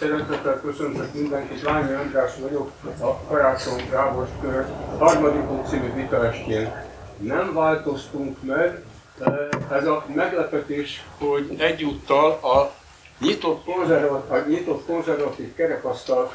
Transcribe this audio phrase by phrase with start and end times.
[0.00, 4.66] Szeretettel köszöntök mindenkit, Lányi András vagyok, a Karácsony Gábor kör
[4.98, 6.72] harmadik című vitaestjén.
[7.18, 8.84] Nem változtunk meg,
[9.70, 12.72] ez a meglepetés, hogy egyúttal a
[13.18, 16.32] nyitott konzervatív, a nyitott konzervatív kerekasztal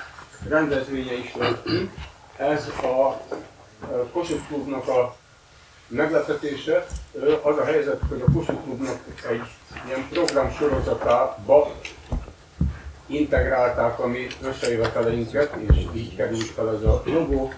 [0.47, 1.67] rendezvénye is lett.
[2.37, 3.21] Ez a
[4.11, 5.15] Kossuth Klubnak a
[5.87, 6.85] meglepetése.
[7.41, 9.41] Az a helyzet, hogy a Kossuth Klubnak egy
[9.87, 11.71] ilyen program sorozatába
[13.07, 17.53] integrálták a mi összejöveteleinket, és így került fel ez a logó.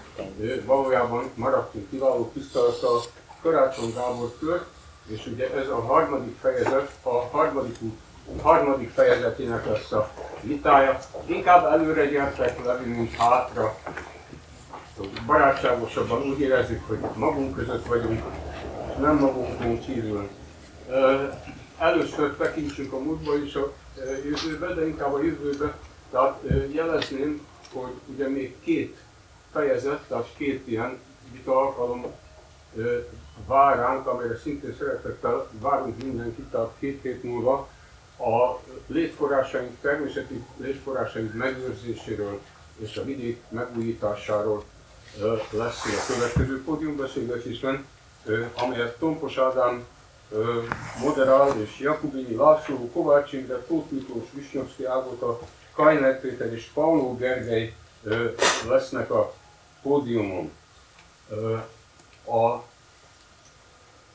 [0.64, 2.90] Valójában maradtunk kiváló tisztelettel
[3.42, 4.62] Karácsony Gábor kör,
[5.06, 7.76] és ugye ez a harmadik fejezet, a harmadik,
[8.42, 10.98] harmadik fejezetének lesz a vitája.
[11.26, 13.76] Inkább előre gyertek le, mint hátra.
[15.26, 18.22] Barátságosabban úgy érezzük, hogy magunk között vagyunk,
[19.00, 20.28] nem magunkon kívül.
[21.78, 23.72] Először tekintsünk a múltba és a
[24.24, 25.78] jövőbe, de inkább a jövőbe.
[26.10, 26.42] Tehát
[26.72, 28.96] jelezném, hogy ugye még két
[29.52, 30.98] fejezet, tehát két ilyen
[31.32, 32.06] vita alkalom
[33.46, 37.68] vár ránk, amelyre szintén szeretettel várunk mindenkit, tehát két hét múlva
[38.18, 42.40] a létforrásaink, természeti létforrásaink megőrzéséről
[42.78, 44.64] és a vidék megújításáról
[45.50, 47.86] lesz a következő pódiumbeszélgetésben,
[48.54, 49.86] amelyet Tompos Ádám
[51.02, 55.40] moderál és Jakubini László, Kovács Imre, Tóth Miklós, Visnyovszki Ágota,
[55.72, 57.74] Kajner Péter és Pauló Gergely
[58.68, 59.34] lesznek a
[59.82, 60.52] pódiumon.
[62.26, 62.62] A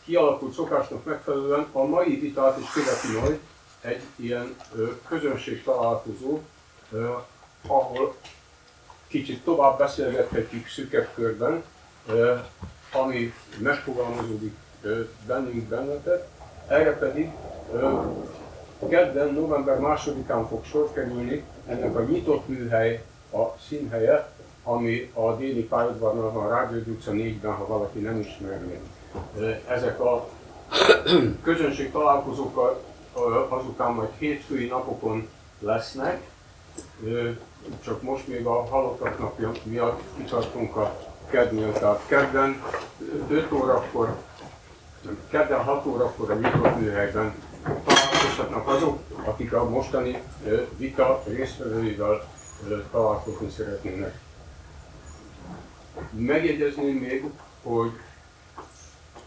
[0.06, 3.40] kialakult szokásnak megfelelően a mai vitát is követi majd
[3.82, 4.56] egy ilyen
[5.08, 6.42] közönség találkozó,
[7.68, 8.16] ahol
[9.08, 11.64] kicsit tovább beszélgethetjük szűkebb körben,
[12.92, 14.56] ami megfogalmazódik
[15.28, 16.28] bennünk bennetek.
[16.68, 17.32] Erre pedig
[18.90, 24.30] kedden, november másodikán fog sor kerülni ennek a nyitott műhely a színhelye,
[24.64, 28.80] ami a déli pályaudvarnal van, a Rádió utca 4-ben, ha valaki nem ismerné.
[29.68, 30.28] Ezek a
[31.44, 32.82] közönség találkozók
[33.50, 36.22] azután majd hétfői napokon lesznek,
[37.84, 40.96] csak most még a halottak napja miatt kitartunk a
[41.30, 42.64] kednél, tehát kedden
[43.30, 44.16] 5 órakor,
[45.30, 47.34] kedden 6 órakor a nyitott műhelyben
[47.64, 50.22] találkozhatnak azok, akik a mostani
[50.78, 52.28] vita résztvevőivel
[52.92, 54.20] találkozni szeretnének.
[56.12, 57.26] Megjegyezném még,
[57.64, 57.92] hogy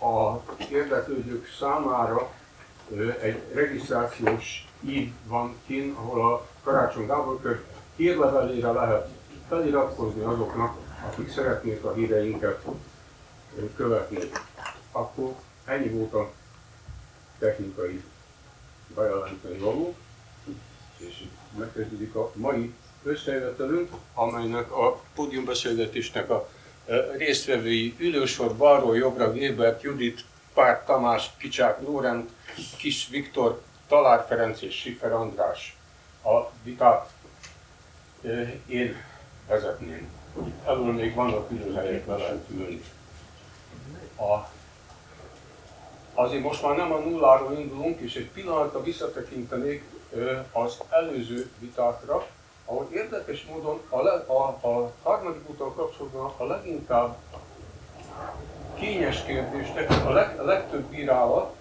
[0.01, 2.31] a érdeklődők számára
[3.21, 7.65] egy regisztrációs ív van kint, ahol a Karácsony Gábor kör
[7.97, 9.09] hírlevelére lehet
[9.49, 10.77] feliratkozni azoknak,
[11.07, 12.65] akik szeretnék a híreinket
[13.77, 14.19] követni.
[14.93, 15.35] Akkor
[15.67, 16.33] ennyi volt a
[17.39, 18.03] technikai
[18.95, 19.95] bejelenteni való,
[20.97, 21.23] és
[21.59, 26.49] megkezdődik a mai összejövetelünk, amelynek a pódiumbeszélgetésnek a
[27.17, 32.31] résztvevői ülősor balról jobbra Gébert, Judit, Pár Tamás, Kicsák Lórend,
[32.77, 35.77] Kis Viktor, Talár Ferenc és Sifer András.
[36.25, 37.13] A vitát
[38.67, 38.97] én
[39.49, 40.09] vezetném.
[40.67, 42.83] Elől még vannak ülőhelyek, le lehet ülni.
[44.17, 44.49] A,
[46.17, 49.85] azért most már nem a nulláról indulunk, és egy pillanatra visszatekintenék
[50.53, 52.27] az előző vitákra,
[52.65, 57.17] ahol érdekes módon a, le, a, a harmadik úton kapcsolatban a leginkább
[58.75, 61.55] kényes kérdésnek a, leg, a legtöbb bírálat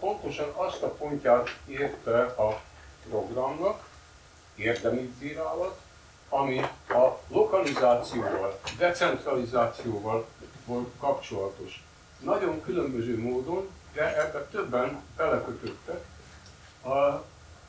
[0.00, 2.60] pontosan azt a pontját érte a
[3.08, 3.88] programnak,
[4.54, 5.78] érdemi bírálat,
[6.28, 10.26] ami a lokalizációval, decentralizációval
[10.66, 11.84] volt kapcsolatos.
[12.20, 16.04] Nagyon különböző módon, de ebben többen belekötöttek.
[16.84, 17.24] A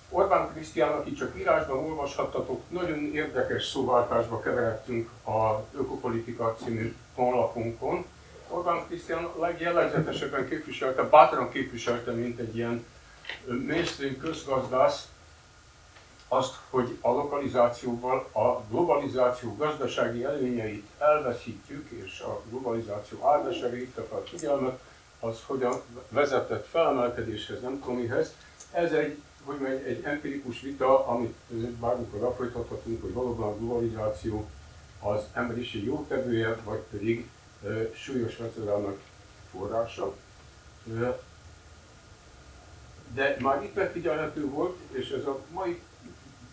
[0.09, 8.05] Orbán Krisztián, aki csak írásban olvashattatok, nagyon érdekes szóváltásba keveredtünk a Ökopolitika című honlapunkon.
[8.47, 12.85] Orbán Krisztián legjellegzetesebben képviselte, bátran képviselte, mint egy ilyen
[13.45, 15.07] mainstream közgazdász,
[16.33, 24.21] azt, hogy a lokalizációval a globalizáció gazdasági előnyeit elveszítjük, és a globalizáció áldására itt a
[24.25, 24.79] figyelmet,
[25.19, 25.73] az hogyan
[26.09, 28.33] vezetett felemelkedéshez, nem tudom mihez.
[28.71, 31.35] Ez egy hogy egy, egy empirikus vita, amit
[31.79, 34.49] bármikor lefolytathatunk, hogy valóban a globalizáció
[34.99, 37.29] az emberiség jótevője, vagy pedig
[37.63, 38.97] e, súlyos veszedelmek
[39.51, 40.15] forrása.
[43.13, 45.81] De már itt megfigyelhető volt, és ez a mai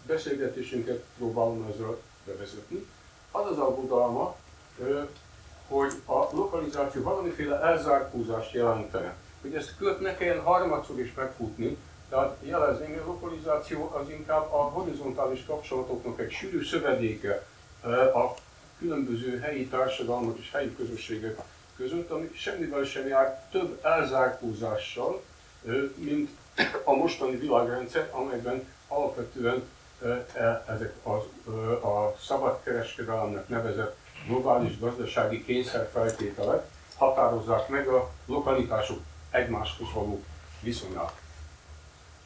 [0.08, 2.86] beszélgetésünket próbálom ezzel bevezetni,
[3.30, 4.36] az az aggodalma,
[5.68, 9.14] hogy a lokalizáció valamiféle elzárkózást jelentene.
[9.42, 11.76] Hogy ezt kört ne kelljen harmadszor is megfutni,
[12.08, 17.46] Tehát jelezni, hogy a lokalizáció az inkább a horizontális kapcsolatoknak egy sűrű szövedéke
[18.14, 18.34] a
[18.78, 21.40] különböző helyi társadalmak és helyi közösségek
[21.76, 25.22] között, ami semmivel sem jár több elzárkózással,
[25.94, 26.30] mint
[26.84, 29.62] a mostani világrendszer, amelyben alapvetően
[30.66, 31.52] ezek az,
[31.82, 33.96] a szabadkereskedelemnek nevezett
[34.26, 36.64] globális gazdasági kényszerfeltételek
[36.96, 39.00] határozzák meg a lokalitások
[39.30, 40.24] egymáshoz való
[40.60, 41.20] viszonyát.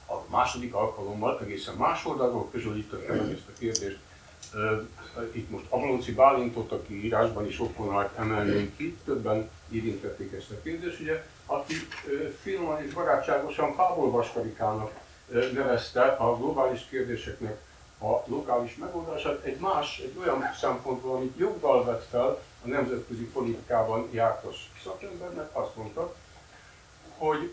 [0.09, 3.99] A második alkalommal egészen más oldalról közelítettem meg ezt a kérdést.
[5.33, 11.01] Itt most Ablonci Bálintot, aki írásban is okvonalat emelnénk ki, többen érintették ezt a kérdést,
[11.01, 11.75] ugye, aki
[12.43, 15.02] finoman és barátságosan Pábor Vaskarikának
[15.33, 17.61] nevezte a globális kérdéseknek
[18.01, 19.45] a lokális megoldását.
[19.45, 25.77] Egy más, egy olyan szempontból, amit joggal vett fel a nemzetközi politikában jártas szakembernek, azt
[25.77, 26.15] mondta,
[27.19, 27.53] hogy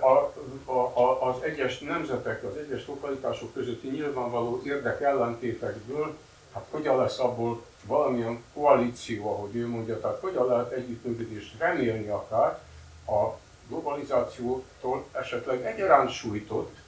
[0.00, 0.32] a,
[0.72, 6.16] a, a, az egyes nemzetek, az egyes lokalitások közötti nyilvánvaló érdek ellentétekből,
[6.54, 12.58] hát hogyan lesz abból valamilyen koalíció, ahogy ő mondja, tehát hogyan lehet együttműködést remélni akár
[13.06, 13.38] a
[13.68, 16.79] globalizációtól esetleg egyaránt sújtott,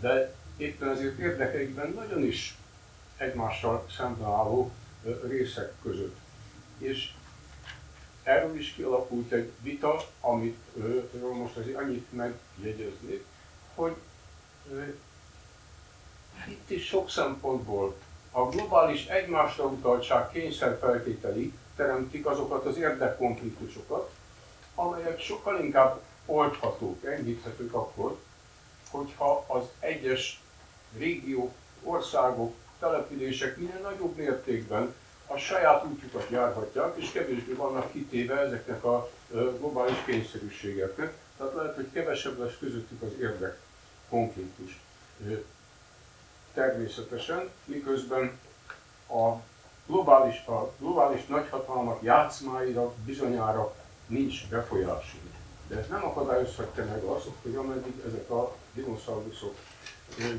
[0.00, 2.58] de éppen ezért érdekeikben nagyon is
[3.16, 4.70] egymással szemben álló
[5.28, 6.16] részek között.
[6.78, 7.12] És
[8.22, 13.24] erről is kialakult egy vita, amit ő, most azért annyit megjegyeznék,
[13.74, 13.94] hogy
[16.48, 17.96] itt is sok szempontból
[18.30, 24.10] a globális egymásra utaltság kényszerfeltételi teremtik azokat az érdekkonfliktusokat,
[24.74, 28.18] amelyek sokkal inkább oldhatók, enyhíthetők akkor,
[28.90, 30.40] hogyha az egyes
[30.98, 31.52] régiók,
[31.82, 34.94] országok, települések minél nagyobb mértékben
[35.26, 41.16] a saját útjukat járhatják, és kevésbé vannak kitéve ezeknek a globális kényszerűségeknek.
[41.36, 43.58] Tehát lehet, hogy kevesebb lesz közöttük az érdek
[44.08, 44.80] konfliktus.
[46.54, 48.38] Természetesen, miközben
[49.08, 49.32] a
[49.86, 53.74] globális, a globális nagyhatalmak játszmáira bizonyára
[54.06, 55.27] nincs befolyásunk.
[55.68, 59.54] De ez nem akadályozhatja meg azt, hogy ameddig ezek a dinoszauruszok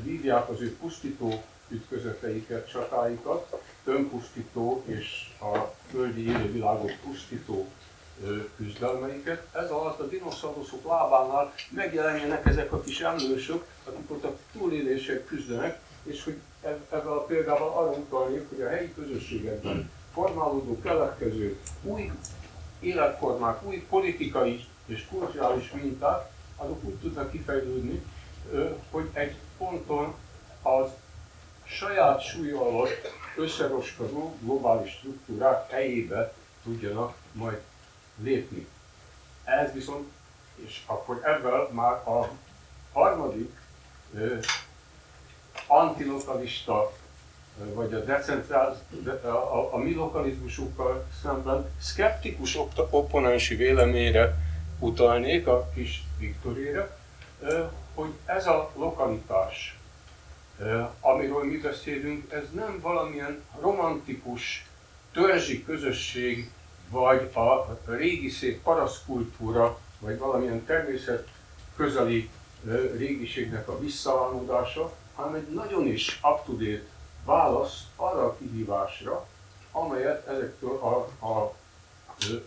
[0.02, 5.58] vívják az ő pusztító ütközeteiket, csatáikat, önpusztító és a
[5.90, 7.66] földi élővilágot pusztító
[8.56, 9.46] küzdelmeiket.
[9.52, 15.80] Ez alatt a dinoszauruszok lábánál megjelenjenek ezek a kis emlősök, akik ott a túlélések küzdenek,
[16.02, 22.10] és hogy ebben a példával arra utalnék, hogy a helyi közösségekben formálódó, keletkező új
[22.80, 28.02] életformák, új politikai és kulturális minták, azok úgy tudnak kifejlődni,
[28.90, 30.14] hogy egy ponton
[30.62, 30.88] az
[31.64, 36.32] saját súly alatt összeroskodó globális struktúrák helyébe
[36.62, 37.60] tudjanak majd
[38.22, 38.66] lépni.
[39.44, 40.08] Ez viszont,
[40.54, 42.28] és akkor ebben már a
[42.92, 43.56] harmadik
[44.14, 44.38] ö,
[45.66, 46.92] antilokalista,
[47.56, 48.78] vagy a decentrális,
[49.22, 52.58] a, a, a mi lokalizmusukkal szemben szkeptikus
[52.90, 54.38] opponensi véleményre
[54.80, 56.98] utalnék a kis Viktorére,
[57.94, 59.78] hogy ez a lokalitás,
[61.00, 64.66] amiről mi beszélünk, ez nem valamilyen romantikus
[65.12, 66.50] törzsi közösség,
[66.88, 71.28] vagy a régi szép paraszkultúra, vagy valamilyen természet
[71.76, 72.30] közeli
[72.96, 76.82] régiségnek a visszaállodása, hanem egy nagyon is up-to-date
[77.24, 79.26] válasz arra a kihívásra,
[79.72, 81.54] amelyet ezektől a, a,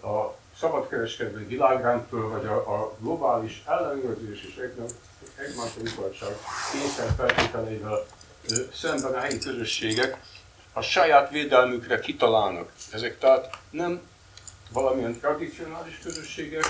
[0.08, 4.70] a szabadkereskedelmi világrendtől, vagy a, a globális ellenőrzés és
[5.36, 6.30] egymásra utaltság
[6.72, 8.06] kényszer feltételeivel
[8.74, 10.18] szemben a helyi közösségek
[10.74, 12.72] a saját védelmükre kitalálnak.
[12.92, 14.02] Ezek tehát nem
[14.72, 16.66] valamilyen tradicionális közösségek,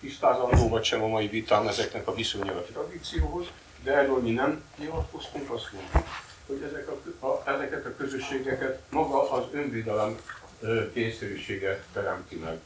[0.00, 3.46] tisztázandó vagy sem a mai vitán ezeknek a viszonya a tradícióhoz,
[3.82, 6.04] de erről mi nem nyilatkoztunk, azt mondjuk,
[6.46, 10.18] hogy ezek a, a, ezeket a közösségeket maga az önvédelem
[10.92, 12.60] kényszerűsége teremti meg.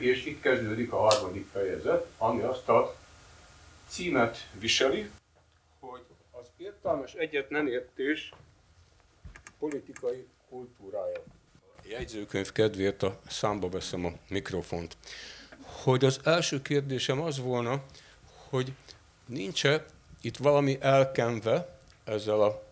[0.00, 2.96] És itt kezdődik a harmadik fejezet, ami azt a
[3.88, 5.10] címet viseli,
[5.80, 8.32] hogy az értelmes egyet nem értés
[9.58, 11.22] politikai kultúrája.
[11.76, 14.96] A jegyzőkönyv kedvéért a számba veszem a mikrofont.
[15.62, 17.82] Hogy az első kérdésem az volna,
[18.48, 18.72] hogy
[19.26, 19.84] nincs-e
[20.20, 22.67] itt valami elkenve ezzel a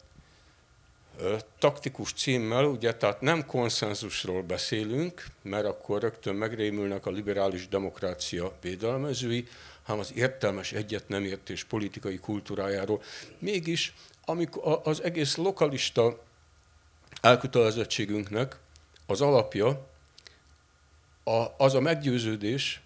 [1.59, 9.49] taktikus címmel, ugye, tehát nem konszenzusról beszélünk, mert akkor rögtön megrémülnek a liberális demokrácia védelmezői,
[9.83, 13.03] hanem az értelmes egyet nem értés politikai kultúrájáról.
[13.39, 13.95] Mégis,
[14.25, 16.23] amikor az egész lokalista
[17.21, 18.57] elkötelezettségünknek
[19.07, 19.87] az alapja
[21.57, 22.81] az a meggyőződés,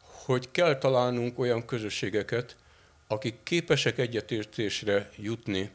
[0.00, 2.56] hogy kell találnunk olyan közösségeket,
[3.06, 5.70] akik képesek egyetértésre jutni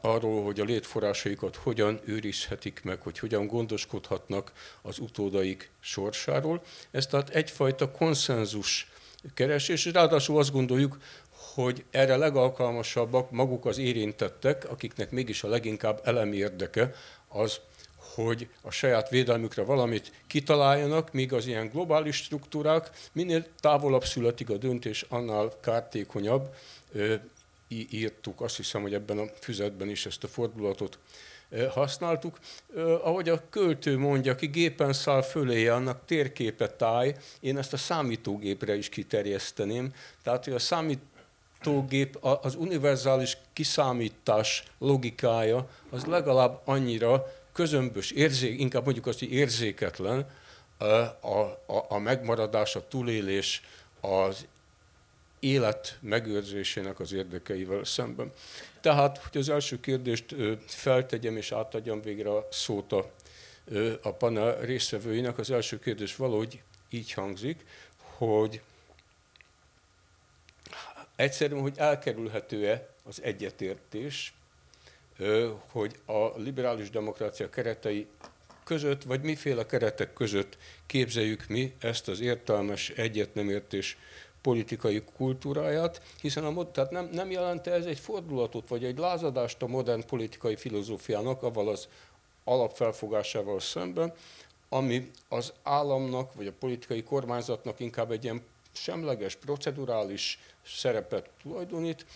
[0.00, 6.62] arról, hogy a létforrásaikat hogyan őrizhetik meg, hogy hogyan gondoskodhatnak az utódaik sorsáról.
[6.90, 8.90] Ez tehát egyfajta konszenzus
[9.34, 10.98] keresés, és ráadásul azt gondoljuk,
[11.54, 16.94] hogy erre legalkalmasabbak maguk az érintettek, akiknek mégis a leginkább elemi érdeke
[17.28, 17.60] az,
[18.14, 24.56] hogy a saját védelmükre valamit kitaláljanak, míg az ilyen globális struktúrák minél távolabb születik a
[24.56, 26.54] döntés, annál kártékonyabb.
[27.90, 30.98] Írtuk, azt hiszem, hogy ebben a füzetben is ezt a fordulatot
[31.70, 32.38] használtuk.
[33.02, 38.76] Ahogy a költő mondja, ki gépen száll föléje, annak térképe táj, én ezt a számítógépre
[38.76, 39.92] is kiterjeszteném.
[40.22, 49.06] Tehát, hogy a számítógép, az univerzális kiszámítás logikája, az legalább annyira közömbös, érzék, inkább mondjuk
[49.06, 50.26] azt, hogy érzéketlen
[50.78, 50.86] a,
[51.26, 53.62] a, a megmaradás, a túlélés,
[54.00, 54.46] az
[55.44, 58.32] élet megőrzésének az érdekeivel szemben.
[58.80, 60.34] Tehát, hogy az első kérdést
[60.66, 63.10] feltegyem és átadjam végre a szót a,
[64.02, 67.64] a panel résztvevőinek, az első kérdés valahogy így hangzik,
[67.98, 68.60] hogy
[71.16, 74.34] egyszerűen, hogy elkerülhető-e az egyetértés
[75.66, 78.06] hogy a liberális demokrácia keretei
[78.64, 83.96] között, vagy miféle keretek között képzeljük mi ezt az értelmes egyet nem értés
[84.44, 89.66] politikai kultúráját, hiszen a, tehát nem, nem jelente ez egy fordulatot, vagy egy lázadást a
[89.66, 91.88] modern politikai filozófiának, avval az
[92.44, 94.12] alapfelfogásával szemben,
[94.68, 102.06] ami az államnak, vagy a politikai kormányzatnak inkább egy ilyen semleges, procedurális szerepet tulajdonít,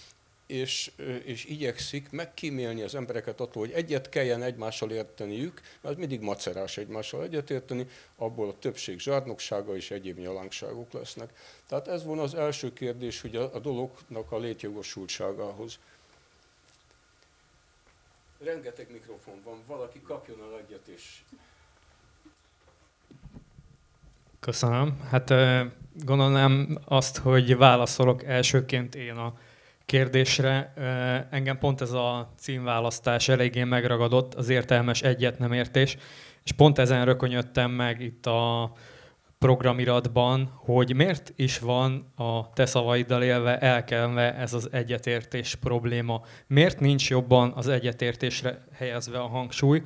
[0.48, 0.90] és,
[1.24, 7.22] és igyekszik megkímélni az embereket attól, hogy egyet kelljen egymással érteniük, mert mindig macerás egymással
[7.22, 7.86] egyetérteni,
[8.16, 11.32] abból a többség zsarnoksága és egyéb nyalánkságok lesznek.
[11.66, 15.78] Tehát ez volna az első kérdés, hogy a, a dolognak a létjogosultságához.
[18.44, 21.22] Rengeteg mikrofon van, valaki kapjon el egyet és...
[24.40, 25.00] Köszönöm.
[25.10, 25.32] Hát
[26.04, 29.38] gondolnám azt, hogy válaszolok elsőként én a
[29.88, 30.73] kérdésre.
[31.30, 35.97] Engem pont ez a címválasztás eléggé megragadott, az értelmes egyet nem értés,
[36.45, 38.73] és pont ezen rökönyödtem meg itt a
[39.38, 46.23] programiratban, hogy miért is van a te szavaiddal élve elkelve ez az egyetértés probléma.
[46.47, 49.83] Miért nincs jobban az egyetértésre helyezve a hangsúly?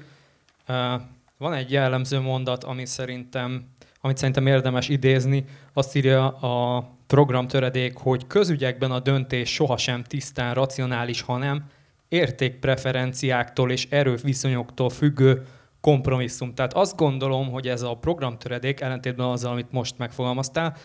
[1.38, 3.68] Van egy jellemző mondat, ami szerintem,
[4.00, 5.44] amit szerintem érdemes idézni.
[5.72, 11.64] Azt írja a programtöredék, hogy közügyekben a döntés sohasem tisztán racionális, hanem
[12.08, 15.46] értékpreferenciáktól és erőviszonyoktól függő
[15.80, 16.54] kompromisszum.
[16.54, 20.76] Tehát azt gondolom, hogy ez a programtöredék, ellentétben azzal, amit most megfogalmaztál,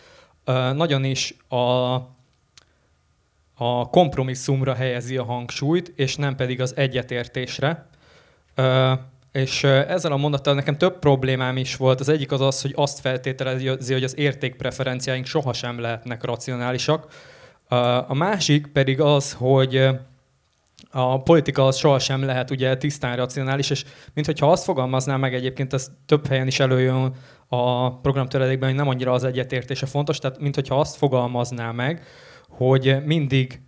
[0.74, 1.94] nagyon is a,
[3.54, 7.88] a kompromisszumra helyezi a hangsúlyt, és nem pedig az egyetértésre.
[9.38, 12.00] És ezzel a mondattal nekem több problémám is volt.
[12.00, 17.06] Az egyik az az, hogy azt feltételezi, hogy az értékpreferenciáink sohasem lehetnek racionálisak.
[18.08, 19.88] A másik pedig az, hogy
[20.90, 25.90] a politika az sohasem lehet ugye tisztán racionális, és mintha azt fogalmaznám meg egyébként, ez
[26.06, 27.14] több helyen is előjön
[27.48, 32.02] a programtöredékben, hogy nem annyira az egyetértése fontos, tehát mintha azt fogalmazná meg,
[32.48, 33.60] hogy mindig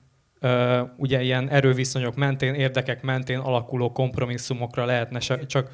[0.97, 5.71] ugye ilyen erőviszonyok mentén, érdekek mentén alakuló kompromisszumokra lehetne csak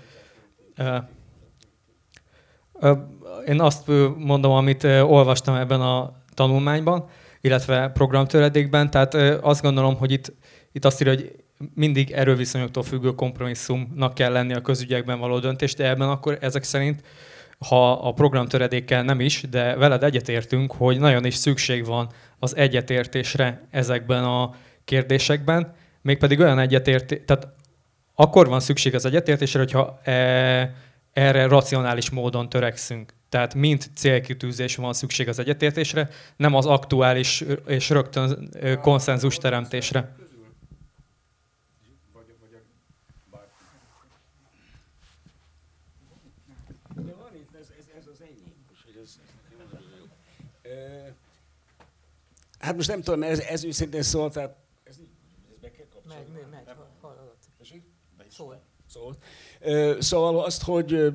[3.47, 7.09] én azt mondom, amit olvastam ebben a tanulmányban,
[7.41, 10.33] illetve programtöredékben, tehát azt gondolom, hogy itt,
[10.73, 11.45] itt azt írja, hogy
[11.75, 17.03] mindig erőviszonyoktól függő kompromisszumnak kell lenni a közügyekben való döntés, de ebben akkor ezek szerint
[17.59, 23.67] ha a programtöredékkel nem is, de veled egyetértünk, hogy nagyon is szükség van az egyetértésre
[23.71, 27.49] ezekben a kérdésekben, mégpedig olyan egyetértés, tehát
[28.15, 30.75] akkor van szükség az egyetértésre, hogyha e,
[31.13, 33.13] erre racionális módon törekszünk.
[33.29, 38.51] Tehát mint célkitűzés van szükség az egyetértésre, nem az aktuális és rögtön
[38.81, 40.15] konszenzus teremtésre.
[52.67, 54.97] Hát most nem tudom, ez, ez őszintén szól, tehát ez,
[55.51, 56.25] ez be kell kapcsolni.
[56.33, 58.61] Megy, megy, megy, hallod.
[58.89, 59.17] Szól.
[59.99, 61.13] Szóval azt, hogy,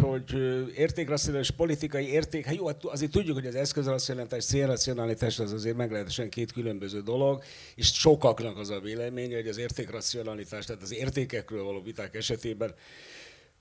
[0.00, 0.32] hogy
[0.76, 6.28] értékracionális politikai érték, hát jó, hát azért tudjuk, hogy az eszközracionalitás, célracionalitás az azért meglehetősen
[6.28, 7.42] két különböző dolog,
[7.74, 12.74] és sokaknak az a véleménye, hogy az értékracionalitás, tehát az értékekről való viták esetében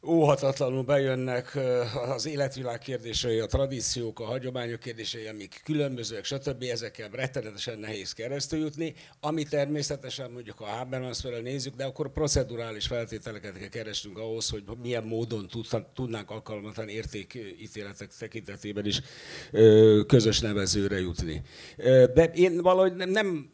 [0.07, 1.57] óhatatlanul bejönnek
[2.07, 6.63] az életvilág kérdései, a tradíciók, a hagyományok kérdései, amik különbözőek, stb.
[6.63, 13.57] Ezekkel rettenetesen nehéz keresztül jutni, ami természetesen mondjuk a Habermas-fel nézzük, de akkor procedurális feltételeket
[13.57, 15.49] kell keresnünk ahhoz, hogy milyen módon
[15.93, 19.01] tudnánk alkalmatlan értékítéletek tekintetében is
[20.07, 21.41] közös nevezőre jutni.
[22.13, 23.49] De én valahogy nem, nem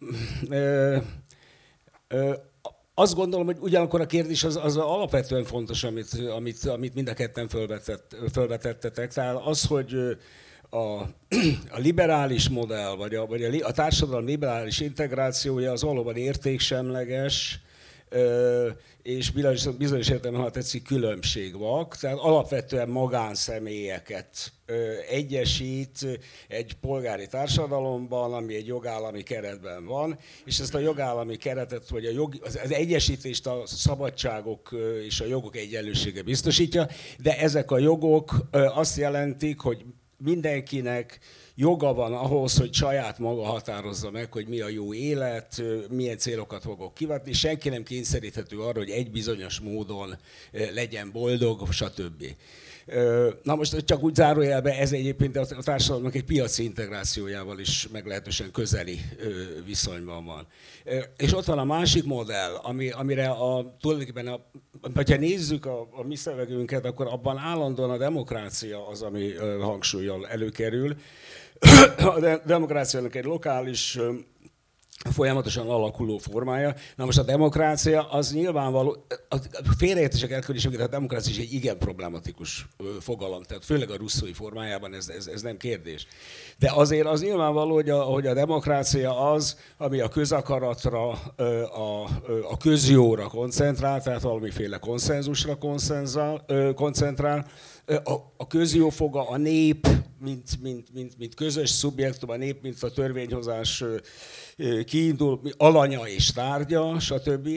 [2.95, 7.13] azt gondolom, hogy ugyanakkor a kérdés az, az alapvetően fontos, amit, amit, amit mind a
[7.13, 9.13] ketten felvetett, felvetettetek.
[9.13, 9.95] Tehát az, hogy
[10.69, 10.77] a,
[11.77, 17.59] a liberális modell, vagy a, vagy a, a társadalom liberális integrációja az valóban értéksemleges,
[19.03, 21.87] és bizonyos, bizonyos értelemben, ha tetszik, különbség van.
[21.99, 24.51] Tehát alapvetően magánszemélyeket
[25.09, 32.05] egyesít egy polgári társadalomban, ami egy jogállami keretben van, és ezt a jogállami keretet, vagy
[32.05, 36.87] a jog, az, egyesítést a szabadságok és a jogok egyenlősége biztosítja,
[37.21, 39.85] de ezek a jogok azt jelentik, hogy
[40.17, 41.19] mindenkinek
[41.55, 46.61] joga van ahhoz, hogy saját maga határozza meg, hogy mi a jó élet, milyen célokat
[46.61, 47.33] fogok kivatni.
[47.33, 50.17] Senki nem kényszeríthető arra, hogy egy bizonyos módon
[50.73, 52.23] legyen boldog, stb.
[53.43, 58.99] Na most csak úgy zárójelbe, ez egyébként a társadalomnak egy piaci integrációjával is meglehetősen közeli
[59.65, 60.47] viszonyban van.
[61.17, 64.39] És ott van a másik modell, ami, amire a, tulajdonképpen, a,
[64.93, 69.31] ha nézzük a, a mi szövegünket, akkor abban állandóan a demokrácia az, ami
[69.61, 70.95] hangsúlyjal előkerül.
[71.97, 73.99] A demokráciának egy lokális
[75.11, 76.75] folyamatosan alakuló formája.
[76.95, 79.37] Na most a demokrácia az nyilvánvaló, a
[79.77, 82.67] félreértések elkerülésében a demokrácia is egy igen problematikus
[82.99, 86.07] fogalom, tehát főleg a russzói formájában ez, ez, ez nem kérdés.
[86.59, 92.03] De azért az nyilvánvaló, hogy a, hogy a demokrácia az, ami a közakaratra, a,
[92.49, 95.57] a közjóra koncentrál, tehát valamiféle konszenzusra
[96.75, 97.47] koncentrál,
[97.85, 99.87] a, a közjó foga, a nép,
[100.19, 103.83] mint, mint, mint, mint közös szubjektum, a nép, mint a törvényhozás
[104.85, 107.49] kiindul, alanya és tárgya, stb.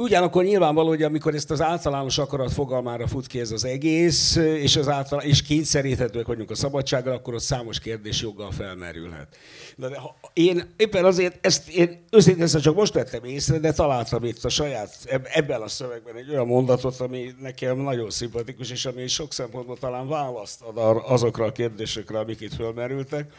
[0.00, 4.76] Ugyanakkor nyilvánvaló, hogy amikor ezt az általános akarat fogalmára fut ki ez az egész, és,
[4.76, 9.36] az által, és kényszeríthetőek vagyunk a szabadságra, akkor ott számos kérdés joggal felmerülhet.
[9.76, 14.44] De, ha én éppen azért, ezt én őszintén csak most vettem észre, de találtam itt
[14.44, 19.32] a saját, ebben a szövegben egy olyan mondatot, ami nekem nagyon szimpatikus, és ami sok
[19.32, 23.32] szempontból talán választ ad azokra a kérdésekre, amik itt felmerültek.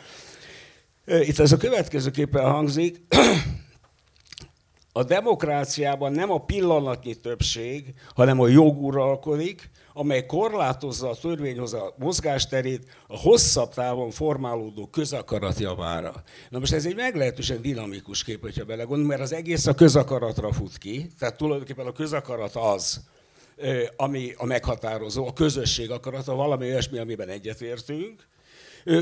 [1.06, 3.02] Itt ez a következőképpen hangzik,
[4.92, 12.86] a demokráciában nem a pillanatnyi többség, hanem a jog uralkodik, amely korlátozza a törvényhozat mozgásterét
[13.08, 16.24] a hosszabb távon formálódó közakarat javára.
[16.50, 20.78] Na most ez egy meglehetősen dinamikus kép, hogyha belegondolunk, mert az egész a közakaratra fut
[20.78, 23.02] ki, tehát tulajdonképpen a közakarat az,
[23.96, 28.28] ami a meghatározó, a közösség akarata, valami olyasmi, amiben egyetértünk,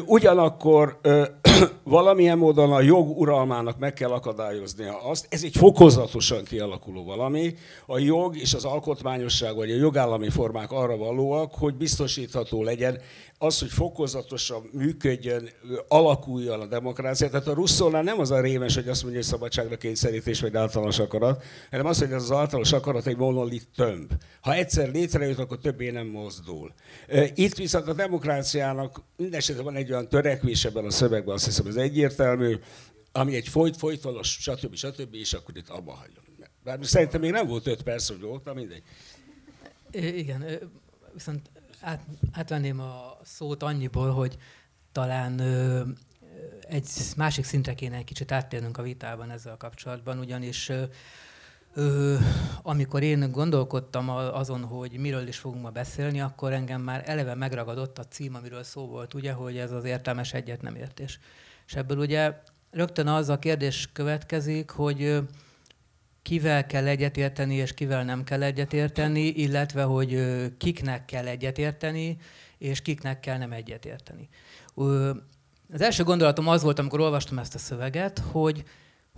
[0.05, 0.99] Ugyanakkor
[1.83, 7.97] valamilyen módon a jog uralmának meg kell akadályoznia azt, ez egy fokozatosan kialakuló valami, a
[7.97, 12.99] jog és az alkotmányosság vagy a jogállami formák arra valóak, hogy biztosítható legyen
[13.37, 15.49] az, hogy fokozatosan működjön,
[15.87, 17.29] alakuljon a demokrácia.
[17.29, 20.99] Tehát a Russzónál nem az a rémes, hogy azt mondja, hogy szabadságra kényszerítés vagy általános
[20.99, 24.13] akarat, hanem az, hogy ez az általános akarat egy monolit tömb.
[24.41, 26.73] Ha egyszer létrejött, akkor többé nem mozdul.
[27.33, 31.75] Itt viszont a demokráciának mindesetre van egy olyan törekvés ebben a szövegben, azt hiszem ez
[31.75, 32.55] egyértelmű,
[33.11, 34.75] ami egy folyt, folytonos, stb.
[34.75, 35.13] stb.
[35.13, 36.23] és akkor itt abba hagyom.
[36.63, 38.83] Bár szerintem még nem volt öt perc, hogy volt, na mindegy.
[39.91, 40.45] Igen,
[41.13, 41.49] viszont
[41.81, 44.37] át, átvenném a szót annyiból, hogy
[44.91, 45.81] talán ö,
[46.67, 50.83] egy másik szintre kéne egy kicsit áttérnünk a vitában ezzel a kapcsolatban, ugyanis ö,
[51.73, 52.15] ö,
[52.61, 57.97] amikor én gondolkodtam azon, hogy miről is fogunk ma beszélni, akkor engem már eleve megragadott
[57.97, 61.19] a cím, amiről szó volt, ugye, hogy ez az értelmes egyet nem értés.
[61.67, 65.21] És ebből ugye rögtön az a kérdés következik, hogy
[66.27, 70.21] kivel kell egyetérteni, és kivel nem kell egyetérteni, illetve hogy
[70.57, 72.17] kiknek kell egyetérteni,
[72.57, 74.29] és kiknek kell nem egyetérteni.
[75.73, 78.63] Az első gondolatom az volt, amikor olvastam ezt a szöveget, hogy,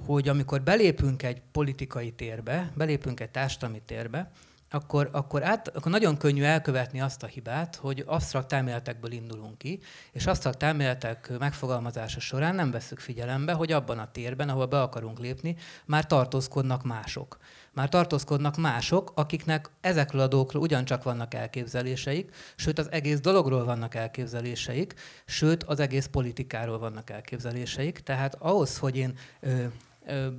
[0.06, 4.32] hogy amikor belépünk egy politikai térbe, belépünk egy társadalmi térbe,
[4.72, 9.80] akkor, akkor, át, akkor nagyon könnyű elkövetni azt a hibát, hogy absztrakt elméletekből indulunk ki,
[10.12, 15.20] és absztrakt elméletek megfogalmazása során nem veszük figyelembe, hogy abban a térben, ahol be akarunk
[15.20, 15.56] lépni,
[15.86, 17.38] már tartózkodnak mások.
[17.74, 23.96] Már tartózkodnak mások, akiknek ezekről a dolgokról ugyancsak vannak elképzeléseik, sőt az egész dologról vannak
[23.96, 24.94] elképzeléseik,
[25.26, 28.00] sőt az egész politikáról vannak elképzeléseik.
[28.00, 29.18] Tehát ahhoz, hogy én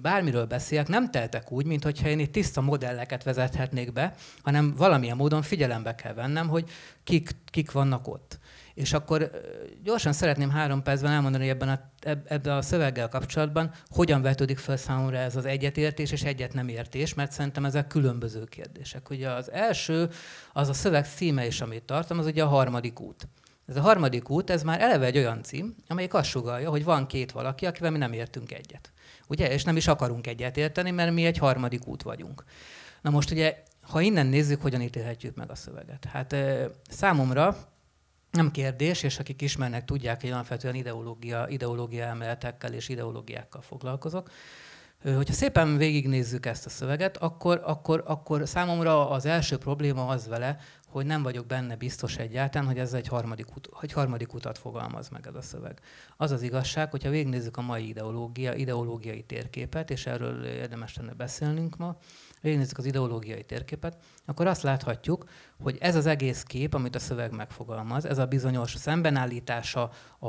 [0.02, 5.16] bármiről beszélek, nem teltek úgy, mint hogyha én itt tiszta modelleket vezethetnék be, hanem valamilyen
[5.16, 6.70] módon figyelembe kell vennem, hogy
[7.04, 8.38] kik, kik vannak ott.
[8.74, 9.30] És akkor
[9.82, 11.80] gyorsan szeretném három percben elmondani ebben a,
[12.26, 17.14] ebben a szöveggel kapcsolatban, hogyan vetődik fel számomra ez az egyetértés és egyet nem értés,
[17.14, 19.10] mert szerintem ezek különböző kérdések.
[19.10, 20.08] Ugye az első,
[20.52, 23.28] az a szöveg címe is, amit tartom, az ugye a harmadik út.
[23.66, 27.06] Ez a harmadik út, ez már eleve egy olyan cím, amelyik azt sugalja, hogy van
[27.06, 28.92] két valaki, akivel mi nem értünk egyet.
[29.30, 29.52] Ugye?
[29.52, 32.44] És nem is akarunk egyet érteni, mert mi egy harmadik út vagyunk.
[33.02, 36.04] Na most ugye, ha innen nézzük, hogyan ítélhetjük meg a szöveget.
[36.04, 36.36] Hát
[36.88, 37.56] számomra
[38.30, 44.30] nem kérdés, és akik ismernek, tudják, hogy alapvetően ideológia, ideológia emeletekkel és ideológiákkal foglalkozok.
[45.02, 50.58] Hogyha szépen végignézzük ezt a szöveget, akkor, akkor, akkor számomra az első probléma az vele,
[50.86, 55.08] hogy nem vagyok benne biztos egyáltalán, hogy ez egy harmadik, ut- hogy harmadik utat fogalmaz
[55.08, 55.80] meg ez a szöveg.
[56.16, 61.76] Az az igazság, hogyha végignézzük a mai ideológia, ideológiai térképet, és erről érdemes lenne beszélnünk
[61.76, 61.96] ma,
[62.40, 65.24] végignézzük az ideológiai térképet, akkor azt láthatjuk,
[65.62, 70.28] hogy ez az egész kép, amit a szöveg megfogalmaz, ez a bizonyos szembenállítása a,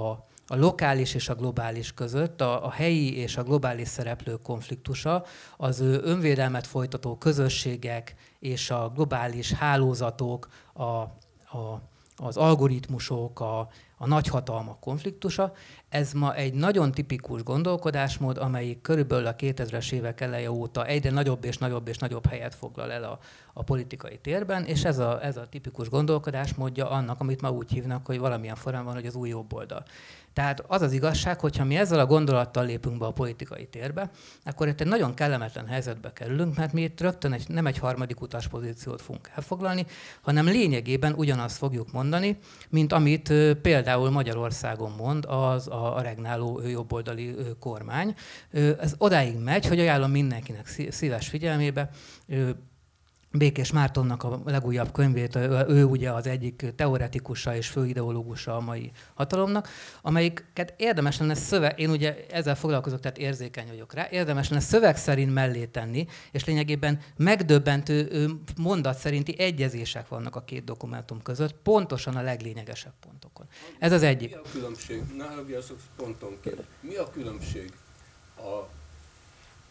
[0.51, 5.23] a lokális és a globális között, a, a helyi és a globális szereplők konfliktusa,
[5.57, 11.81] az önvédelmet folytató közösségek és a globális hálózatok, a, a,
[12.15, 13.59] az algoritmusok, a,
[13.97, 15.53] a nagyhatalmak konfliktusa.
[15.89, 21.45] Ez ma egy nagyon tipikus gondolkodásmód, amelyik körülbelül a 2000-es évek eleje óta egyre nagyobb
[21.45, 23.19] és nagyobb és nagyobb helyet foglal el a,
[23.53, 28.05] a politikai térben, és ez a, ez a tipikus gondolkodásmódja annak, amit ma úgy hívnak,
[28.05, 29.83] hogy valamilyen formában, hogy az új jobb oldal.
[30.33, 34.09] Tehát az az igazság, hogyha mi ezzel a gondolattal lépünk be a politikai térbe,
[34.43, 38.21] akkor itt egy nagyon kellemetlen helyzetbe kerülünk, mert mi itt rögtön egy, nem egy harmadik
[38.21, 39.85] utas pozíciót fogunk elfoglalni,
[40.21, 42.37] hanem lényegében ugyanazt fogjuk mondani,
[42.69, 48.15] mint amit például Magyarországon mond az a regnáló jobboldali kormány.
[48.79, 51.89] Ez odáig megy, hogy ajánlom mindenkinek szíves figyelmébe,
[53.33, 55.35] Békés Mártonnak a legújabb könyvét,
[55.67, 59.69] ő ugye az egyik teoretikusa és főideológusa a mai hatalomnak,
[60.01, 64.97] amelyiket érdemes lenne szöveg, én ugye ezzel foglalkozok, tehát érzékeny vagyok rá, érdemes lenne szöveg
[64.97, 72.15] szerint mellé tenni, és lényegében megdöbbentő mondat szerinti egyezések vannak a két dokumentum között, pontosan
[72.15, 73.47] a leglényegesebb pontokon.
[73.79, 74.29] Ez az egyik.
[74.29, 75.01] Mi a különbség?
[75.17, 75.25] Ne
[75.95, 76.63] pontonként.
[76.81, 77.71] Mi a különbség
[78.37, 78.79] a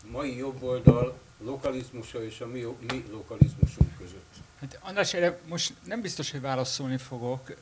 [0.05, 4.35] mai jobboldal lokalizmusa és a mi, mi lokalizmusunk között.
[4.61, 7.53] Hát András, erre most nem biztos, hogy válaszolni fogok,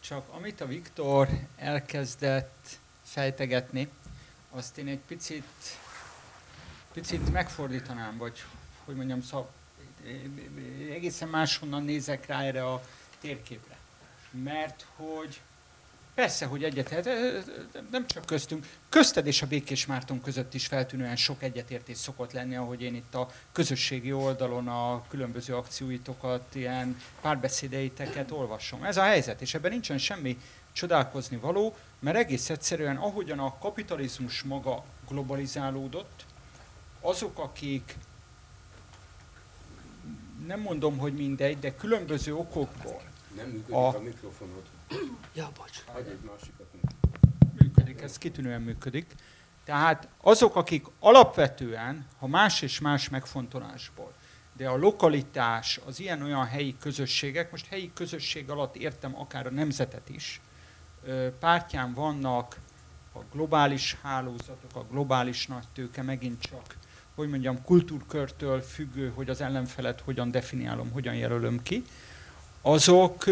[0.00, 3.88] csak amit a Viktor elkezdett fejtegetni,
[4.50, 5.78] azt én egy picit,
[6.92, 8.44] picit megfordítanám, vagy
[8.84, 9.50] hogy mondjam, szóval
[10.90, 12.82] egészen máshonnan nézek rá erre a
[13.20, 13.76] térképre.
[14.30, 15.40] Mert hogy
[16.14, 17.08] Persze, hogy egyetért,
[17.90, 22.56] nem csak köztünk, közted és a Békés Márton között is feltűnően sok egyetértés szokott lenni,
[22.56, 28.84] ahogy én itt a közösségi oldalon a különböző akcióitokat, ilyen párbeszédeiteket olvasom.
[28.84, 30.38] Ez a helyzet, és ebben nincsen semmi
[30.72, 36.24] csodálkozni való, mert egész egyszerűen ahogyan a kapitalizmus maga globalizálódott,
[37.00, 37.96] azok, akik
[40.46, 43.02] nem mondom, hogy mindegy, de különböző okokból.
[43.36, 44.62] Nem működik a, a mikrofonod.
[45.34, 45.84] Ja, bocs.
[45.92, 46.66] Hagyj egy másikat.
[47.60, 49.14] Működik, ez kitűnően működik.
[49.64, 54.12] Tehát azok, akik alapvetően, ha más és más megfontolásból,
[54.56, 60.08] de a lokalitás, az ilyen-olyan helyi közösségek, most helyi közösség alatt értem akár a nemzetet
[60.08, 60.40] is,
[61.38, 62.58] pártján vannak
[63.14, 66.76] a globális hálózatok, a globális nagytőke, megint csak,
[67.14, 71.84] hogy mondjam, kultúrkörtől függő, hogy az ellenfelet hogyan definiálom, hogyan jelölöm ki,
[72.62, 73.24] azok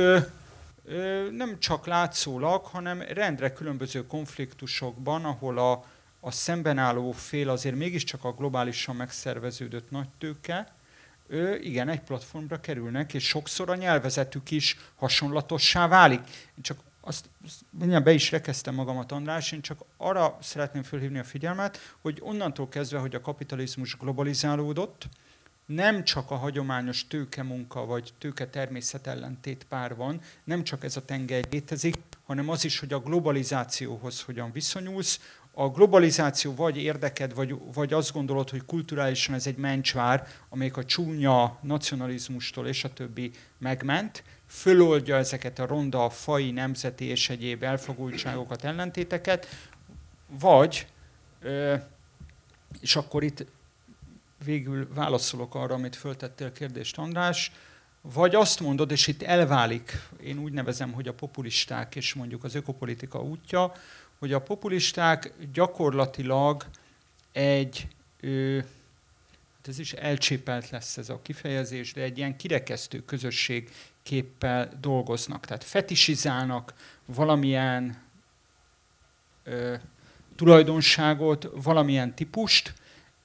[1.30, 5.84] nem csak látszólag, hanem rendre különböző konfliktusokban, ahol a,
[6.20, 10.72] a szemben álló fél azért mégiscsak a globálisan megszerveződött nagytőke,
[11.26, 16.20] ő, igen, egy platformra kerülnek, és sokszor a nyelvezetük is hasonlatossá válik.
[16.54, 17.28] Én csak azt,
[17.70, 22.68] mindjárt be is rekeztem magamat, András, én csak arra szeretném fölhívni a figyelmet, hogy onnantól
[22.68, 25.08] kezdve, hogy a kapitalizmus globalizálódott,
[25.74, 31.04] nem csak a hagyományos tőkemunka vagy tőke természet ellentét pár van, nem csak ez a
[31.04, 35.20] tengely létezik, hanem az is, hogy a globalizációhoz hogyan viszonyulsz.
[35.54, 40.84] A globalizáció vagy érdeked, vagy, vagy azt gondolod, hogy kulturálisan ez egy mencsvár, amelyik a
[40.84, 48.64] csúnya nacionalizmustól és a többi megment, föloldja ezeket a ronda, fai, nemzeti és egyéb elfogultságokat,
[48.64, 49.46] ellentéteket,
[50.40, 50.86] vagy,
[52.80, 53.44] és akkor itt
[54.44, 57.52] végül válaszolok arra, amit föltettél kérdést, András,
[58.00, 62.54] vagy azt mondod, és itt elválik, én úgy nevezem, hogy a populisták és mondjuk az
[62.54, 63.72] ökopolitika útja,
[64.18, 66.66] hogy a populisták gyakorlatilag
[67.32, 67.88] egy,
[68.20, 68.56] ö,
[69.56, 73.70] hát ez is elcsépelt lesz ez a kifejezés, de egy ilyen kirekesztő közösség
[74.02, 75.46] képpel dolgoznak.
[75.46, 76.74] Tehát fetisizálnak
[77.04, 78.02] valamilyen
[79.44, 79.74] ö,
[80.36, 82.74] tulajdonságot, valamilyen típust,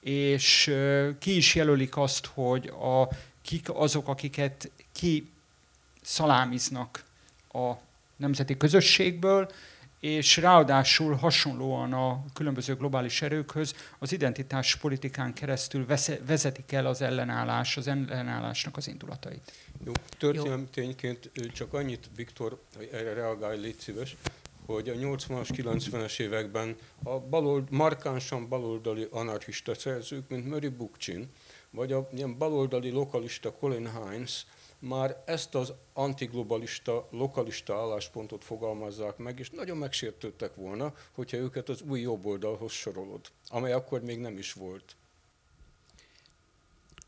[0.08, 0.74] és
[1.18, 3.08] ki is jelölik azt, hogy a,
[3.42, 5.30] kik azok, akiket ki
[6.02, 7.04] szalámiznak
[7.52, 7.72] a
[8.16, 9.50] nemzeti közösségből,
[10.00, 15.86] és ráadásul hasonlóan a különböző globális erőkhöz az identitás politikán keresztül
[16.26, 19.52] vezetik el az ellenállás, az ellenállásnak az indulatait.
[19.84, 24.16] Jó, történelmi tényként csak annyit, Viktor, erre reagálj, légy szíves,
[24.74, 31.28] hogy a 80-as, 90-es években a balold, markánsan baloldali anarchista szerzők, mint Murray Bookchin,
[31.70, 34.46] vagy a ilyen baloldali lokalista Colin Hines,
[34.78, 41.82] már ezt az antiglobalista, lokalista álláspontot fogalmazzák meg, és nagyon megsértődtek volna, hogyha őket az
[41.88, 44.96] új jobboldalhoz sorolod, amely akkor még nem is volt.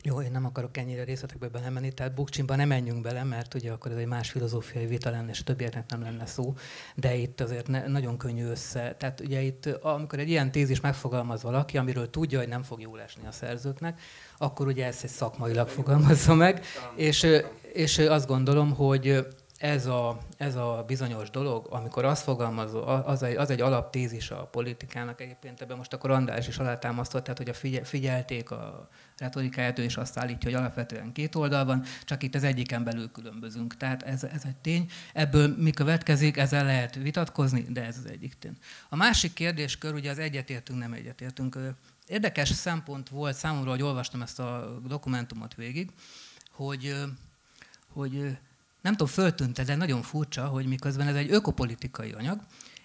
[0.03, 3.91] Jó, én nem akarok ennyire részletekbe belemenni, tehát Bukcsinba nem menjünk bele, mert ugye akkor
[3.91, 6.53] ez egy más filozófiai vita lenne, és többieknek nem lenne szó,
[6.95, 8.95] de itt azért ne, nagyon könnyű össze.
[8.99, 13.01] Tehát ugye itt, amikor egy ilyen tézis megfogalmaz valaki, amiről tudja, hogy nem fog jól
[13.01, 14.01] esni a szerzőknek,
[14.37, 17.27] akkor ugye ezt egy szakmailag fogalmazza meg, és,
[17.73, 19.27] és azt gondolom, hogy
[19.61, 24.45] ez a, ez a bizonyos dolog, amikor azt fogalmazó, az egy, az egy alaptézis a
[24.45, 29.79] politikának egyébként, ebben most akkor András is alátámasztott, tehát hogy a figyel, figyelték a retorikáját,
[29.79, 33.77] ő is azt állítja, hogy alapvetően két oldal van, csak itt az egyiken belül különbözünk.
[33.77, 34.89] Tehát ez, ez egy tény.
[35.13, 38.57] Ebből mi következik, ezzel lehet vitatkozni, de ez az egyik tény.
[38.89, 41.57] A másik kérdéskör, ugye az egyetértünk, nem egyetértünk.
[42.07, 45.89] Érdekes szempont volt számomra, hogy olvastam ezt a dokumentumot végig,
[46.51, 46.95] hogy,
[47.87, 48.37] hogy
[48.81, 52.39] nem tudom, föltűnt de nagyon furcsa, hogy miközben ez egy ökopolitikai anyag,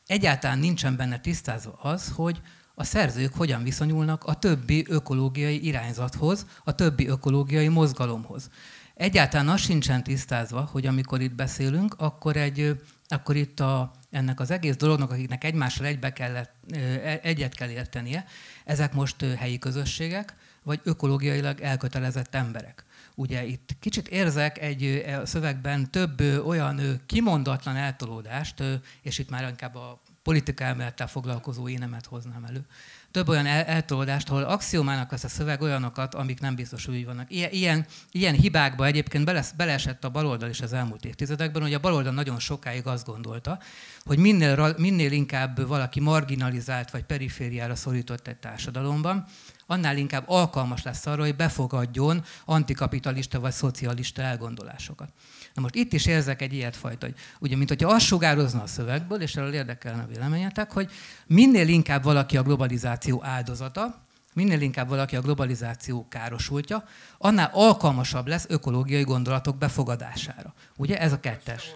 [0.07, 2.41] egyáltalán nincsen benne tisztázva az, hogy
[2.75, 8.51] a szerzők hogyan viszonyulnak a többi ökológiai irányzathoz, a többi ökológiai mozgalomhoz.
[8.95, 14.51] Egyáltalán az sincsen tisztázva, hogy amikor itt beszélünk, akkor, egy, akkor itt a, ennek az
[14.51, 18.25] egész dolognak, akiknek egymással egybe kellett, e, egyet kell értenie,
[18.65, 22.86] ezek most helyi közösségek, vagy ökológiailag elkötelezett emberek.
[23.19, 28.63] Ugye itt kicsit érzek egy e, szövegben több olyan kimondatlan eltolódást,
[29.03, 32.67] és itt már inkább a politika elmélettel foglalkozó énemet hoznám elő.
[33.11, 37.33] Több olyan el- eltolódást, ahol axiomának az a szöveg olyanokat, amik nem biztos, hogy vannak.
[37.33, 41.81] Ilyen, ilyen, ilyen hibákba egyébként bele, beleesett a baloldal is az elmúlt évtizedekben, hogy a
[41.81, 43.59] baloldal nagyon sokáig azt gondolta,
[44.05, 49.25] hogy minél, minél inkább valaki marginalizált vagy perifériára szorított egy társadalomban,
[49.67, 55.09] annál inkább alkalmas lesz arra, hogy befogadjon antikapitalista vagy szocialista elgondolásokat.
[55.55, 59.21] Na most itt is érzek egy ilyetfajta, hogy ugye, mint hogyha azt sugározna a szövegből,
[59.21, 60.91] és erről érdekelne a véleményetek, hogy
[61.27, 66.85] minél inkább valaki a globalizáció áldozata, minél inkább valaki a globalizáció károsultja,
[67.19, 70.55] annál alkalmasabb lesz ökológiai gondolatok befogadására.
[70.77, 71.75] Ugye ez a kettes.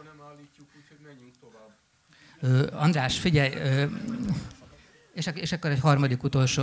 [2.41, 3.85] Ö, András, figyelj, ö,
[5.15, 6.63] és, és akkor egy harmadik utolsó.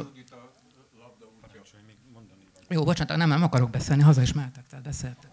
[2.70, 5.32] Jó, bocsánat, nem, nem akarok beszélni, haza is mehetek, tehát beszéltek.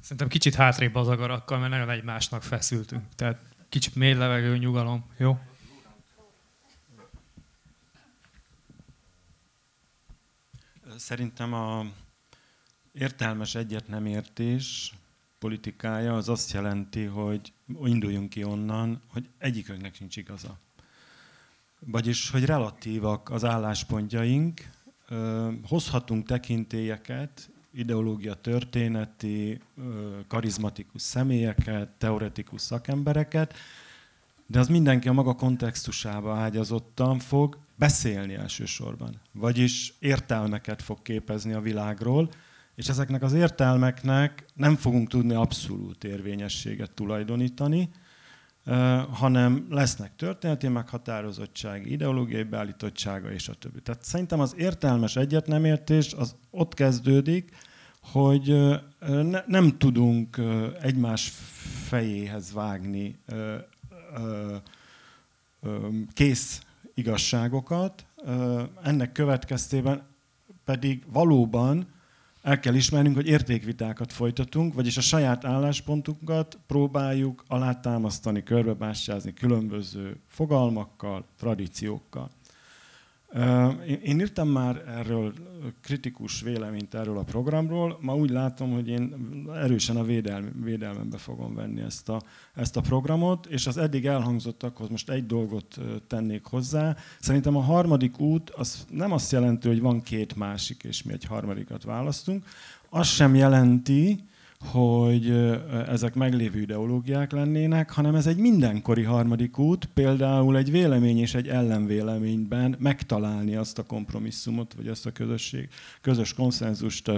[0.00, 3.04] Szerintem kicsit hátrébb az agarakkal, mert nagyon egymásnak feszültünk.
[3.14, 5.38] Tehát kicsit mély levegő, nyugalom, jó?
[10.96, 11.86] Szerintem a
[12.92, 14.94] értelmes egyet nem értés
[15.38, 17.52] politikája az azt jelenti, hogy
[17.84, 20.58] induljunk ki onnan, hogy egyikünknek sincs igaza.
[21.78, 24.70] Vagyis, hogy relatívak az álláspontjaink,
[25.68, 29.60] hozhatunk tekintélyeket, ideológia történeti,
[30.28, 33.54] karizmatikus személyeket, teoretikus szakembereket,
[34.46, 39.20] de az mindenki a maga kontextusába ágyazottan fog beszélni elsősorban.
[39.32, 42.30] Vagyis értelmeket fog képezni a világról,
[42.74, 47.90] és ezeknek az értelmeknek nem fogunk tudni abszolút érvényességet tulajdonítani,
[49.12, 53.80] hanem lesznek történeti meghatározottság, ideológiai beállítottsága és a többi.
[53.80, 57.56] Tehát szerintem az értelmes egyetnemértés az ott kezdődik,
[58.00, 58.46] hogy
[59.00, 60.40] ne, nem tudunk
[60.80, 61.32] egymás
[61.86, 63.18] fejéhez vágni
[66.12, 66.60] kész
[66.94, 68.06] igazságokat,
[68.82, 70.02] ennek következtében
[70.64, 71.91] pedig valóban
[72.42, 81.24] el kell ismernünk, hogy értékvitákat folytatunk, vagyis a saját álláspontunkat próbáljuk alátámasztani, körbebástyázni különböző fogalmakkal,
[81.38, 82.30] tradíciókkal.
[84.02, 85.32] Én írtam már erről
[85.80, 87.98] kritikus véleményt erről a programról.
[88.00, 89.14] Ma úgy látom, hogy én
[89.54, 92.22] erősen a védelmi, védelmembe fogom venni ezt a,
[92.54, 96.96] ezt a programot, és az eddig elhangzottakhoz most egy dolgot tennék hozzá.
[97.20, 101.24] Szerintem a harmadik út az nem azt jelenti, hogy van két másik, és mi egy
[101.24, 102.44] harmadikat választunk.
[102.88, 104.24] Az sem jelenti,
[104.64, 105.30] hogy
[105.88, 111.48] ezek meglévő ideológiák lennének, hanem ez egy mindenkori harmadik út, például egy vélemény és egy
[111.48, 115.68] ellenvéleményben megtalálni azt a kompromisszumot, vagy azt a közösség,
[116.00, 117.10] közös konszenzust,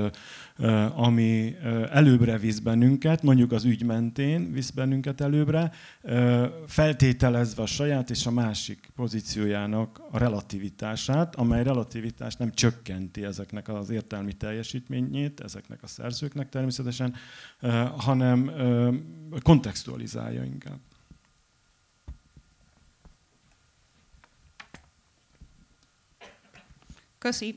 [0.94, 1.56] ami
[1.90, 5.70] előbbre visz bennünket, mondjuk az ügy mentén visz bennünket előbbre,
[6.66, 13.90] feltételezve a saját és a másik pozíciójának a relativitását, amely relativitás nem csökkenti ezeknek az
[13.90, 17.14] értelmi teljesítményét, ezeknek a szerzőknek természetesen,
[17.96, 18.50] hanem
[19.42, 20.80] kontextualizálja inkább.
[27.18, 27.56] Köszi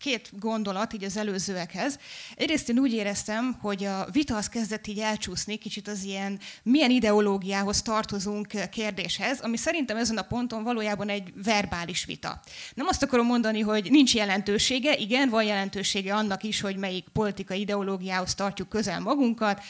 [0.00, 1.98] két gondolat így az előzőekhez.
[2.36, 6.90] Egyrészt én úgy éreztem, hogy a vita az kezdett így elcsúszni kicsit az ilyen milyen
[6.90, 12.40] ideológiához tartozunk kérdéshez, ami szerintem ezen a ponton valójában egy verbális vita.
[12.74, 17.60] Nem azt akarom mondani, hogy nincs jelentősége, igen, van jelentősége annak is, hogy melyik politikai
[17.60, 19.62] ideológiához tartjuk közel magunkat,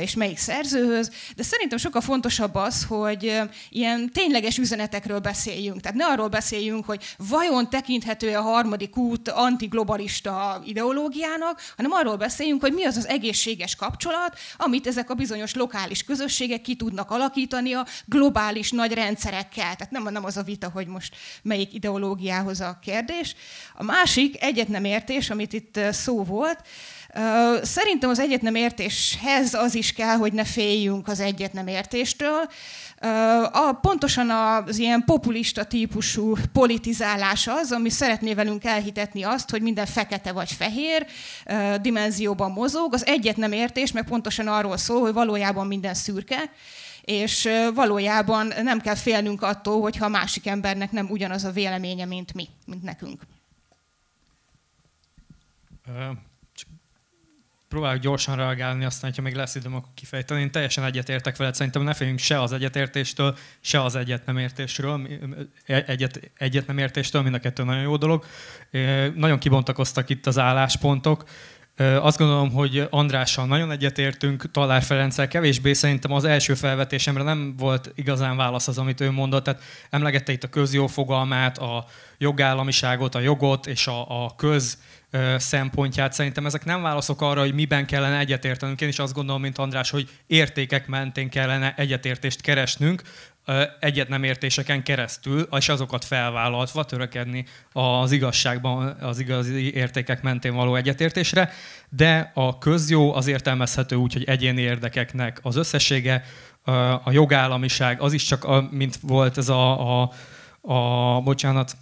[0.00, 3.40] és melyik szerzőhöz, de szerintem sokkal fontosabb az, hogy
[3.70, 5.80] ilyen tényleges üzenetekről beszéljünk.
[5.80, 12.60] Tehát ne arról beszéljünk, hogy vajon tekinthető a harmadik út antiglobalista ideológiának, hanem arról beszéljünk,
[12.60, 17.72] hogy mi az az egészséges kapcsolat, amit ezek a bizonyos lokális közösségek ki tudnak alakítani
[17.72, 19.76] a globális nagy rendszerekkel.
[19.76, 23.34] Tehát nem, nem az a vita, hogy most melyik ideológiához a kérdés.
[23.74, 26.58] A másik egyet nem értés, amit itt szó volt,
[27.62, 32.48] Szerintem az egyet nem értéshez az is kell, hogy ne féljünk az egyet nem értéstől.
[33.52, 39.86] A, pontosan az ilyen populista típusú politizálás az, ami szeretné velünk elhitetni azt, hogy minden
[39.86, 41.06] fekete vagy fehér
[41.80, 42.94] dimenzióban mozog.
[42.94, 46.50] Az egyet nem értés, meg pontosan arról szól, hogy valójában minden szürke,
[47.00, 52.34] és valójában nem kell félnünk attól, hogyha a másik embernek nem ugyanaz a véleménye, mint
[52.34, 53.22] mi, mint nekünk
[57.68, 60.40] próbálok gyorsan reagálni, aztán, ha még lesz időm, akkor kifejteni.
[60.40, 65.08] Én teljesen egyetértek veled, szerintem ne féljünk se az egyetértéstől, se az egyet nem értésről,
[65.66, 68.24] egyet, egyet nem értéstől, mind a kettő nagyon jó dolog.
[69.14, 71.24] Nagyon kibontakoztak itt az álláspontok.
[72.00, 77.92] Azt gondolom, hogy Andrással nagyon egyetértünk, Talár Ferenccel kevésbé szerintem az első felvetésemre nem volt
[77.94, 79.44] igazán válasz az, amit ő mondott.
[79.44, 81.86] Tehát emlegette itt a közjó fogalmát, a
[82.18, 84.78] jogállamiságot, a jogot és a, a köz
[85.36, 86.12] szempontját.
[86.12, 88.80] Szerintem ezek nem válaszok arra, hogy miben kellene egyetértenünk.
[88.80, 93.02] Én is azt gondolom, mint András, hogy értékek mentén kellene egyetértést keresnünk,
[93.80, 100.74] egyet nem értéseken keresztül, és azokat felvállaltva törekedni az igazságban, az igazi értékek mentén való
[100.74, 101.52] egyetértésre,
[101.88, 106.24] de a közjó az értelmezhető úgy, hogy egyéni érdekeknek az összessége,
[107.04, 110.10] a jogállamiság, az is csak, mint volt ez a, a,
[110.60, 111.76] a bocsánat,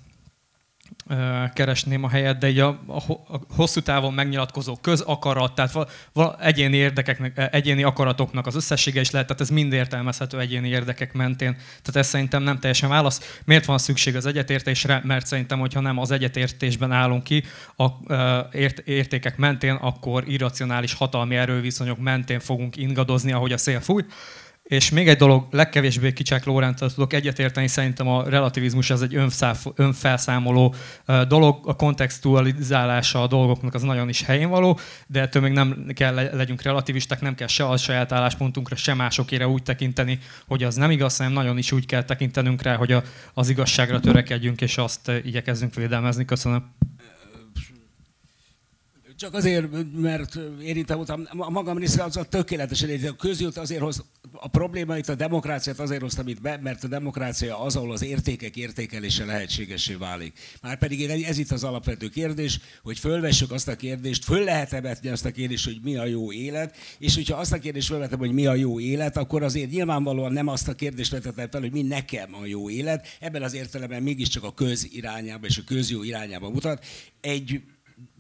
[1.53, 6.77] keresném a helyet, de a, a, a hosszú távon megnyilatkozó közakarat, tehát val, val, egyéni
[6.77, 11.53] érdekeknek, e, egyéni akaratoknak az összessége is lehet, tehát ez mind értelmezhető egyéni érdekek mentén.
[11.55, 13.41] Tehát ez szerintem nem teljesen válasz.
[13.45, 15.01] Miért van szükség az egyetértésre?
[15.05, 17.45] Mert szerintem, hogyha nem az egyetértésben állunk ki
[17.77, 17.87] a
[18.53, 24.03] ért, értékek mentén, akkor irracionális hatalmi erőviszonyok mentén fogunk ingadozni, ahogy a szél fúj.
[24.65, 29.19] És még egy dolog, legkevésbé Kicsák Lóránttal tudok egyetérteni, szerintem a relativizmus az egy
[29.75, 30.75] önfelszámoló
[31.29, 36.15] dolog, a kontextualizálása a dolgoknak az nagyon is helyén való, de ettől még nem kell
[36.15, 40.91] legyünk relativisták, nem kell se a saját álláspontunkra, se másokére úgy tekinteni, hogy az nem
[40.91, 43.03] igaz, hanem nagyon is úgy kell tekintenünk rá, hogy a,
[43.35, 46.25] az igazságra törekedjünk, és azt igyekezzünk védelmezni.
[46.25, 46.75] Köszönöm.
[49.17, 53.07] Csak azért, mert érintem voltam, a magam részéről az a tökéletesen.
[53.07, 56.89] A közjut azért hoz, a probléma itt a demokráciát azért hoztam itt be, mert a
[56.89, 60.39] demokrácia az, ahol az értékek értékelése lehetségesé válik.
[60.63, 65.09] Márpedig én, ez itt az alapvető kérdés, hogy fölvessük azt a kérdést, föl lehet-e vetni
[65.09, 68.33] azt a kérdést, hogy mi a jó élet, és hogyha azt a kérdést fölvetem, hogy
[68.33, 71.83] mi a jó élet, akkor azért nyilvánvalóan nem azt a kérdést vetettem fel, hogy mi
[71.83, 73.07] nekem a jó élet.
[73.21, 76.85] Ebben az értelemben mégiscsak a köz irányába és a közjó irányába mutat.
[77.21, 77.63] Egy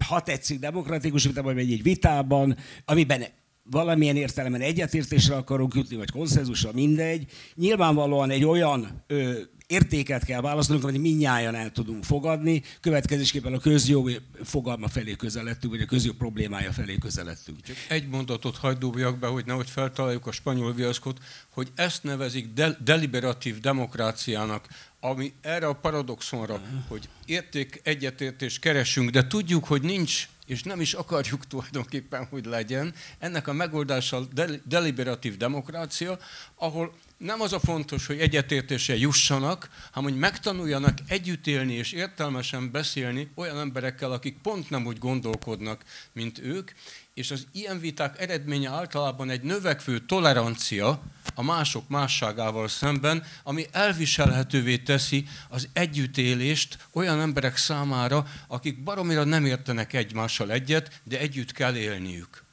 [0.06, 3.24] ha tetszik, demokratikus vitában, vagy egy vitában, amiben
[3.70, 7.26] valamilyen értelemben egyetértésre akarunk jutni, vagy konszenzusra, mindegy.
[7.54, 14.10] Nyilvánvalóan egy olyan ö, értéket kell választanunk, amit minnyáján el tudunk fogadni, következésképpen a közjó
[14.42, 17.60] fogalma felé közeledtünk, vagy a közjó problémája felé közeledtünk.
[17.60, 22.52] Csak egy mondatot hagyd dobjak be, hogy nehogy feltaláljuk a spanyol viaszkot, hogy ezt nevezik
[22.52, 24.68] del- deliberatív demokráciának,
[25.00, 30.92] ami erre a paradoxonra, hogy érték egyetértést keresünk, de tudjuk, hogy nincs és nem is
[30.92, 32.94] akarjuk tulajdonképpen, hogy legyen.
[33.18, 36.18] Ennek a megoldása del- deliberatív demokrácia,
[36.54, 42.70] ahol nem az a fontos, hogy egyetértésre jussanak, hanem hogy megtanuljanak együtt élni és értelmesen
[42.70, 46.70] beszélni olyan emberekkel, akik pont nem úgy gondolkodnak, mint ők,
[47.14, 51.02] és az ilyen viták eredménye általában egy növekvő tolerancia
[51.34, 59.44] a mások másságával szemben, ami elviselhetővé teszi az együttélést olyan emberek számára, akik baromira nem
[59.44, 62.43] értenek egymással egyet, de együtt kell élniük.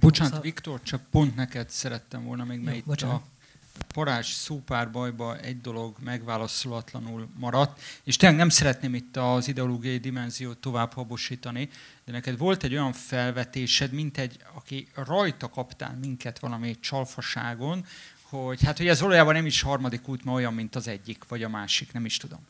[0.00, 3.16] Bocsánat, Szóval- Viktor, csak pont neked szerettem volna még, mert Jó, itt bocsánat.
[3.16, 10.58] a parázs szópárbajba egy dolog megválaszolatlanul maradt, és tényleg nem szeretném itt az ideológiai dimenziót
[10.58, 11.68] tovább habosítani,
[12.04, 17.84] de neked volt egy olyan felvetésed, mint egy, aki rajta kaptál minket valami csalfaságon,
[18.22, 21.42] hogy hát, hogy ez valójában nem is harmadik út, mert olyan, mint az egyik, vagy
[21.42, 22.40] a másik, nem is tudom.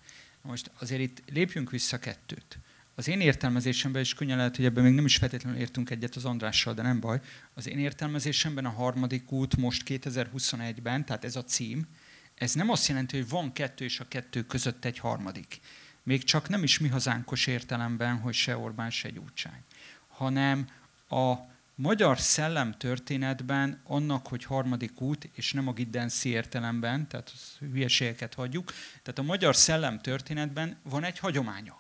[0.42, 2.58] Most azért itt lépjünk vissza kettőt.
[2.98, 6.24] Az én értelmezésemben, és könnyen lehet, hogy ebben még nem is feltétlenül értünk egyet az
[6.24, 7.20] Andrással, de nem baj.
[7.54, 11.86] Az én értelmezésemben a harmadik út most 2021-ben, tehát ez a cím,
[12.34, 15.60] ez nem azt jelenti, hogy van kettő és a kettő között egy harmadik.
[16.02, 19.62] Még csak nem is mi hazánkos értelemben, hogy se Orbán, se Gyurcsány.
[20.08, 20.66] Hanem
[21.08, 21.34] a
[21.74, 28.72] magyar szellemtörténetben annak, hogy harmadik út, és nem a Giddenszi értelemben, tehát hülyeségeket hagyjuk,
[29.02, 31.77] tehát a magyar szellemtörténetben van egy hagyománya.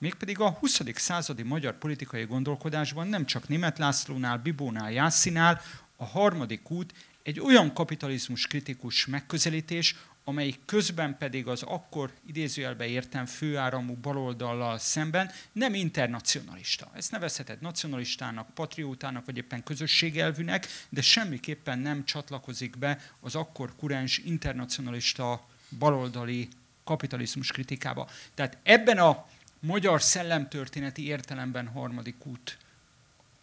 [0.00, 0.80] Mégpedig a 20.
[0.94, 5.60] századi magyar politikai gondolkodásban nem csak Német Lászlónál, Bibónál, Jászinál,
[5.96, 13.26] a harmadik út egy olyan kapitalizmus kritikus megközelítés, amelyik közben pedig az akkor idézőjelbe értem
[13.26, 16.90] főáramú baloldallal szemben nem internacionalista.
[16.94, 24.18] Ezt nevezheted nacionalistának, patriótának, vagy éppen közösségelvűnek, de semmiképpen nem csatlakozik be az akkor kurens
[24.18, 25.46] internacionalista
[25.78, 26.48] baloldali
[26.84, 28.08] kapitalizmus kritikába.
[28.34, 29.26] Tehát ebben a
[29.60, 32.58] magyar szellemtörténeti értelemben harmadik út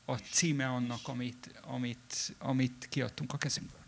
[0.06, 3.80] a címe annak, amit, amit, amit kiadtunk a kezünkből.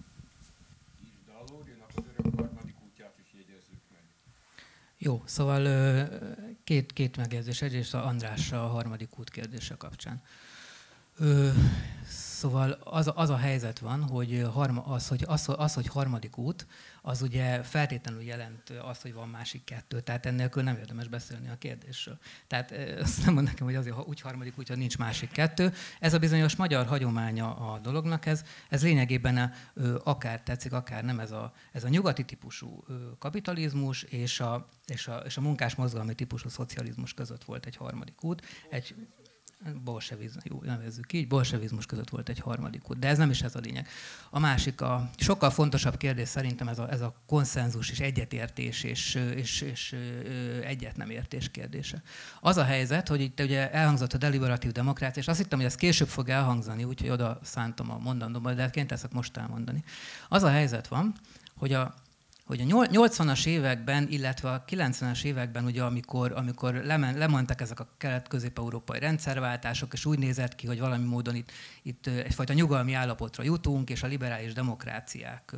[4.97, 5.63] Jó, szóval
[6.63, 7.61] két, két megjegyzés.
[7.61, 10.21] Egyrészt a Andrásra a harmadik út kérdése kapcsán.
[11.17, 11.49] Ö,
[12.09, 16.37] szóval az, a- az a helyzet van, hogy, harma, az, hogy az, az, hogy harmadik
[16.37, 16.67] út,
[17.07, 20.01] az ugye feltétlenül jelent azt, hogy van másik kettő.
[20.01, 22.17] Tehát ennélkül nem érdemes beszélni a kérdésről.
[22.47, 25.73] Tehát azt nem mond nekem, hogy azért ha úgy harmadik út, hogy nincs másik kettő.
[25.99, 31.19] Ez a bizonyos magyar hagyománya a dolognak, ez, ez lényegében ö, akár tetszik, akár nem,
[31.19, 32.83] ez a, ez a nyugati típusú
[33.19, 38.23] kapitalizmus és a, és, a, és a munkás mozgalmi típusú szocializmus között volt egy harmadik
[38.23, 38.45] út.
[38.69, 38.95] Egy,
[39.83, 43.55] bolsevizmus, jó, nevezzük így, bolsevizmus között volt egy harmadik út, de ez nem is ez
[43.55, 43.87] a lényeg.
[44.29, 49.15] A másik, a sokkal fontosabb kérdés szerintem ez a, ez a konszenzus és egyetértés és,
[49.35, 49.95] és, és
[50.63, 52.01] egyet nem értés kérdése.
[52.41, 55.75] Az a helyzet, hogy itt ugye elhangzott a deliberatív demokrácia, és azt hittem, hogy ez
[55.75, 59.83] később fog elhangzani, úgyhogy oda szántam a mondandóba, de kénytelen leszek most elmondani.
[60.29, 61.15] Az a helyzet van,
[61.57, 61.95] hogy a,
[62.47, 67.79] hogy a nyol- 80-as években, illetve a 90-es években, ugye, amikor, amikor lemen, lementek ezek
[67.79, 71.51] a kelet-közép-európai rendszerváltások, és úgy nézett ki, hogy valami módon itt,
[71.83, 75.55] itt egyfajta nyugalmi állapotra jutunk, és a liberális demokráciák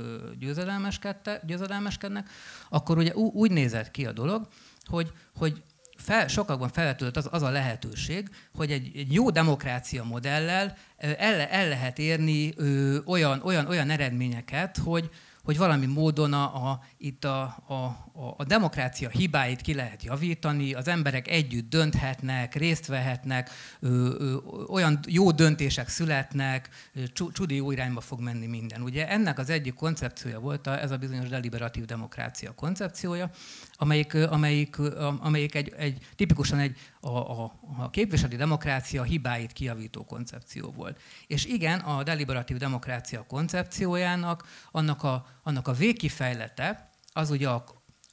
[1.45, 2.29] győzedelmeskednek,
[2.69, 4.47] akkor ugye úgy nézett ki a dolog,
[4.85, 5.63] hogy, hogy
[5.97, 11.67] fel, sokakban felvetődött az, az a lehetőség, hogy egy, egy jó demokrácia modellel el, el
[11.67, 15.09] lehet érni ö, olyan, olyan, olyan eredményeket, hogy,
[15.43, 17.73] hogy valami módon a, a, itt a, a,
[18.37, 24.35] a, demokrácia hibáit ki lehet javítani, az emberek együtt dönthetnek, részt vehetnek, ö, ö,
[24.67, 26.69] olyan jó döntések születnek,
[27.33, 28.81] csudi jó irányba fog menni minden.
[28.81, 33.29] Ugye ennek az egyik koncepciója volt a, ez a bizonyos deliberatív demokrácia koncepciója,
[33.81, 34.77] amelyik, amelyik,
[35.19, 40.99] amelyik egy, egy, tipikusan egy a, a, a képviseleti demokrácia hibáit kijavító koncepció volt.
[41.27, 47.63] És igen, a deliberatív demokrácia koncepciójának, annak a, annak a végkifejlete, az ugye a,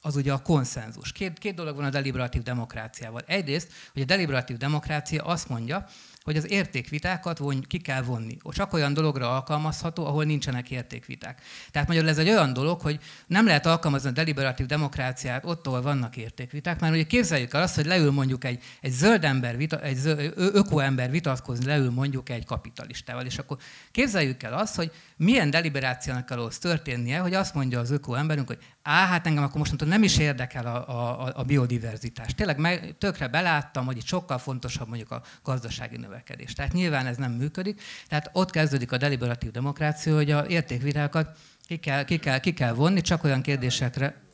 [0.01, 1.11] az ugye a konszenzus.
[1.11, 3.21] Két, két dolog van a deliberatív demokráciával.
[3.25, 5.85] Egyrészt, hogy a deliberatív demokrácia azt mondja,
[6.27, 8.37] hogy az értékvitákat von, ki kell vonni.
[8.49, 11.41] Csak olyan dologra alkalmazható, ahol nincsenek értékviták.
[11.71, 15.81] Tehát magyarul ez egy olyan dolog, hogy nem lehet alkalmazni a deliberatív demokráciát ott, ahol
[15.81, 19.81] vannak értékviták, mert ugye képzeljük el azt, hogy leül mondjuk egy, egy zöld ember, vita,
[19.81, 23.57] egy zöld, ökoember vitatkozni, leül mondjuk egy kapitalistával, és akkor
[23.91, 28.59] képzeljük el azt, hogy milyen deliberációnak kell ahhoz történnie, hogy azt mondja az ökoemberünk, hogy
[28.87, 32.35] á, hát engem akkor mostantól nem is érdekel a, a, a biodiverzitás.
[32.35, 36.53] Tényleg meg, tökre beláttam, hogy itt sokkal fontosabb mondjuk a gazdasági növekedés.
[36.53, 37.81] Tehát nyilván ez nem működik.
[38.07, 42.73] Tehát ott kezdődik a deliberatív demokrácia, hogy a értékvitákat ki kell, ki kell, ki kell
[42.73, 44.26] vonni, csak olyan kérdésekre,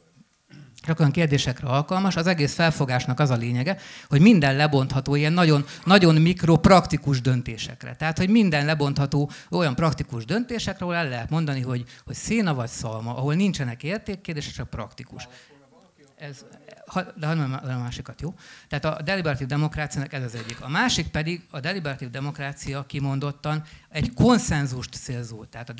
[0.85, 2.15] csak kérdésekre alkalmas.
[2.15, 3.77] Az egész felfogásnak az a lényege,
[4.07, 7.95] hogy minden lebontható ilyen nagyon, nagyon mikro praktikus döntésekre.
[7.95, 12.69] Tehát, hogy minden lebontható olyan praktikus döntésekre, ahol el lehet mondani, hogy, hogy széna vagy
[12.69, 15.27] szalma, ahol nincsenek értékkérdések, csak praktikus.
[16.15, 16.45] Ez,
[17.15, 18.33] de hanem a másikat, jó?
[18.67, 20.61] Tehát a deliberatív demokráciának ez az egyik.
[20.61, 25.43] A másik pedig a deliberatív demokrácia kimondottan egy konszenzust célzó.
[25.45, 25.73] Tehát a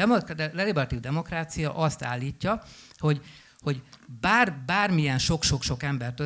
[0.54, 2.64] deliberatív demokrácia azt állítja,
[2.98, 3.22] hogy
[3.64, 3.82] hogy
[4.22, 6.20] bár, bármilyen sok-sok-sok embert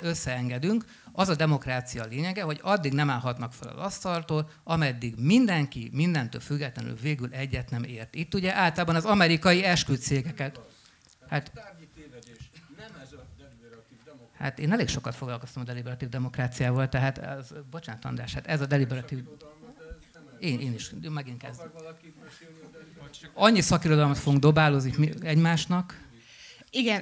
[0.00, 6.40] összeengedünk, az a demokrácia lényege, hogy addig nem állhatnak fel az asztaltól, ameddig mindenki mindentől
[6.40, 8.14] függetlenül végül egyet nem ért.
[8.14, 10.60] Itt ugye általában az amerikai esküdtszégeket.
[11.28, 11.52] Hát,
[14.38, 18.66] Hát én elég sokat foglalkoztam a deliberatív demokráciával, tehát ez, bocsánat András, hát ez a
[18.66, 19.24] deliberatív...
[20.38, 21.72] Én, én is, megint kezdem.
[23.34, 26.05] Annyi szakirodalmat fogunk dobálozni egymásnak,
[26.76, 27.00] igen,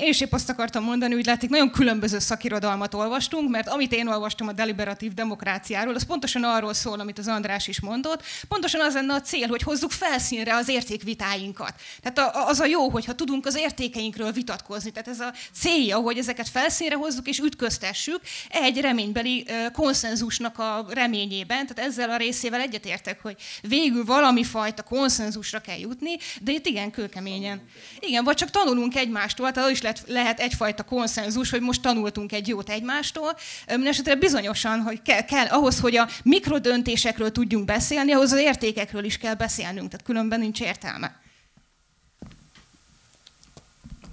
[0.00, 4.06] én is épp azt akartam mondani, hogy látszik, nagyon különböző szakirodalmat olvastunk, mert amit én
[4.06, 8.94] olvastam a deliberatív demokráciáról, az pontosan arról szól, amit az András is mondott, pontosan az
[8.94, 11.74] lenne a cél, hogy hozzuk felszínre az értékvitáinkat.
[12.02, 14.90] Tehát az a jó, hogyha tudunk az értékeinkről vitatkozni.
[14.90, 21.66] Tehát ez a célja, hogy ezeket felszínre hozzuk és ütköztessük egy reménybeli konszenzusnak a reményében.
[21.66, 26.90] Tehát ezzel a részével egyetértek, hogy végül valami fajta konszenzusra kell jutni, de itt igen,
[26.90, 27.62] kőkeményen.
[27.98, 32.32] Igen, vagy csak tanulunk tanulunk egymástól, tehát is lehet, lehet egyfajta konszenzus, hogy most tanultunk
[32.32, 33.36] egy jót egymástól.
[33.66, 39.18] Mindenesetre bizonyosan, hogy kell, kell, ahhoz, hogy a mikrodöntésekről tudjunk beszélni, ahhoz az értékekről is
[39.18, 41.20] kell beszélnünk, tehát különben nincs értelme.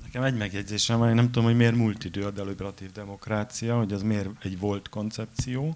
[0.03, 3.93] Nekem egy megjegyzésem van, én nem tudom, hogy miért múlt idő a deliberatív demokrácia, hogy
[3.93, 5.75] az miért egy volt koncepció.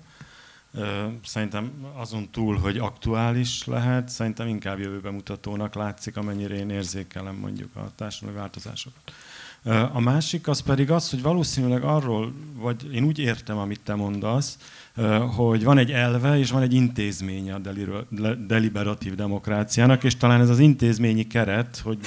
[1.23, 7.75] Szerintem azon túl, hogy aktuális lehet, szerintem inkább jövőbe mutatónak látszik, amennyire én érzékelem mondjuk
[7.75, 9.11] a társadalmi változásokat.
[9.93, 14.57] A másik az pedig az, hogy valószínűleg arról, vagy én úgy értem, amit te mondasz,
[15.35, 17.59] hogy van egy elve és van egy intézménye a
[18.47, 21.97] deliberatív demokráciának, és talán ez az intézményi keret, hogy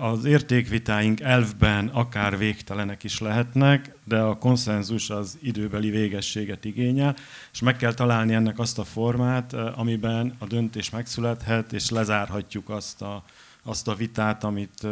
[0.00, 7.16] az értékvitáink elvben akár végtelenek is lehetnek, de a konszenzus az időbeli végességet igényel,
[7.52, 13.02] és meg kell találni ennek azt a formát, amiben a döntés megszülethet, és lezárhatjuk azt
[13.02, 13.24] a,
[13.62, 14.86] azt a vitát, amit,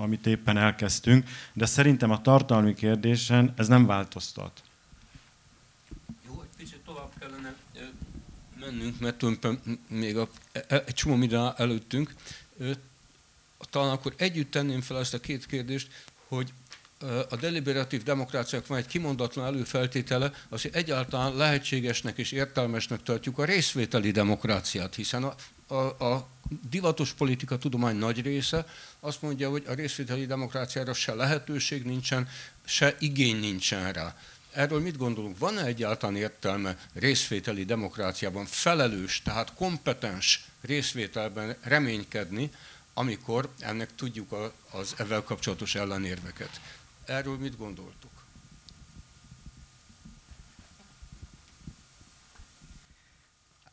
[0.00, 4.62] amit éppen elkezdtünk, de szerintem a tartalmi kérdésen ez nem változtat.
[6.26, 7.54] Jó, egy kicsit tovább kellene
[8.60, 12.14] mennünk, mert tulajdonképpen még a, e, e, egy csomó minden előttünk.
[13.70, 15.88] Talán akkor együtt tenném fel ezt a két kérdést,
[16.28, 16.52] hogy
[17.28, 23.44] a deliberatív demokráciák van egy kimondatlan előfeltétele, az, hogy egyáltalán lehetségesnek és értelmesnek tartjuk a
[23.44, 25.34] részvételi demokráciát, hiszen a,
[25.74, 26.28] a, a
[26.70, 28.66] divatos politika tudomány nagy része
[29.00, 32.28] azt mondja, hogy a részvételi demokráciára se lehetőség nincsen,
[32.64, 34.16] se igény nincsen rá.
[34.52, 35.38] Erről mit gondolunk?
[35.38, 42.50] Van-e egyáltalán értelme részvételi demokráciában felelős, tehát kompetens részvételben reménykedni,
[42.98, 46.60] amikor ennek tudjuk az ezzel kapcsolatos ellenérveket?
[47.04, 48.10] Erről mit gondoltuk?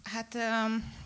[0.04, 1.05] Hát um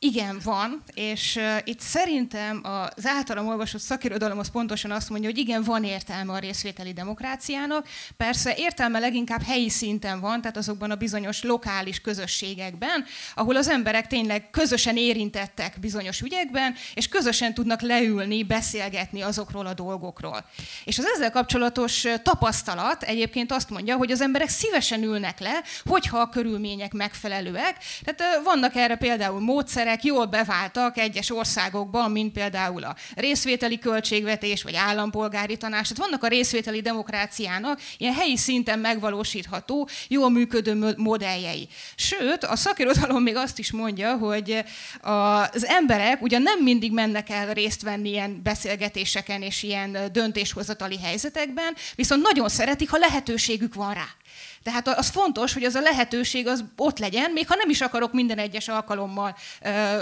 [0.00, 5.38] igen, van, és uh, itt szerintem az általam olvasott szakirodalom az pontosan azt mondja, hogy
[5.38, 7.88] igen, van értelme a részvételi demokráciának.
[8.16, 14.06] Persze értelme leginkább helyi szinten van, tehát azokban a bizonyos lokális közösségekben, ahol az emberek
[14.06, 20.44] tényleg közösen érintettek bizonyos ügyekben, és közösen tudnak leülni, beszélgetni azokról a dolgokról.
[20.84, 26.18] És az ezzel kapcsolatos tapasztalat egyébként azt mondja, hogy az emberek szívesen ülnek le, hogyha
[26.18, 27.76] a körülmények megfelelőek.
[28.04, 33.78] Tehát uh, vannak erre például módszerek, módszerek jól beváltak egyes országokban, mint például a részvételi
[33.78, 35.88] költségvetés, vagy állampolgári tanács.
[35.88, 41.68] Tehát vannak a részvételi demokráciának ilyen helyi szinten megvalósítható, jól működő modelljei.
[41.96, 44.64] Sőt, a szakirodalom még azt is mondja, hogy
[45.00, 51.74] az emberek ugyan nem mindig mennek el részt venni ilyen beszélgetéseken és ilyen döntéshozatali helyzetekben,
[51.94, 54.17] viszont nagyon szeretik, ha lehetőségük van rá.
[54.62, 58.12] Tehát az fontos, hogy az a lehetőség az ott legyen, még ha nem is akarok
[58.12, 59.36] minden egyes alkalommal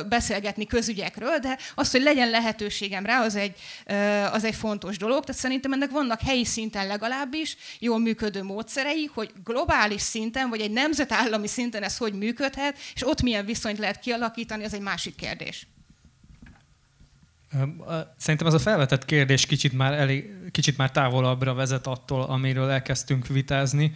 [0.09, 3.55] beszélgetni közügyekről, de az, hogy legyen lehetőségem rá, az egy,
[4.33, 5.25] az egy fontos dolog.
[5.25, 10.73] Tehát szerintem ennek vannak helyi szinten legalábbis jól működő módszerei, hogy globális szinten, vagy egy
[10.73, 15.67] nemzetállami szinten ez hogy működhet, és ott milyen viszonyt lehet kialakítani, az egy másik kérdés.
[18.19, 23.27] Szerintem ez a felvetett kérdés kicsit már, elég, kicsit már távolabbra vezet attól, amiről elkezdtünk
[23.27, 23.95] vitázni.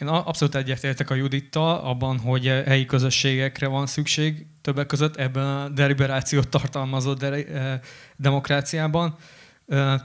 [0.00, 5.68] Én abszolút egyetértek a Judittal abban, hogy helyi közösségekre van szükség többek között ebben a
[5.68, 7.80] deliberációt tartalmazó de-
[8.16, 9.16] demokráciában.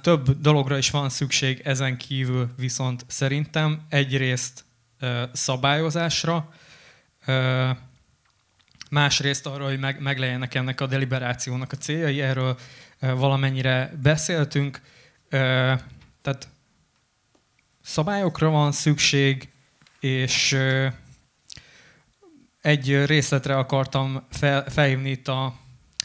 [0.02, 4.66] Több dologra is van szükség ezen kívül viszont szerintem egyrészt
[5.32, 6.50] szabályozásra,
[8.90, 12.58] másrészt arra, hogy meg, meglegyenek ennek a deliberációnak a céljai, erről
[13.00, 14.82] valamennyire beszéltünk.
[16.22, 16.48] Tehát
[17.82, 19.50] szabályokra van szükség,
[20.00, 20.58] és
[22.62, 25.54] egy részletre akartam fel, felhívni itt a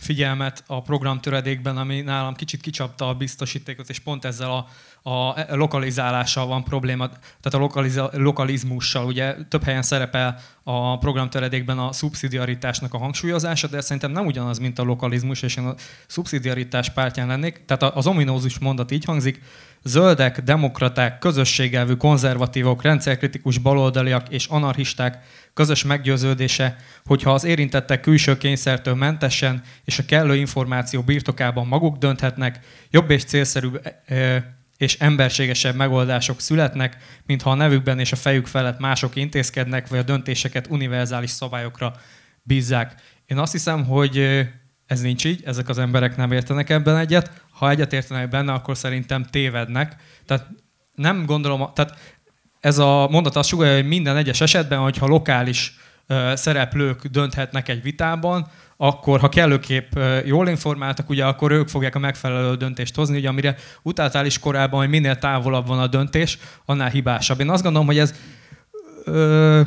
[0.00, 4.66] figyelmet a programtöredékben, ami nálam kicsit kicsapta a biztosítékot, és pont ezzel a,
[5.08, 7.08] a lokalizálással van probléma,
[7.40, 7.70] tehát
[8.12, 9.06] a lokalizmussal.
[9.06, 14.78] Ugye több helyen szerepel a programtöredékben a szubszidiaritásnak a hangsúlyozása, de szerintem nem ugyanaz, mint
[14.78, 15.74] a lokalizmus, és én a
[16.06, 17.64] szubszidiaritás pártján lennék.
[17.64, 19.40] Tehát az ominózus mondat így hangzik,
[19.82, 28.94] zöldek, demokraták, közösségelvű konzervatívok, rendszerkritikus baloldaliak és anarchisták közös meggyőződése, hogyha az érintettek külső kényszertől
[28.94, 33.80] mentesen és a kellő információ birtokában maguk dönthetnek, jobb és célszerűbb
[34.76, 36.96] és emberségesebb megoldások születnek,
[37.26, 41.94] mintha a nevükben és a fejük felett mások intézkednek, vagy a döntéseket univerzális szabályokra
[42.42, 42.94] bízzák.
[43.26, 44.46] Én azt hiszem, hogy
[44.86, 47.42] ez nincs így, ezek az emberek nem értenek ebben egyet.
[47.50, 49.96] Ha egyet értenek benne, akkor szerintem tévednek.
[50.26, 50.46] Tehát
[50.94, 52.16] nem gondolom, tehát
[52.60, 55.76] ez a mondat azt sugalja, hogy minden egyes esetben, hogyha lokális
[56.34, 58.46] szereplők dönthetnek egy vitában,
[58.76, 59.92] akkor ha kellőképp
[60.24, 64.80] jól informáltak, ugye akkor ők fogják a megfelelő döntést hozni, ugye amire utáltál is korábban,
[64.80, 67.40] hogy minél távolabb van a döntés, annál hibásabb.
[67.40, 68.14] Én azt gondolom, hogy ez
[69.04, 69.60] ö,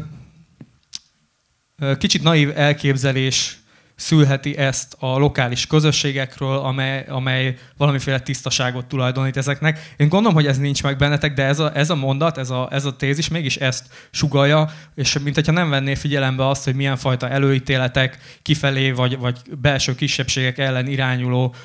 [1.80, 3.58] ö, kicsit naív elképzelés
[4.00, 9.94] szülheti ezt a lokális közösségekről, amely, amely valamiféle tisztaságot tulajdonít ezeknek.
[9.98, 12.68] Én gondolom, hogy ez nincs meg bennetek, de ez a, ez a mondat, ez a,
[12.72, 16.98] ez a tézis mégis ezt sugalja, és mint hogyha nem venné figyelembe azt, hogy milyen
[16.98, 21.56] fajta előítéletek kifelé, vagy, vagy belső kisebbségek ellen irányuló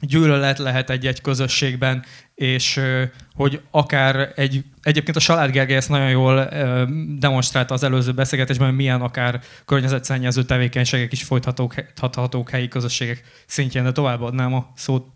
[0.00, 2.80] gyűlölet lehet egy-egy közösségben, és
[3.34, 6.48] hogy akár egy, egyébként a Salád Gergely ezt nagyon jól
[7.18, 13.92] demonstrálta az előző beszélgetésben, hogy milyen akár környezetszennyező tevékenységek is folytathatók helyi közösségek szintjén, de
[13.92, 15.06] továbbadnám a szót.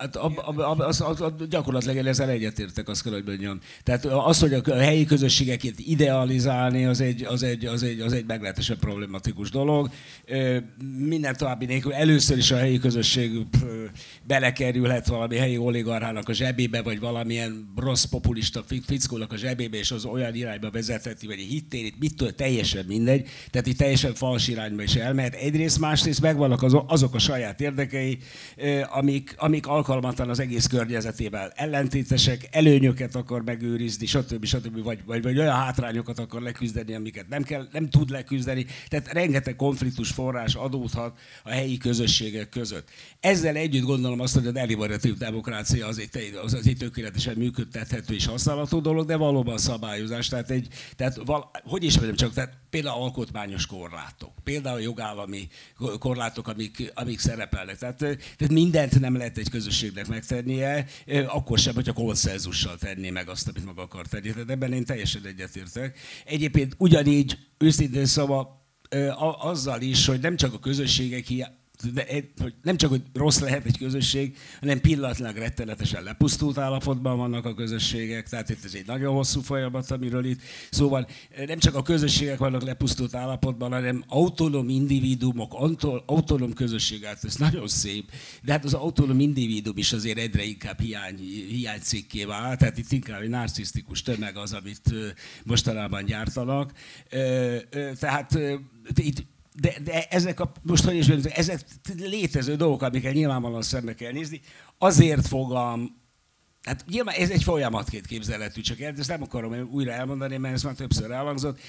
[0.00, 3.60] Hát ab, ab, ab, az, az, az, gyakorlatilag ezzel egyetértek, azt kell, hogy mondjam.
[3.82, 8.26] Tehát az, hogy a helyi közösségeket idealizálni, az egy, az egy, az egy, az egy
[8.26, 9.90] meglehetősen problematikus dolog.
[10.98, 13.46] Minden további nélkül először is a helyi közösség
[14.26, 20.04] belekerülhet valami helyi oligarchának a zsebébe, vagy valamilyen rossz populista fickónak a zsebébe, és az
[20.04, 23.28] olyan irányba vezetheti, vagy egy hittérit, mit teljesen mindegy.
[23.50, 25.34] Tehát itt teljesen fals irányba is elmehet.
[25.34, 28.18] Egyrészt, másrészt megvannak azok a saját érdekei,
[28.90, 31.52] amik, amik alkalmasak alkalmatlan az egész környezetével.
[31.54, 34.44] Ellentétesek, előnyöket akar megőrizni, stb.
[34.44, 34.82] stb.
[34.82, 38.66] Vagy, vagy, vagy olyan hátrányokat akar leküzdeni, amiket nem, kell, nem tud leküzdeni.
[38.88, 42.88] Tehát rengeteg konfliktus forrás adódhat a helyi közösségek között.
[43.20, 48.14] Ezzel együtt gondolom azt, hogy a deliberatív demokrácia az egy, az, az egy tökéletesen működtethető
[48.14, 50.28] és használható dolog, de valóban szabályozás.
[50.28, 55.48] Tehát, egy, tehát val, hogy is mondjam csak, tehát például alkotmányos korlátok, például jogállami
[55.98, 57.78] korlátok, amik, amik szerepelnek.
[57.78, 60.86] Tehát, tehát mindent nem lehet egy közösségnek megtennie,
[61.26, 64.32] akkor sem, hogyha konszenzussal tenné meg azt, amit maga akar tenni.
[64.32, 65.98] Tehát ebben én teljesen egyetértek.
[66.24, 68.58] Egyébként ugyanígy, őszintén szóval,
[69.38, 71.58] azzal is, hogy nem csak a közösségek hiány,
[71.92, 72.06] de,
[72.62, 78.28] nem csak, hogy rossz lehet egy közösség, hanem pillanatlag rettenetesen lepusztult állapotban vannak a közösségek,
[78.28, 81.08] tehát itt ez egy nagyon hosszú folyamat, amiről itt szóval
[81.46, 85.54] nem csak a közösségek vannak lepusztult állapotban, hanem autonóm individuumok,
[86.06, 88.10] autonóm közösség, hát ez nagyon szép,
[88.42, 91.18] de hát az autonóm individuum is azért egyre inkább hiány,
[91.48, 94.94] hiánycikké vált, tehát itt inkább egy narcisztikus tömeg az, amit
[95.44, 96.72] mostanában gyártanak.
[97.98, 98.38] Tehát
[98.94, 99.24] itt
[99.54, 101.60] de, de ezek a, most hogy is mondjam, ezek
[101.96, 104.40] létező dolgok, amiket nyilvánvalóan szembe kell nézni.
[104.78, 105.99] Azért fogom,
[106.62, 110.74] hát nyilván ez egy folyamatként képzelhető, csak ezt nem akarom újra elmondani, mert ez már
[110.74, 111.60] többször elhangzott,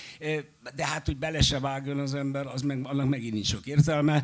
[0.75, 4.23] de hát, hogy bele se vágjon az ember, az meg, annak megint nincs sok értelme.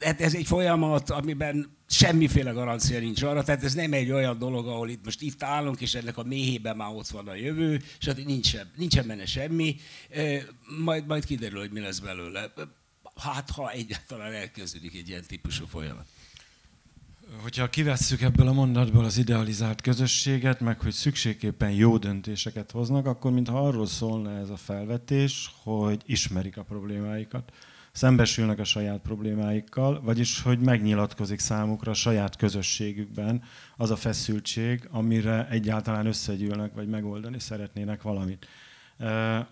[0.00, 4.66] Hát ez egy folyamat, amiben semmiféle garancia nincs arra, tehát ez nem egy olyan dolog,
[4.66, 8.06] ahol itt most itt állunk, és ennek a méhében már ott van a jövő, és
[8.06, 9.76] hát nincsen, nincsen benne semmi,
[10.84, 12.52] majd, majd kiderül, hogy mi lesz belőle.
[13.16, 16.06] Hát, ha egyáltalán elkezdődik egy ilyen típusú folyamat.
[17.42, 23.32] Hogyha kivesszük ebből a mondatból az idealizált közösséget, meg hogy szükségképpen jó döntéseket hoznak, akkor
[23.32, 27.52] mintha arról szólna ez a felvetés, hogy ismerik a problémáikat
[27.92, 33.42] szembesülnek a saját problémáikkal, vagyis hogy megnyilatkozik számukra a saját közösségükben
[33.76, 38.46] az a feszültség, amire egyáltalán összegyűlnek, vagy megoldani szeretnének valamit.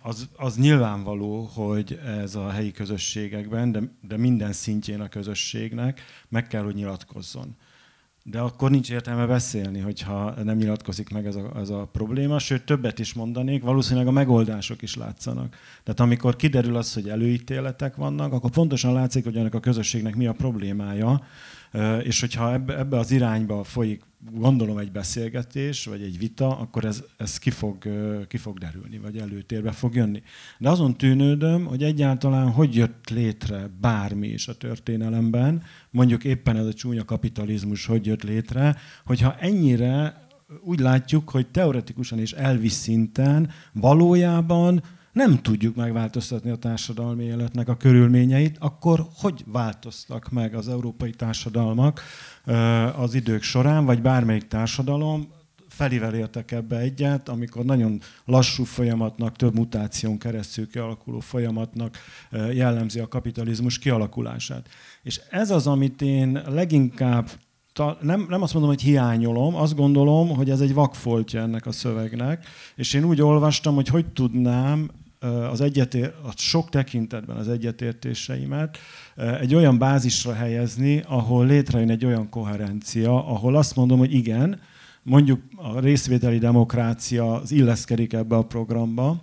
[0.03, 6.47] Az, az nyilvánvaló, hogy ez a helyi közösségekben, de, de minden szintjén a közösségnek meg
[6.47, 7.57] kell, hogy nyilatkozzon
[8.27, 12.65] de akkor nincs értelme beszélni, hogyha nem nyilatkozik meg ez a, ez a probléma, sőt
[12.65, 15.57] többet is mondanék, valószínűleg a megoldások is látszanak.
[15.83, 20.27] Tehát amikor kiderül az, hogy előítéletek vannak, akkor pontosan látszik, hogy ennek a közösségnek mi
[20.27, 21.23] a problémája,
[22.03, 24.03] és hogyha ebbe, ebbe az irányba folyik,
[24.33, 27.77] gondolom egy beszélgetés, vagy egy vita, akkor ez, ez ki, fog,
[28.29, 30.23] ki fog derülni, vagy előtérbe fog jönni.
[30.59, 36.67] De azon tűnődöm, hogy egyáltalán hogy jött létre bármi is a történelemben, mondjuk éppen ez
[36.67, 40.23] a csúnya kapitalizmus hogy jött létre, hogyha ennyire
[40.63, 44.83] úgy látjuk, hogy teoretikusan és elvis szinten valójában
[45.15, 52.01] nem tudjuk megváltoztatni a társadalmi életnek a körülményeit, akkor hogy változtak meg az európai társadalmak
[52.97, 55.29] az idők során, vagy bármelyik társadalom,
[55.69, 61.97] felivel értek ebbe egyet, amikor nagyon lassú folyamatnak, több mutáción keresztül kialakuló folyamatnak
[62.53, 64.69] jellemzi a kapitalizmus kialakulását.
[65.03, 67.31] És ez az, amit én leginkább
[68.01, 72.47] nem, nem azt mondom, hogy hiányolom, azt gondolom, hogy ez egy vakfoltja ennek a szövegnek,
[72.77, 74.91] és én úgy olvastam, hogy hogy tudnám
[75.51, 78.79] az egyetér, a sok tekintetben az egyetértéseimet
[79.41, 84.61] egy olyan bázisra helyezni, ahol létrejön egy olyan koherencia, ahol azt mondom, hogy igen,
[85.03, 89.23] mondjuk a részvételi demokrácia az illeszkedik ebbe a programba,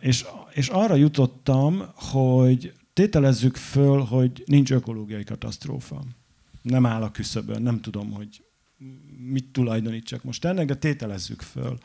[0.00, 6.02] és, és arra jutottam, hogy tételezzük föl, hogy nincs ökológiai katasztrófa.
[6.62, 8.44] Nem áll a küszöbön, nem tudom, hogy
[9.18, 11.78] mit tulajdonítsak most ennek, de tételezzük föl.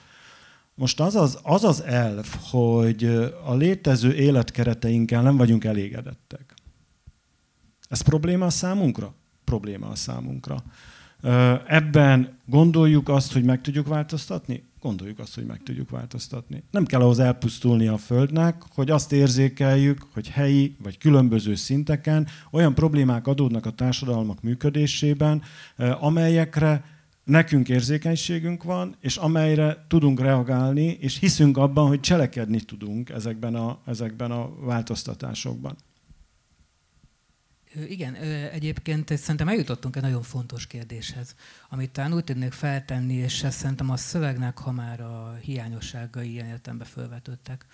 [0.80, 3.04] Most az az, az az elv, hogy
[3.46, 6.54] a létező életkereteinkkel nem vagyunk elégedettek.
[7.90, 9.14] Ez probléma a számunkra?
[9.44, 10.64] Probléma a számunkra.
[11.68, 14.64] Ebben gondoljuk azt, hogy meg tudjuk változtatni?
[14.80, 16.64] Gondoljuk azt, hogy meg tudjuk változtatni.
[16.72, 22.74] Nem kell ahhoz elpusztulni a Földnek, hogy azt érzékeljük, hogy helyi vagy különböző szinteken olyan
[22.74, 25.42] problémák adódnak a társadalmak működésében,
[26.00, 26.84] amelyekre
[27.28, 33.80] nekünk érzékenységünk van, és amelyre tudunk reagálni, és hiszünk abban, hogy cselekedni tudunk ezekben a,
[33.86, 35.76] ezekben a változtatásokban.
[37.88, 38.16] Igen,
[38.52, 41.36] egyébként szerintem eljutottunk egy nagyon fontos kérdéshez,
[41.70, 46.48] amit talán úgy tudnék feltenni, és ezt szerintem a szövegnek, ha már a hiányosságai ilyen
[46.48, 47.66] értembe felvetődtek,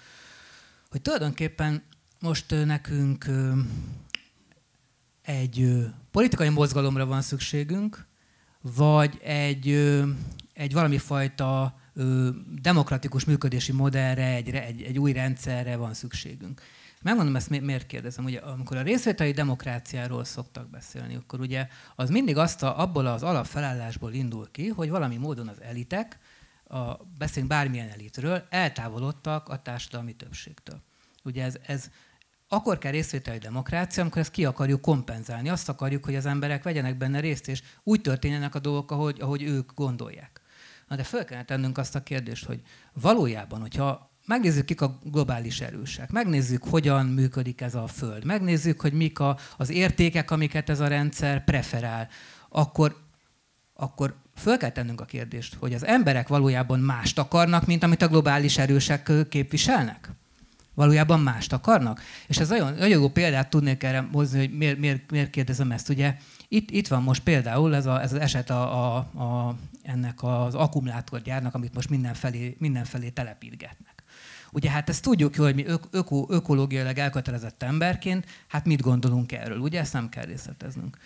[0.89, 1.84] hogy tulajdonképpen
[2.20, 3.26] most nekünk
[5.22, 8.06] egy politikai mozgalomra van szükségünk,
[8.64, 9.70] vagy egy,
[10.53, 11.76] egy valami fajta
[12.61, 16.61] demokratikus működési modellre, egy, egy, egy új rendszerre van szükségünk.
[17.01, 18.26] Megmondom ezt, miért kérdezem.
[18.26, 23.24] Ugye, amikor a részvételi demokráciáról szoktak beszélni, akkor ugye az mindig azt a, abból az
[23.24, 26.20] alapfelállásból indul ki, hogy valami módon az elitek,
[26.68, 30.82] a, beszélünk bármilyen elitről, eltávolodtak a társadalmi többségtől.
[31.24, 31.89] Ugye ez, ez
[32.54, 35.49] akkor kell részvételi demokrácia, amikor ezt ki akarjuk kompenzálni.
[35.49, 39.41] Azt akarjuk, hogy az emberek vegyenek benne részt, és úgy történjenek a dolgok, ahogy, ahogy
[39.41, 40.41] ők gondolják.
[40.88, 42.62] Na de föl kellene tennünk azt a kérdést, hogy
[42.93, 48.93] valójában, hogyha megnézzük, kik a globális erősek, megnézzük, hogyan működik ez a Föld, megnézzük, hogy
[48.93, 52.08] mik a, az értékek, amiket ez a rendszer preferál,
[52.49, 52.97] akkor,
[53.74, 58.08] akkor föl kell tennünk a kérdést, hogy az emberek valójában mást akarnak, mint amit a
[58.08, 60.10] globális erősek képviselnek?
[60.74, 62.01] Valójában mást akarnak.
[62.28, 65.89] És ez nagyon, nagyon jó példát tudnék erre hozni, hogy miért, miért, miért kérdezem ezt.
[65.89, 66.15] Ugye
[66.47, 70.55] itt, itt van most például ez, a, ez az eset a, a, a, ennek az
[70.55, 74.03] akkumulátorgyárnak, amit most mindenfelé, mindenfelé telepítgetnek.
[74.51, 79.80] Ugye hát ezt tudjuk hogy mi öko, ökológiailag elkötelezett emberként, hát mit gondolunk erről, ugye
[79.80, 80.97] ezt nem kell részleteznünk.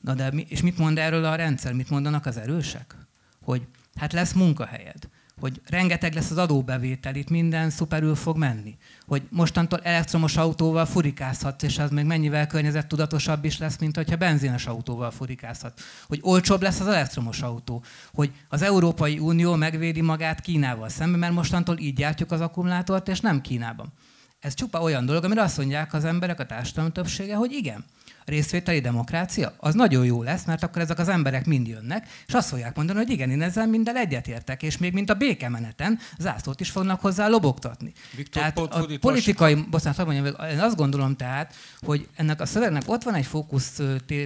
[0.00, 2.94] Na de mi, és mit mond erről a rendszer, mit mondanak az erősek?
[3.42, 5.08] Hogy hát lesz munkahelyed,
[5.40, 8.76] hogy rengeteg lesz az adóbevétel, itt minden szuperül fog menni.
[9.06, 14.66] Hogy mostantól elektromos autóval furikázhatsz, és az még mennyivel környezettudatosabb is lesz, mint hogyha benzines
[14.66, 15.80] autóval furikázhat.
[16.06, 17.84] Hogy olcsóbb lesz az elektromos autó.
[18.14, 23.20] Hogy az Európai Unió megvédi magát Kínával szemben, mert mostantól így gyártjuk az akkumulátort, és
[23.20, 23.92] nem Kínában.
[24.40, 27.84] Ez csupa olyan dolog, amire azt mondják az emberek, a társadalom többsége, hogy igen
[28.26, 32.48] részvételi demokrácia, az nagyon jó lesz, mert akkor ezek az emberek mind jönnek, és azt
[32.48, 36.70] fogják mondani, hogy igen, én ezzel minden egyetértek, és még mint a békemeneten zászlót is
[36.70, 37.92] fognak hozzá lobogtatni.
[38.16, 43.02] Viktor, tehát a politikai, bocsánat, mondjam, én azt gondolom tehát, hogy ennek a szövegnek ott
[43.02, 43.80] van egy fókusz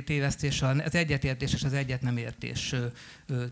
[0.04, 2.74] tévesztés az egyetértés és az egyet nem értés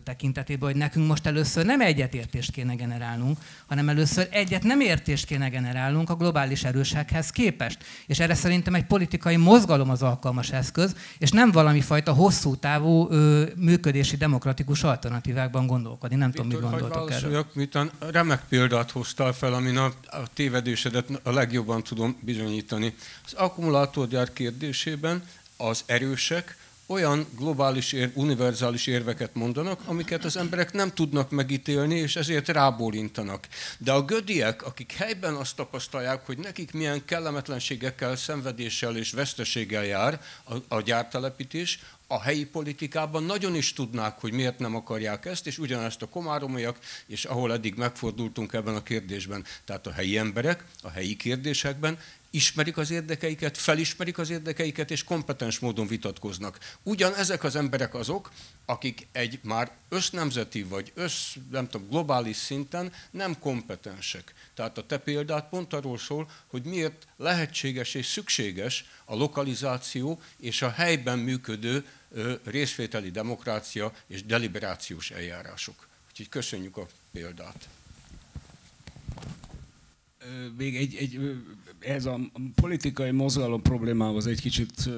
[0.03, 3.37] tekintetében, hogy nekünk most először nem egyetértést kéne generálnunk,
[3.67, 7.83] hanem először egyet nem értést kéne generálnunk a globális erőséghez képest.
[8.07, 13.07] És erre szerintem egy politikai mozgalom az alkalmas eszköz, és nem valami fajta hosszú távú
[13.09, 16.15] ö, működési demokratikus alternatívákban gondolkodni.
[16.15, 17.45] Nem Viktor, tudom, mit gondoltok erről.
[17.53, 22.95] Miután remek példát hoztál fel, amin a, a tévedésedet a legjobban tudom bizonyítani.
[23.25, 25.23] Az akkumulátorgyár kérdésében
[25.57, 26.57] az erősek
[26.89, 33.47] olyan globális, ér, univerzális érveket mondanak, amiket az emberek nem tudnak megítélni, és ezért rábólintanak.
[33.77, 40.21] De a gödiek, akik helyben azt tapasztalják, hogy nekik milyen kellemetlenségekkel, szenvedéssel és veszteséggel jár
[40.45, 41.79] a, a gyártelepítés,
[42.11, 46.77] a helyi politikában nagyon is tudnák, hogy miért nem akarják ezt, és ugyanezt a komáromiak,
[47.07, 51.97] és ahol eddig megfordultunk ebben a kérdésben, tehát a helyi emberek, a helyi kérdésekben
[52.29, 56.59] ismerik az érdekeiket, felismerik az érdekeiket, és kompetens módon vitatkoznak.
[56.83, 58.31] Ugyan ezek az emberek azok,
[58.65, 64.33] akik egy már össznemzeti vagy össz, nem tudom, globális szinten nem kompetensek.
[64.53, 70.61] Tehát a te példát pont arról szól, hogy miért lehetséges és szükséges a lokalizáció és
[70.61, 71.85] a helyben működő
[72.43, 75.87] részvételi demokrácia és deliberációs eljárások.
[76.09, 77.67] Úgyhogy köszönjük a példát.
[80.57, 81.19] Még egy, egy
[81.79, 82.19] ez a
[82.55, 84.89] politikai mozgalom problémához egy kicsit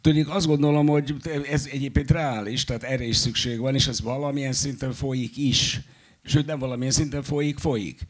[0.00, 1.14] tudjuk, azt gondolom, hogy
[1.50, 5.80] ez egyébként reális, tehát erre is szükség van, és ez valamilyen szinten folyik is.
[6.24, 8.06] Sőt, nem valamilyen szinten folyik, folyik.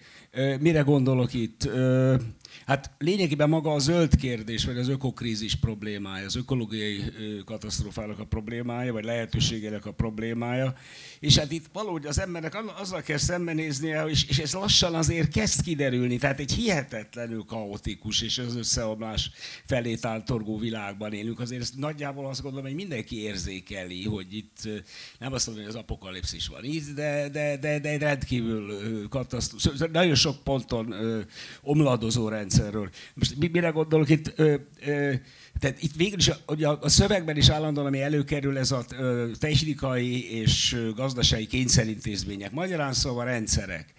[0.60, 1.68] Mire gondolok itt?
[2.66, 7.04] Hát lényegében maga a zöld kérdés, vagy az ökokrízis problémája, az ökológiai
[7.44, 10.74] katasztrófának a problémája, vagy lehetőségének a problémája.
[11.20, 15.62] És hát itt valahogy az embernek azzal kell szembenéznie, és, és ez lassan azért kezd
[15.62, 16.18] kiderülni.
[16.18, 19.30] Tehát egy hihetetlenül kaotikus és az összeomlás
[19.64, 21.40] felé táltorgó világban élünk.
[21.40, 24.68] Azért ezt nagyjából azt gondolom, hogy mindenki érzékeli, hogy itt
[25.18, 29.86] nem azt mondom, hogy az apokalipszis van itt, de, de, de, de rendkívül katasztrófa.
[29.92, 30.94] Nagyon sok ponton
[31.62, 32.90] omladozó rendszer rendszerről.
[33.14, 34.32] Most mire gondolok itt?
[34.36, 34.54] Ö,
[34.86, 35.12] ö,
[35.60, 39.30] tehát itt végül is ugye a, a szövegben is állandóan, ami előkerül, ez a ö,
[39.38, 42.50] technikai és gazdasági kényszerintézmények.
[42.50, 43.94] Magyarán szóval rendszerek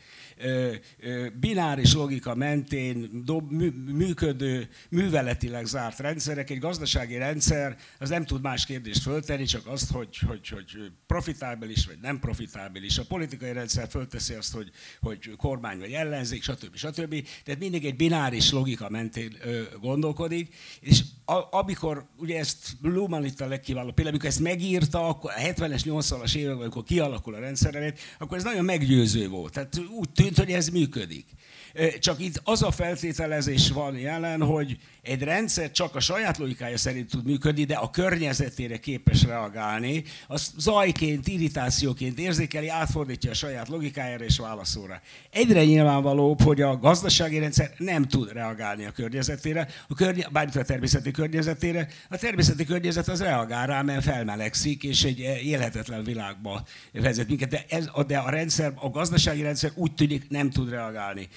[1.39, 3.51] bináris logika mentén dob,
[3.91, 6.49] működő, műveletileg zárt rendszerek.
[6.49, 11.85] Egy gazdasági rendszer az nem tud más kérdést föltenni, csak azt, hogy, hogy, hogy profitábilis
[11.85, 12.97] vagy nem profitábilis.
[12.97, 16.75] A politikai rendszer fölteszi azt, hogy, hogy kormány vagy ellenzék, stb.
[16.75, 17.27] stb.
[17.43, 19.37] Tehát mindig egy bináris logika mentén
[19.81, 25.32] gondolkodik, és a, amikor, ugye ezt Luhmann itt a legkiváló például, amikor ezt megírta, akkor
[25.32, 29.53] a 70-es, 80-as években, amikor kialakul a rendszer akkor ez nagyon meggyőző volt.
[29.53, 31.25] Tehát úgy tűnt, hogy ez működik.
[31.99, 37.09] Csak itt az a feltételezés van jelen, hogy egy rendszer csak a saját logikája szerint
[37.09, 44.23] tud működni, de a környezetére képes reagálni, az zajként, irritációként érzékeli, átfordítja a saját logikájára
[44.23, 45.01] és válaszol rá.
[45.32, 50.63] Egyre nyilvánvalóbb, hogy a gazdasági rendszer nem tud reagálni a környezetére, a környe, bármint a
[50.63, 51.88] természeti környezetére.
[52.09, 57.49] A természeti környezet az reagál rá, mert felmelegszik, és egy élhetetlen világba vezet minket.
[57.49, 61.27] De, ez, de a rendszer, a gazdasági rendszer úgy tűnik nem tud reagálni.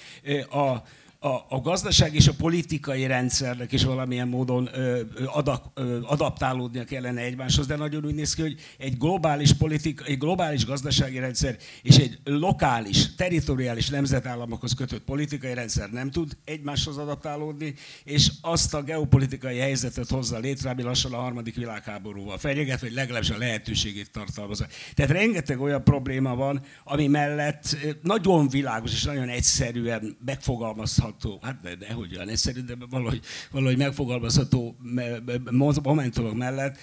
[0.41, 0.83] A,
[1.25, 7.21] a, a gazdaság és a politikai rendszernek is valamilyen módon ö, adak, ö, adaptálódnia kellene
[7.21, 11.97] egymáshoz, de nagyon úgy néz ki, hogy egy globális, politika, egy globális gazdasági rendszer és
[11.97, 19.59] egy lokális, teritoriális nemzetállamokhoz kötött politikai rendszer nem tud egymáshoz adaptálódni, és azt a geopolitikai
[19.59, 24.67] helyzetet hozza létre, ami lassan a harmadik világháborúval fenyeget, vagy legalábbis a lehetőségét tartalmazza.
[24.95, 31.61] Tehát rengeteg olyan probléma van, ami mellett nagyon világos és nagyon egyszerűen megfogalmazható megfogalmazható, hát
[31.61, 32.29] de, de hogy olyan
[32.65, 34.77] de valahogy, valahogy megfogalmazható
[35.83, 36.79] momentumok mellett,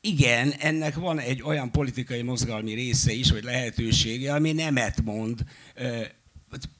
[0.00, 5.44] igen, ennek van egy olyan politikai mozgalmi része is, vagy lehetősége, ami nemet mond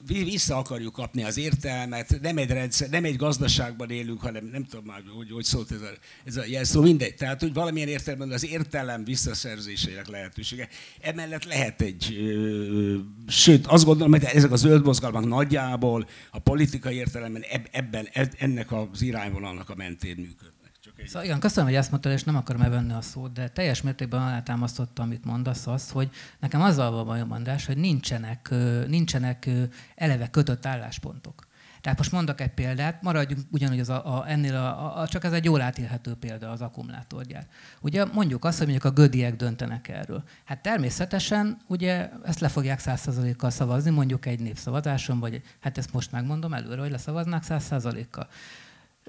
[0.07, 4.85] vissza akarjuk kapni az értelmet, nem egy, rendszer, nem egy gazdaságban élünk, hanem nem tudom
[4.85, 5.89] már, hogy, hogy szólt ez a,
[6.25, 7.15] ez a jelszó, mindegy.
[7.15, 10.69] Tehát, hogy valamilyen értelemben az értelem visszaszerzésének lehetősége.
[11.01, 12.97] Emellett lehet egy, ö,
[13.27, 18.07] sőt, azt gondolom, hogy ezek a zöld mozgalmak nagyjából a politikai értelemben ebben,
[18.37, 20.56] ennek az irányvonalnak a mentén működnek.
[21.05, 24.21] Szóval igen, köszönöm, hogy ezt mondtad, és nem akarom elvenni a szót, de teljes mértékben
[24.21, 28.53] alátámasztotta, amit mondasz, azt, hogy nekem azzal van bajom, mondás, hogy nincsenek,
[28.87, 29.49] nincsenek
[29.95, 31.47] eleve kötött álláspontok.
[31.81, 35.31] Tehát most mondok egy példát, maradjunk ugyanúgy az a, a, ennél, a, a, csak ez
[35.31, 37.47] egy jól átélhető példa az akkumulátorgyár.
[37.81, 40.23] Ugye mondjuk azt, hogy mondjuk a gödiek döntenek erről.
[40.45, 46.11] Hát természetesen ugye ezt le fogják 100%-kal szavazni, mondjuk egy népszavazáson, vagy hát ezt most
[46.11, 48.27] megmondom előre, hogy leszavaznák 100%-kal.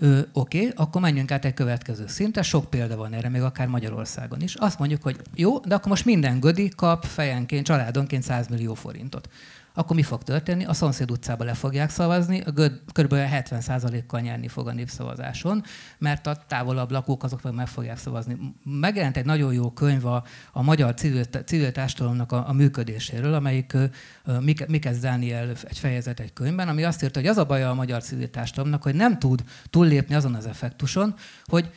[0.01, 4.41] Oké, okay, akkor menjünk át egy következő szintre, sok példa van erre, még akár Magyarországon
[4.41, 4.55] is.
[4.55, 9.29] Azt mondjuk, hogy jó, de akkor most minden gödi kap fejenként, családonként 100 millió forintot
[9.79, 10.65] akkor mi fog történni?
[10.65, 13.13] A szomszéd utcába le fogják szavazni, a göd kb.
[13.15, 15.63] 70%-kal nyerni fog a népszavazáson,
[15.99, 18.37] mert a távolabb lakók azok meg, fogják szavazni.
[18.65, 23.73] Megjelent egy nagyon jó könyv a, a magyar civil, civil társadalomnak a, a működéséről, amelyik
[24.25, 27.75] uh, Mikesz Dániel egy fejezet egy könyvben, ami azt írta, hogy az a baj a
[27.75, 31.15] magyar civil társadalomnak, hogy nem tud túllépni azon az effektuson,
[31.45, 31.71] hogy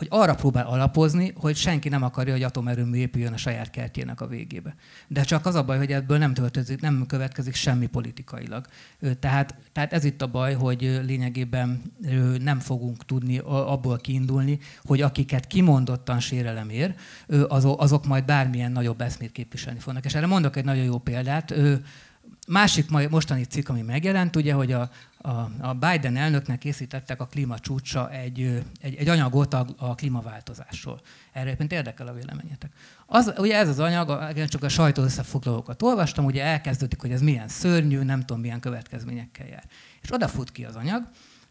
[0.00, 4.26] hogy arra próbál alapozni, hogy senki nem akarja, hogy atomerőmű épüljön a saját kertjének a
[4.26, 4.74] végébe.
[5.08, 8.66] De csak az a baj, hogy ebből nem, töltözik, nem következik semmi politikailag.
[9.18, 11.82] Tehát, tehát ez itt a baj, hogy lényegében
[12.38, 16.94] nem fogunk tudni abból kiindulni, hogy akiket kimondottan sérelem ér,
[17.76, 20.04] azok majd bármilyen nagyobb eszmét képviselni fognak.
[20.04, 21.54] És erre mondok egy nagyon jó példát.
[22.48, 24.90] Másik mostani cikk, ami megjelent, ugye, hogy a,
[25.22, 31.00] a, a Biden elnöknek készítettek a klímacsúcsa egy, egy, egy anyagot a, a klímaváltozásról.
[31.32, 32.72] Erre egyébként érdekel a véleményetek.
[33.06, 37.48] Az, ugye ez az anyag, csak a sajtó összefoglalókat olvastam, ugye elkezdődik, hogy ez milyen
[37.48, 39.64] szörnyű, nem tudom milyen következményekkel jár.
[40.02, 41.02] És odafut ki az anyag,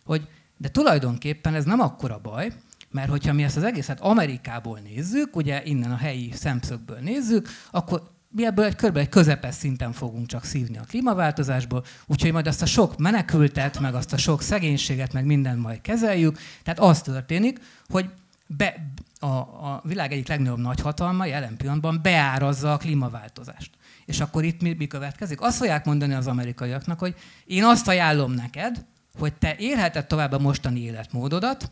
[0.05, 2.53] hogy de tulajdonképpen ez nem akkora baj,
[2.91, 8.09] mert hogyha mi ezt az egészet Amerikából nézzük, ugye innen a helyi szemszögből nézzük, akkor
[8.31, 8.97] mi ebből egy kb.
[8.97, 13.95] egy közepes szinten fogunk csak szívni a klímaváltozásból, úgyhogy majd azt a sok menekültet, meg
[13.95, 16.39] azt a sok szegénységet, meg mindent majd kezeljük.
[16.63, 17.59] Tehát az történik,
[17.89, 18.09] hogy
[18.47, 18.75] be,
[19.19, 23.71] a, a világ egyik legnagyobb nagyhatalma jelen pillanatban beárazza a klímaváltozást.
[24.05, 25.41] És akkor itt mi, mi következik?
[25.41, 27.15] Azt fogják mondani az amerikaiaknak, hogy
[27.45, 28.85] én azt ajánlom neked,
[29.17, 31.71] hogy te élheted tovább a mostani életmódodat,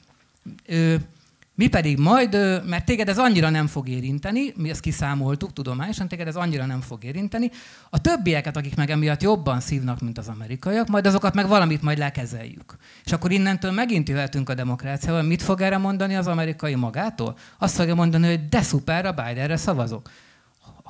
[1.58, 2.34] mi pedig majd,
[2.66, 6.82] mert téged ez annyira nem fog érinteni, mi ezt kiszámoltuk tudományosan, téged ez annyira nem
[6.82, 7.52] fog érinteni,
[7.90, 11.98] a többieket, akik meg emiatt jobban szívnak, mint az amerikaiak, majd azokat meg valamit majd
[11.98, 12.76] lekezeljük.
[13.06, 17.38] És akkor innentől megint jöhetünk a demokráciával, mit fog erre mondani az amerikai magától?
[17.58, 20.10] Azt fogja mondani, hogy de szuper, a Bidenre szavazok.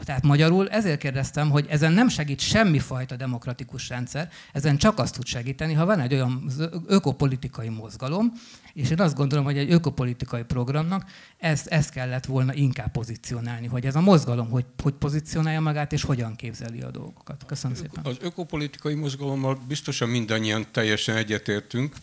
[0.03, 5.25] Tehát magyarul ezért kérdeztem, hogy ezen nem segít semmifajta demokratikus rendszer, ezen csak azt tud
[5.25, 6.49] segíteni, ha van egy olyan
[6.87, 8.31] ökopolitikai mozgalom,
[8.77, 13.85] és én azt gondolom, hogy egy ökopolitikai programnak ezt, ezt kellett volna inkább pozícionálni, hogy
[13.85, 17.45] ez a mozgalom hogy, hogy pozícionálja magát, és hogyan képzeli a dolgokat.
[17.45, 18.05] Köszönöm szépen.
[18.05, 21.95] Az ökopolitikai mozgalommal biztosan mindannyian teljesen egyetértünk.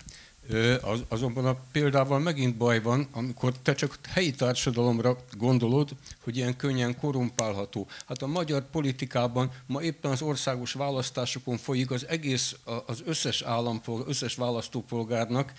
[0.82, 6.56] Az, azonban a példával megint baj van, amikor te csak helyi társadalomra gondolod, hogy ilyen
[6.56, 7.86] könnyen korumpálható.
[8.06, 12.56] Hát a magyar politikában ma éppen az országos választásokon folyik az egész,
[12.86, 15.52] az összes állampolgár, összes választópolgárnak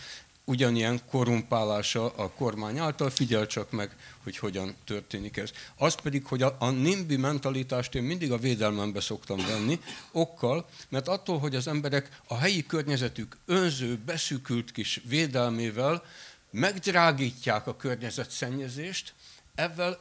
[0.45, 5.51] ugyanilyen korrumpálása a kormány által, figyel csak meg, hogy hogyan történik ez.
[5.77, 9.79] Az pedig, hogy a, a NIMBY mentalitást én mindig a védelmembe szoktam venni,
[10.11, 16.03] okkal, mert attól, hogy az emberek a helyi környezetük önző, beszűkült kis védelmével
[16.51, 19.13] megdrágítják a környezetszennyezést,
[19.55, 19.99] ezzel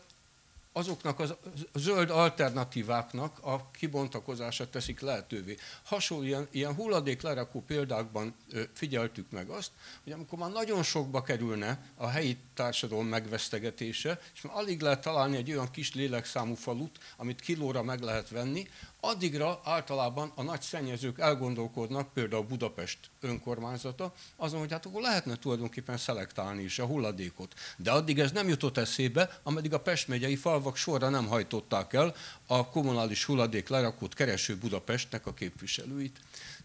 [0.76, 1.38] azoknak a
[1.74, 5.56] zöld alternatíváknak a kibontakozását teszik lehetővé.
[5.84, 8.34] Hasonló ilyen, ilyen hulladék lerakó példákban
[8.72, 9.70] figyeltük meg azt,
[10.02, 15.36] hogy amikor már nagyon sokba kerülne a helyi társadalom megvesztegetése, és már alig lehet találni
[15.36, 18.68] egy olyan kis lélekszámú falut, amit kilóra meg lehet venni,
[19.08, 25.96] addigra általában a nagy szennyezők elgondolkodnak, például Budapest önkormányzata, azon, hogy hát akkor lehetne tulajdonképpen
[25.96, 27.54] szelektálni is a hulladékot.
[27.76, 32.14] De addig ez nem jutott eszébe, ameddig a Pest megyei falvak sorra nem hajtották el
[32.46, 36.20] a kommunális hulladék lerakót kereső Budapestnek a képviselőit.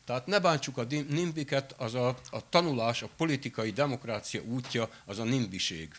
[0.05, 5.23] Tehát ne bántsuk a nimbiket, az a, a tanulás, a politikai demokrácia útja, az a
[5.23, 5.95] nimbiség.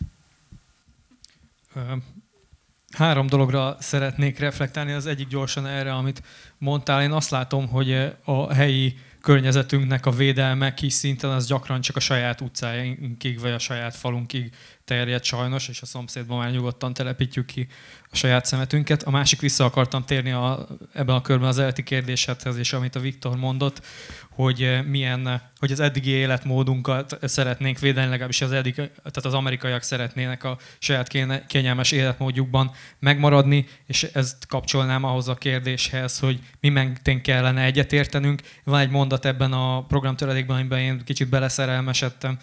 [2.96, 6.22] Három dologra szeretnék reflektálni, az egyik gyorsan erre, amit
[6.58, 11.96] mondtál, én azt látom, hogy a helyi környezetünknek a védelme kis szinten az gyakran csak
[11.96, 14.54] a saját utcáinkig vagy a saját falunkig
[14.90, 17.66] terjed sajnos, és a szomszédban már nyugodtan telepítjük ki
[18.10, 19.02] a saját szemetünket.
[19.02, 23.00] A másik vissza akartam térni a, ebben a körben az eleti kérdésedhez, és amit a
[23.00, 23.82] Viktor mondott,
[24.30, 29.82] hogy eh, milyen, hogy az eddigi életmódunkat szeretnénk védeni, legalábbis az eddig, tehát az amerikaiak
[29.82, 31.08] szeretnének a saját
[31.46, 38.42] kényelmes életmódjukban megmaradni, és ezt kapcsolnám ahhoz a kérdéshez, hogy mi mentén kellene egyetértenünk.
[38.64, 42.38] Van egy mondat ebben a programtöredékben, amiben én kicsit beleszerelmesedtem,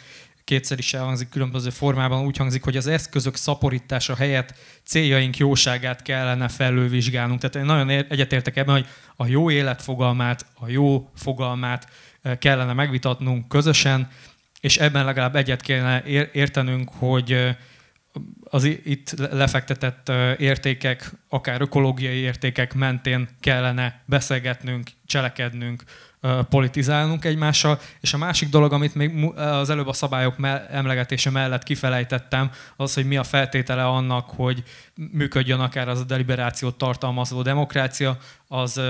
[0.48, 6.48] kétszer is elhangzik különböző formában, úgy hangzik, hogy az eszközök szaporítása helyett céljaink jóságát kellene
[6.48, 7.40] felülvizsgálnunk.
[7.40, 11.88] Tehát én nagyon egyetértek ebben, hogy a jó élet fogalmát, a jó fogalmát
[12.22, 14.10] eh, kellene megvitatnunk közösen,
[14.62, 17.56] és ebben legalább egyet kellene értenünk, hogy eh,
[18.44, 25.84] az itt lefektetett eh, értékek, akár ökológiai értékek mentén kellene beszélgetnünk, cselekednünk,
[26.50, 27.80] politizálnunk egymással.
[28.00, 30.36] És a másik dolog, amit még az előbb a szabályok
[30.72, 34.64] emlegetése mellett kifelejtettem, az, hogy mi a feltétele annak, hogy
[35.12, 38.18] működjön akár az a deliberációt tartalmazó demokrácia,
[38.48, 38.82] az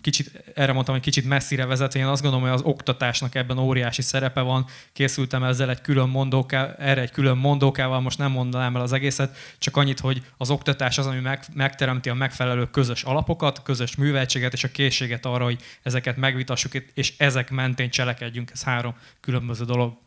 [0.00, 1.94] kicsit, erre mondtam, hogy kicsit messzire vezet.
[1.94, 4.66] Én azt gondolom, hogy az oktatásnak ebben óriási szerepe van.
[4.92, 9.36] Készültem ezzel egy külön mondóká, erre egy külön mondókával, most nem mondanám el az egészet,
[9.58, 14.52] csak annyit, hogy az oktatás az, ami meg, megteremti a megfelelő közös alapokat, közös műveltséget
[14.52, 18.50] és a készséget arra, hogy ezeket megvitassuk, és ezek mentén cselekedjünk.
[18.50, 20.03] Ez három különböző dolog.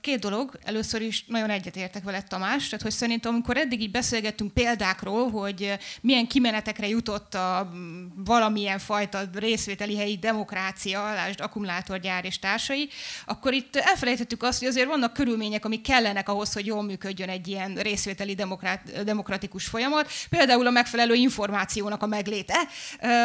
[0.00, 0.58] Két dolog.
[0.64, 2.64] Először is nagyon egyetértek veled, Tamás.
[2.64, 7.72] Tehát, hogy szerintem, amikor eddig így beszélgettünk példákról, hogy milyen kimenetekre jutott a
[8.16, 12.88] valamilyen fajta részvételi helyi demokrácia, lásd, akkumulátorgyár és társai,
[13.26, 17.48] akkor itt elfelejtettük azt, hogy azért vannak körülmények, amik kellenek ahhoz, hogy jól működjön egy
[17.48, 20.10] ilyen részvételi demokrat, demokratikus folyamat.
[20.30, 22.58] Például a megfelelő információnak a megléte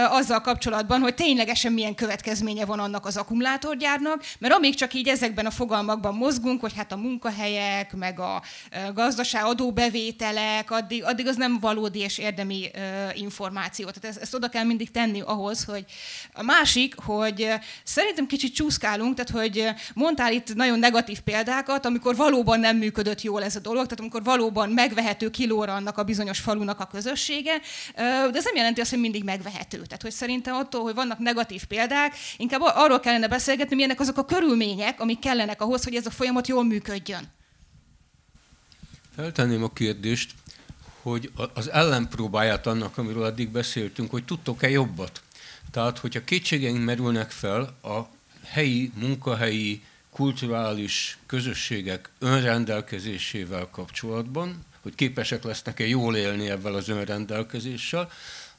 [0.09, 5.45] azzal kapcsolatban, hogy ténylegesen milyen következménye van annak az akkumulátorgyárnak, mert amíg csak így ezekben
[5.45, 8.41] a fogalmakban mozgunk, mozgunk, hogy hát a munkahelyek, meg a
[8.93, 12.69] gazdaság adóbevételek, addig, addig az nem valódi és érdemi
[13.13, 13.85] információ.
[13.85, 15.85] Tehát ezt, ezt oda kell mindig tenni ahhoz, hogy
[16.33, 17.49] a másik, hogy
[17.83, 23.43] szerintem kicsit csúszkálunk, tehát hogy mondtál itt nagyon negatív példákat, amikor valóban nem működött jól
[23.43, 27.61] ez a dolog, tehát amikor valóban megvehető kilóra annak a bizonyos falunak a közössége,
[27.95, 29.77] de ez nem jelenti azt, hogy mindig megvehető.
[29.77, 34.25] Tehát, hogy szerintem attól, hogy vannak negatív példák, inkább arról kellene beszélgetni, milyenek azok a
[34.25, 37.31] körülmények, amik kellenek ahhoz, hogy ez a folyamat folyamat jól működjön.
[39.15, 40.31] Feltenném a kérdést,
[41.01, 45.21] hogy az ellenpróbáját annak, amiről addig beszéltünk, hogy tudtok-e jobbat.
[45.71, 48.09] Tehát, hogyha kétségeink merülnek fel a
[48.43, 58.11] helyi, munkahelyi, kulturális közösségek önrendelkezésével kapcsolatban, hogy képesek lesznek-e jól élni ebben az önrendelkezéssel,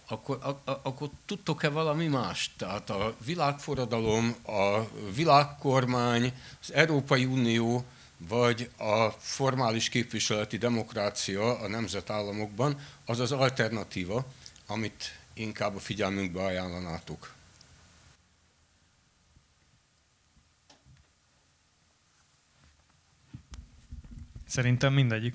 [0.08, 2.54] akkor, a, a, akkor tudtok-e valami más?
[2.56, 6.32] Tehát a világforradalom, a világkormány,
[6.62, 7.84] az Európai Unió,
[8.18, 14.26] vagy a formális képviseleti demokrácia a nemzetállamokban, az az alternatíva,
[14.66, 17.34] amit inkább a figyelmünkbe ajánlanátok.
[24.46, 25.34] Szerintem mindegyik.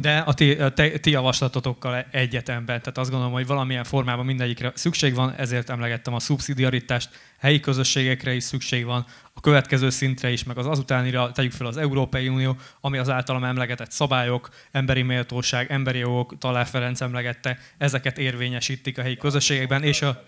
[0.00, 4.72] De a ti, a te, ti javaslatotokkal egyetemben, tehát azt gondolom, hogy valamilyen formában mindegyikre
[4.74, 10.44] szükség van, ezért emlegettem a szubszidiaritást, helyi közösségekre is szükség van, a következő szintre is,
[10.44, 15.70] meg az azutánira tegyük fel az Európai Unió, ami az általam emlegetett szabályok, emberi méltóság,
[15.70, 20.24] emberi jogok, Talál Ferenc emlegette, ezeket érvényesítik a helyi közösségekben, és a,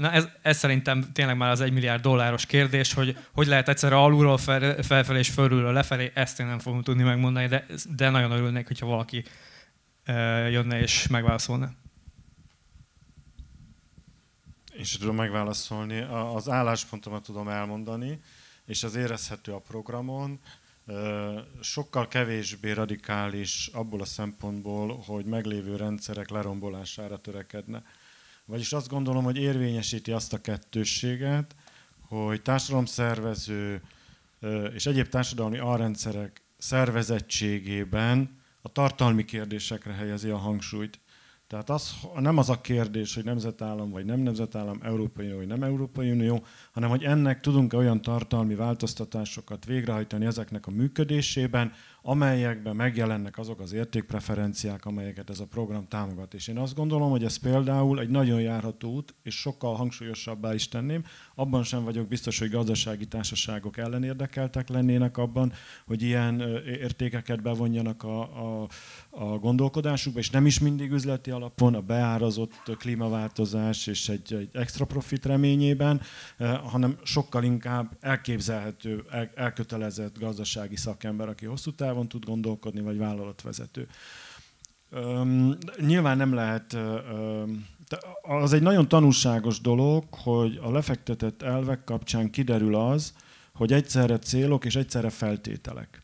[0.00, 3.96] Na ez, ez szerintem tényleg már az egy milliárd dolláros kérdés, hogy hogy lehet egyszerre
[3.96, 8.30] alulról fel, felfelé és fölülről lefelé, ezt én nem fogom tudni megmondani, de, de nagyon
[8.30, 9.24] örülnék, hogyha valaki
[10.04, 10.12] e,
[10.48, 11.72] jönne és megválaszolna.
[14.76, 16.00] Én sem tudom megválaszolni.
[16.34, 18.20] Az álláspontomat tudom elmondani,
[18.66, 20.40] és az érezhető a programon.
[21.60, 27.82] Sokkal kevésbé radikális abból a szempontból, hogy meglévő rendszerek lerombolására törekedne
[28.50, 31.54] vagyis azt gondolom, hogy érvényesíti azt a kettősséget,
[32.08, 33.82] hogy társadalomszervező
[34.74, 41.00] és egyéb társadalmi alrendszerek szervezettségében a tartalmi kérdésekre helyezi a hangsúlyt.
[41.46, 45.62] Tehát az, nem az a kérdés, hogy nemzetállam vagy nem nemzetállam, Európai Unió vagy nem
[45.62, 51.72] Európai Unió, hanem hogy ennek tudunk-e olyan tartalmi változtatásokat végrehajtani ezeknek a működésében,
[52.02, 56.34] amelyekben megjelennek azok az értékpreferenciák, amelyeket ez a program támogat.
[56.34, 60.68] És én azt gondolom, hogy ez például egy nagyon járható út, és sokkal hangsúlyosabbá is
[60.68, 61.04] tenném.
[61.34, 65.52] Abban sem vagyok biztos, hogy gazdasági társaságok ellen érdekeltek lennének abban,
[65.86, 68.68] hogy ilyen értékeket bevonjanak a, a,
[69.10, 74.84] a gondolkodásukba, és nem is mindig üzleti alapon, a beárazott klímaváltozás és egy, egy extra
[74.84, 76.00] profit reményében,
[76.62, 83.88] hanem sokkal inkább elképzelhető, el, elkötelezett gazdasági szakember, aki hosszú távon tud gondolkodni, vagy vállalatvezető.
[84.90, 87.66] Um, nyilván nem lehet, um,
[88.22, 93.14] az egy nagyon tanulságos dolog, hogy a lefektetett elvek kapcsán kiderül az,
[93.54, 95.99] hogy egyszerre célok és egyszerre feltételek.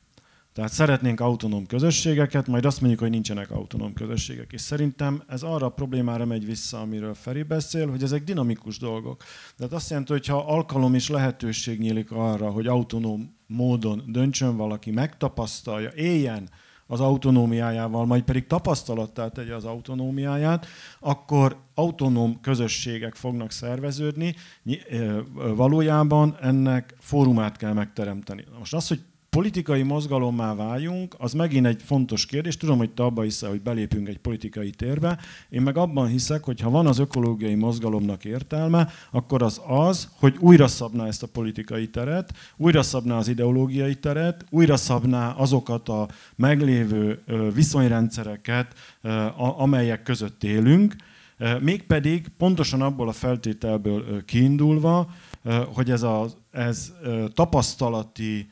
[0.56, 4.52] Tehát szeretnénk autonóm közösségeket, majd azt mondjuk, hogy nincsenek autonóm közösségek.
[4.52, 9.22] És szerintem ez arra a problémára megy vissza, amiről Feri beszél, hogy ezek dinamikus dolgok.
[9.56, 14.90] Tehát azt jelenti, hogy ha alkalom és lehetőség nyílik arra, hogy autonóm módon döntsön valaki,
[14.90, 16.48] megtapasztalja, éljen
[16.86, 20.66] az autonómiájával, majd pedig tapasztalattá tegye az autonómiáját,
[21.00, 24.34] akkor autonóm közösségek fognak szerveződni,
[25.34, 28.44] valójában ennek fórumát kell megteremteni.
[28.58, 29.00] Most az, hogy
[29.36, 32.56] politikai mozgalommá váljunk, az megint egy fontos kérdés.
[32.56, 35.18] Tudom, hogy te abban hiszel, hogy belépünk egy politikai térbe.
[35.48, 40.36] Én meg abban hiszek, hogy ha van az ökológiai mozgalomnak értelme, akkor az az, hogy
[40.38, 46.08] újra szabná ezt a politikai teret, újra szabná az ideológiai teret, újra szabná azokat a
[46.36, 47.22] meglévő
[47.54, 48.74] viszonyrendszereket,
[49.56, 50.96] amelyek között élünk,
[51.60, 55.08] mégpedig pontosan abból a feltételből kiindulva,
[55.74, 56.92] hogy ez, a, ez
[57.34, 58.50] tapasztalati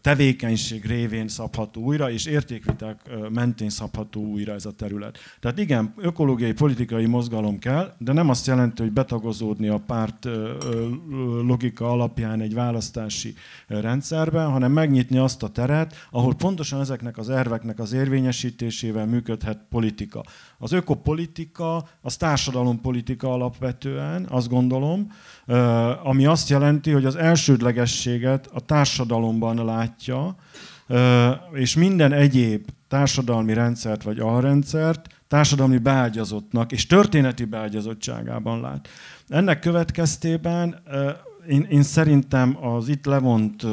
[0.00, 3.00] tevékenység révén szabható újra, és értékviták
[3.30, 5.18] mentén szabható újra ez a terület.
[5.40, 10.28] Tehát igen, ökológiai, politikai mozgalom kell, de nem azt jelenti, hogy betagozódni a párt
[11.46, 13.34] logika alapján egy választási
[13.66, 20.22] rendszerben, hanem megnyitni azt a teret, ahol pontosan ezeknek az erveknek az érvényesítésével működhet politika.
[20.58, 25.12] Az ökopolitika, az társadalompolitika alapvetően, azt gondolom,
[26.02, 30.36] ami azt jelenti, hogy az elsődlegességet a társadalomban látja,
[31.52, 38.88] és minden egyéb társadalmi rendszert vagy alrendszert társadalmi beágyazottnak és történeti beágyazottságában lát.
[39.28, 40.82] Ennek következtében
[41.48, 43.66] én, én szerintem az itt levont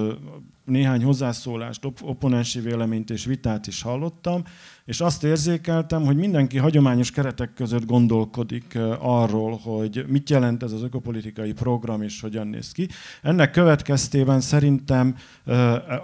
[0.70, 4.44] néhány hozzászólást, opponensi véleményt és vitát is hallottam,
[4.86, 10.84] és azt érzékeltem, hogy mindenki hagyományos keretek között gondolkodik arról, hogy mit jelent ez az
[10.84, 12.88] ökopolitikai program, és hogyan néz ki.
[13.22, 15.16] Ennek következtében szerintem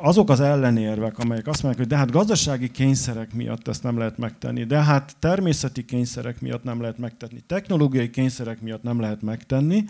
[0.01, 4.17] azok az ellenérvek, amelyek azt mondják, hogy de hát gazdasági kényszerek miatt ezt nem lehet
[4.17, 9.83] megtenni, de hát természeti kényszerek miatt nem lehet megtenni, technológiai kényszerek miatt nem lehet megtenni,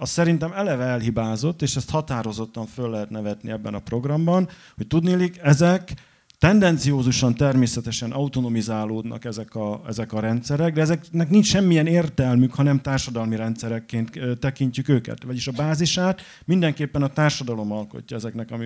[0.00, 5.38] az szerintem eleve elhibázott, és ezt határozottan föl lehet nevetni ebben a programban, hogy tudnélik,
[5.42, 5.92] ezek
[6.38, 12.80] tendenciózusan természetesen autonomizálódnak ezek a, ezek a rendszerek, de ezeknek nincs semmilyen értelmük, ha nem
[12.80, 15.22] társadalmi rendszerekként tekintjük őket.
[15.22, 18.56] Vagyis a bázisát mindenképpen a társadalom alkotja ezeknek a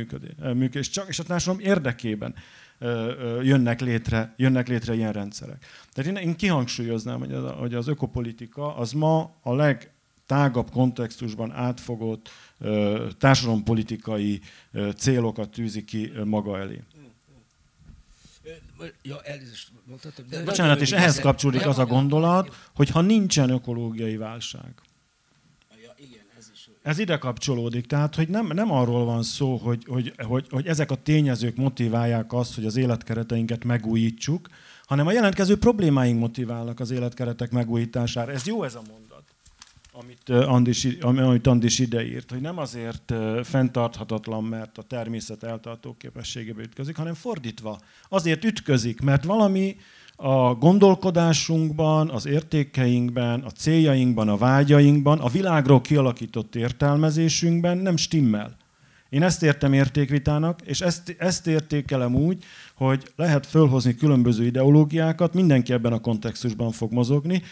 [0.54, 0.90] működés.
[0.90, 2.34] Csak, és a társadalom érdekében
[3.42, 5.64] jönnek létre, jönnek létre ilyen rendszerek.
[5.92, 9.54] Tehát én, én kihangsúlyoznám, hogy az, hogy az ökopolitika az ma a
[10.32, 12.30] legtágabb kontextusban átfogott
[13.18, 14.40] társadalompolitikai
[14.96, 16.82] célokat tűzi ki maga elé.
[19.02, 20.24] Ja, elnézést mondhatom.
[20.30, 24.74] De Bocsánat, és ehhez kapcsolódik az a gondolat, hogy ha nincsen ökológiai válság,
[26.82, 30.90] ez ide kapcsolódik, tehát hogy nem, nem arról van szó, hogy, hogy, hogy, hogy ezek
[30.90, 34.48] a tényezők motiválják azt, hogy az életkereteinket megújítsuk,
[34.86, 38.32] hanem a jelentkező problémáink motiválnak az életkeretek megújítására.
[38.32, 39.11] Ez jó ez a mondat
[39.94, 43.12] amit Andis, amit Andis ideírt, hogy nem azért
[43.42, 47.80] fenntarthatatlan, mert a természet eltartó képességébe ütközik, hanem fordítva.
[48.08, 49.76] Azért ütközik, mert valami
[50.16, 58.56] a gondolkodásunkban, az értékeinkben, a céljainkban, a vágyainkban, a világról kialakított értelmezésünkben nem stimmel.
[59.08, 62.44] Én ezt értem értékvitának, és ezt, ezt értékelem úgy,
[62.74, 67.42] hogy lehet fölhozni különböző ideológiákat, mindenki ebben a kontextusban fog mozogni,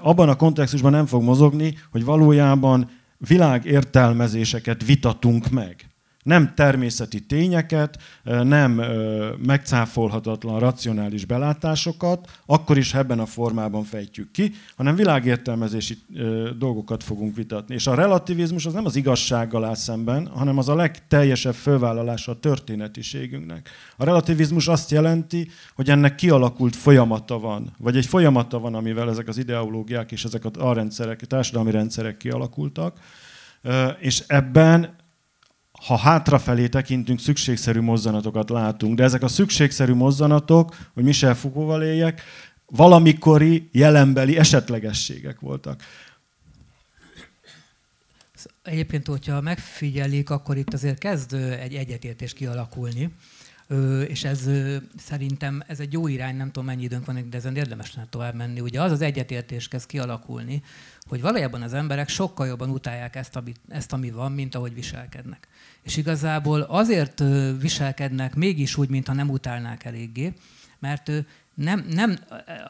[0.00, 5.87] abban a kontextusban nem fog mozogni, hogy valójában világértelmezéseket vitatunk meg
[6.28, 7.98] nem természeti tényeket,
[8.42, 8.82] nem
[9.46, 15.98] megcáfolhatatlan racionális belátásokat, akkor is ebben a formában fejtjük ki, hanem világértelmezési
[16.58, 17.74] dolgokat fogunk vitatni.
[17.74, 22.38] És a relativizmus az nem az igazsággal áll szemben, hanem az a legteljesebb fölvállalása a
[22.40, 23.70] történetiségünknek.
[23.96, 29.28] A relativizmus azt jelenti, hogy ennek kialakult folyamata van, vagy egy folyamata van, amivel ezek
[29.28, 32.98] az ideológiák és ezek a rendszerek, a társadalmi rendszerek kialakultak,
[33.98, 34.96] és ebben
[35.86, 42.22] ha hátrafelé tekintünk, szükségszerű mozzanatokat látunk, de ezek a szükségszerű mozzanatok, hogy Michel Foucault-val éljek,
[42.66, 45.82] valamikori jelenbeli esetlegességek voltak.
[48.62, 53.14] Egyébként, hogyha megfigyelik, akkor itt azért kezd egy egyetértés kialakulni,
[54.06, 54.50] és ez
[54.96, 58.34] szerintem ez egy jó irány, nem tudom mennyi időnk van, de ezen érdemes lenne tovább
[58.34, 58.60] menni.
[58.60, 60.62] Ugye az az egyetértés kezd kialakulni,
[61.08, 65.48] hogy valójában az emberek sokkal jobban utálják ezt, ami, ezt, ami van, mint ahogy viselkednek.
[65.88, 67.22] És igazából azért
[67.60, 70.32] viselkednek mégis úgy, mintha nem utálnák eléggé,
[70.78, 71.10] mert
[71.54, 72.18] nem, nem,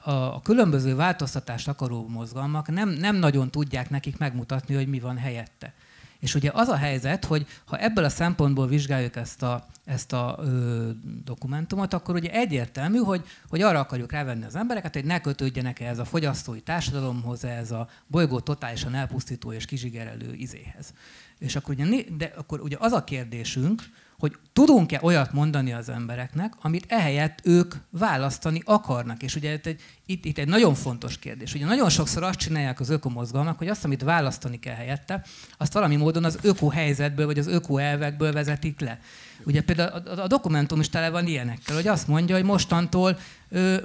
[0.02, 5.16] a, a különböző változtatást akaró mozgalmak nem, nem nagyon tudják nekik megmutatni, hogy mi van
[5.16, 5.72] helyette.
[6.18, 10.38] És ugye az a helyzet, hogy ha ebből a szempontból vizsgáljuk ezt a, ezt a
[10.42, 10.90] ö,
[11.24, 15.98] dokumentumot, akkor ugye egyértelmű, hogy, hogy arra akarjuk rávenni az embereket, hogy ne kötődjenek ehhez
[15.98, 20.92] a fogyasztói társadalomhoz, ehhez a bolygó totálisan elpusztító és kizsigerelő izéhez.
[21.38, 23.82] És akkor ugye, de akkor ugye az a kérdésünk,
[24.18, 29.22] hogy tudunk-e olyat mondani az embereknek, amit ehelyett ők választani akarnak.
[29.22, 31.54] És ugye itt, itt, itt egy nagyon fontos kérdés.
[31.54, 35.24] Ugye nagyon sokszor azt csinálják az ökomozgalmak, hogy azt, amit választani kell helyette,
[35.58, 39.00] azt valami módon az öko helyzetből, vagy az öko elvekből vezetik le.
[39.44, 43.18] Ugye például a, a, a dokumentum is tele van ilyenekkel, hogy azt mondja, hogy mostantól
[43.48, 43.76] ö,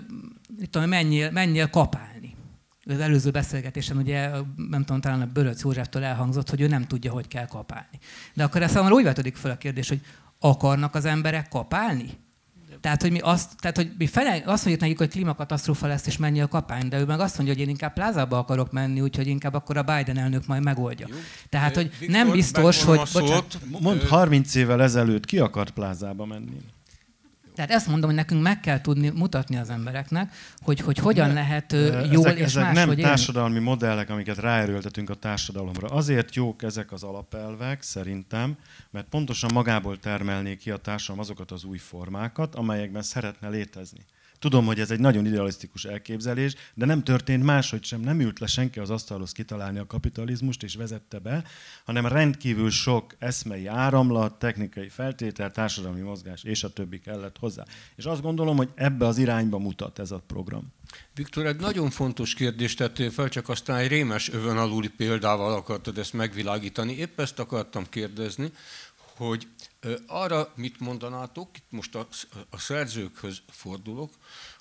[0.58, 2.13] mit tudom, menjél, menjél kapálni.
[2.86, 4.30] Az előző beszélgetésen ugye,
[4.70, 8.00] nem tudom, talán a Bölöc Józseftől elhangzott, hogy ő nem tudja, hogy kell kapálni.
[8.34, 10.02] De akkor ezt úgy vetődik fel a kérdés, hogy
[10.40, 12.10] akarnak az emberek kapálni?
[12.82, 16.18] Tehát, hogy mi azt, tehát, hogy mi fele, azt mondjuk nekik, hogy klímakatasztrófa lesz, és
[16.18, 19.28] mennyi a kapány, de ő meg azt mondja, hogy én inkább plázába akarok menni, úgyhogy
[19.28, 21.08] inkább akkor a Biden elnök majd megoldja.
[21.10, 21.16] Jó.
[21.50, 23.02] Tehát, hogy Viktor, nem biztos, hogy...
[23.14, 26.62] Bocsánat, Mond 30 évvel ezelőtt ki akart plázába menni?
[27.56, 31.34] Tehát ezt mondom, hogy nekünk meg kell tudni mutatni az embereknek, hogy, hogy hogyan ne,
[31.34, 31.72] lehet
[32.12, 33.02] jól ezek, és ezek máshogy nem élni.
[33.02, 35.88] társadalmi modellek, amiket ráerőltetünk a társadalomra.
[35.88, 38.58] Azért jók ezek az alapelvek, szerintem,
[38.92, 44.06] mert pontosan magából termelnék ki a társadalom azokat az új formákat, amelyekben szeretne létezni.
[44.44, 48.02] Tudom, hogy ez egy nagyon idealisztikus elképzelés, de nem történt máshogy sem.
[48.02, 51.44] Nem ült le senki az asztalhoz kitalálni a kapitalizmust és vezette be,
[51.86, 57.66] hanem rendkívül sok eszmei áramlat, technikai feltétel, társadalmi mozgás és a többi kellett hozzá.
[57.96, 60.74] És azt gondolom, hogy ebbe az irányba mutat ez a program.
[61.16, 65.98] Viktor, egy nagyon fontos kérdést tettél fel, csak aztán egy rémes övön aluli példával akartad
[65.98, 66.94] ezt megvilágítani.
[66.98, 68.52] Épp ezt akartam kérdezni,
[69.16, 69.48] hogy
[70.08, 72.08] arra mit mondanátok, itt most a,
[72.50, 74.14] a szerzőkhöz fordulok,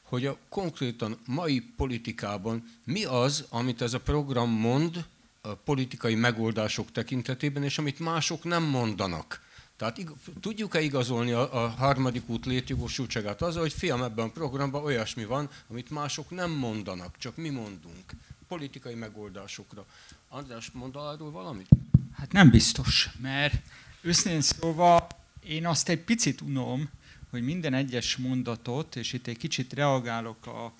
[0.02, 5.04] hogy a konkrétan mai politikában mi az, amit ez a program mond
[5.40, 9.40] a politikai megoldások tekintetében, és amit mások nem mondanak.
[9.76, 10.00] Tehát
[10.40, 15.48] tudjuk-e igazolni a, a harmadik út létjogosultságát azzal, hogy fiam, ebben a programban olyasmi van,
[15.68, 18.12] amit mások nem mondanak, csak mi mondunk
[18.48, 19.86] politikai megoldásokra.
[20.28, 21.68] András, mond arról valamit?
[22.12, 23.54] Hát nem biztos, mert
[24.02, 25.06] őszintén szóval
[25.44, 26.88] én azt egy picit unom,
[27.30, 30.72] hogy minden egyes mondatot, és itt egy kicsit reagálok a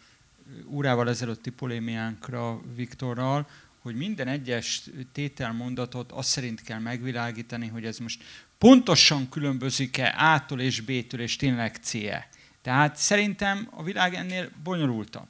[0.66, 4.82] órával ezelőtti polémiánkra Viktorral, hogy minden egyes
[5.12, 8.23] tételmondatot azt szerint kell megvilágítani, hogy ez most
[8.59, 12.28] pontosan különbözik-e A-tól és B-től, és tényleg C-e.
[12.62, 15.27] Tehát szerintem a világ ennél bonyolultabb.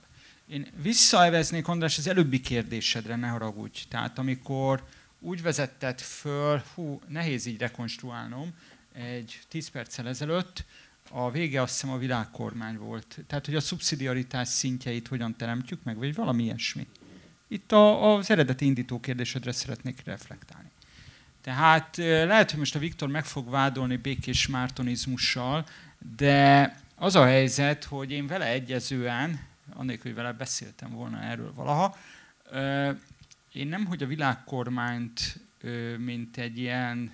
[0.47, 3.81] Én visszaeveznék, András, az előbbi kérdésedre, ne haragudj.
[3.89, 4.85] Tehát amikor
[5.23, 8.55] úgy vezetted föl, hú, nehéz így rekonstruálnom,
[8.93, 10.65] egy 10 perccel ezelőtt,
[11.11, 13.19] a vége azt hiszem a világkormány volt.
[13.27, 16.86] Tehát, hogy a szubszidiaritás szintjeit hogyan teremtjük meg, vagy valami ilyesmi.
[17.49, 20.70] Itt a, az eredeti indító kérdésedre szeretnék reflektálni.
[21.40, 25.66] Tehát lehet, hogy most a Viktor meg fog vádolni békés mártonizmussal,
[26.16, 29.40] de az a helyzet, hogy én vele egyezően,
[29.74, 31.97] annélkül, hogy vele beszéltem volna erről valaha,
[33.53, 35.41] én nem, hogy a világkormányt,
[35.99, 37.12] mint egy ilyen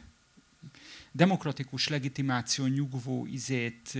[1.12, 3.96] demokratikus legitimáció nyugvó izét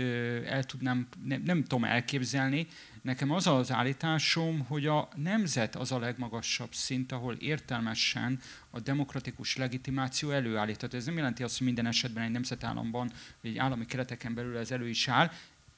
[0.47, 2.67] el tudnám, nem, nem tudom elképzelni.
[3.03, 8.41] Nekem az az állításom, hogy a nemzet az a legmagasabb szint, ahol értelmesen
[8.71, 10.97] a demokratikus legitimáció előállítható.
[10.97, 13.11] Ez nem jelenti azt, hogy minden esetben egy nemzetállamban,
[13.41, 15.31] vagy egy állami kereteken belül ez elő is áll.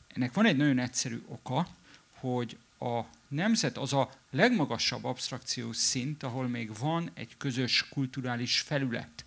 [0.09, 1.67] Ennek van egy nagyon egyszerű oka,
[2.15, 9.25] hogy a nemzet az a legmagasabb abstrakciós szint, ahol még van egy közös kulturális felület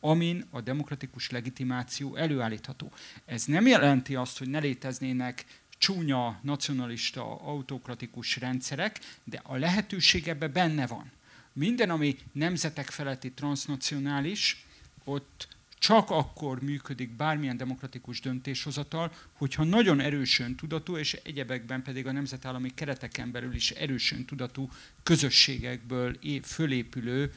[0.00, 2.92] amin a demokratikus legitimáció előállítható.
[3.24, 5.44] Ez nem jelenti azt, hogy ne léteznének
[5.78, 11.10] csúnya, nacionalista, autokratikus rendszerek, de a lehetőség ebbe benne van.
[11.52, 14.66] Minden, ami nemzetek feletti transnacionális,
[15.04, 22.12] ott csak akkor működik bármilyen demokratikus döntéshozatal, hogyha nagyon erősen tudatú, és egyebekben pedig a
[22.12, 24.68] nemzetállami kereteken belül is erősen tudatú
[25.02, 27.32] közösségekből fölépülő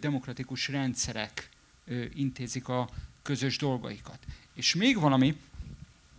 [0.00, 1.48] demokratikus rendszerek
[2.14, 2.88] intézik a
[3.22, 4.18] közös dolgaikat.
[4.54, 5.36] És még valami,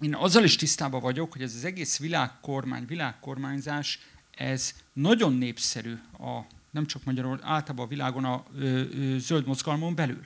[0.01, 3.99] én azzal is tisztában vagyok, hogy ez az egész világkormány, világkormányzás,
[4.31, 6.39] ez nagyon népszerű a,
[6.69, 10.23] nem csak Magyarországon, általában a világon a ö, ö, zöld mozgalmon belül.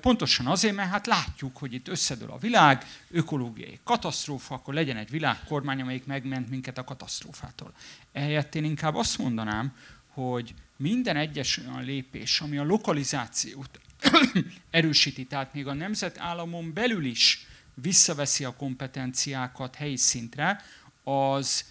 [0.00, 5.10] Pontosan azért, mert hát látjuk, hogy itt összedől a világ, ökológiai katasztrófa, akkor legyen egy
[5.10, 7.72] világkormány, amelyik megment minket a katasztrófától.
[8.12, 9.76] Ehelyett én inkább azt mondanám,
[10.08, 13.80] hogy minden egyes olyan lépés, ami a lokalizációt
[14.70, 20.62] erősíti, tehát még a nemzetállamon belül is visszaveszi a kompetenciákat helyi szintre,
[21.04, 21.64] az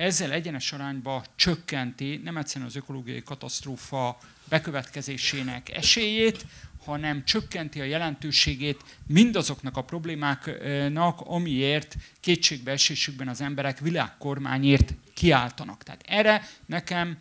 [0.00, 4.18] ezzel egyenes arányba csökkenti nem egyszerűen az ökológiai katasztrófa
[4.48, 6.46] bekövetkezésének esélyét,
[6.84, 15.82] hanem csökkenti a jelentőségét mindazoknak a problémáknak, amiért kétségbeesésükben az emberek világkormányért kiáltanak.
[15.82, 17.18] Tehát erre nekem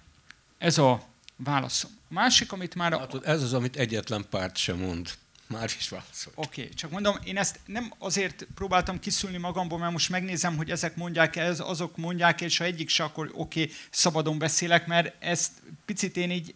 [0.58, 1.02] ez a
[1.36, 1.92] válaszom.
[2.10, 2.94] A másik, amit már...
[2.94, 3.00] A...
[3.00, 5.10] Hát, ez az, amit egyetlen párt sem mond.
[5.54, 6.34] Már is válaszol.
[6.36, 10.72] Oké, okay, csak mondom, én ezt nem azért próbáltam kiszülni magamból, mert most megnézem, hogy
[10.72, 15.24] ezek mondják ez, azok mondják, és ha egyik se, akkor oké, okay, szabadon beszélek, mert
[15.24, 15.52] ezt
[15.86, 16.56] picit én így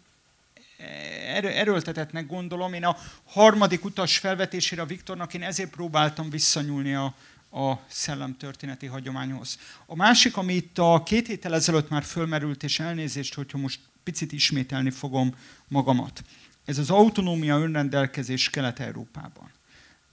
[0.77, 2.73] eh, erőltetetnek gondolom.
[2.73, 7.15] Én a harmadik utas felvetésére a Viktornak én ezért próbáltam visszanyúlni a,
[7.51, 9.59] a szellemtörténeti hagyományhoz.
[9.85, 14.31] A másik, ami itt a két héttel ezelőtt már fölmerült, és elnézést, hogyha most picit
[14.31, 15.35] ismételni fogom
[15.67, 16.23] magamat.
[16.65, 19.51] Ez az autonómia önrendelkezés Kelet-Európában.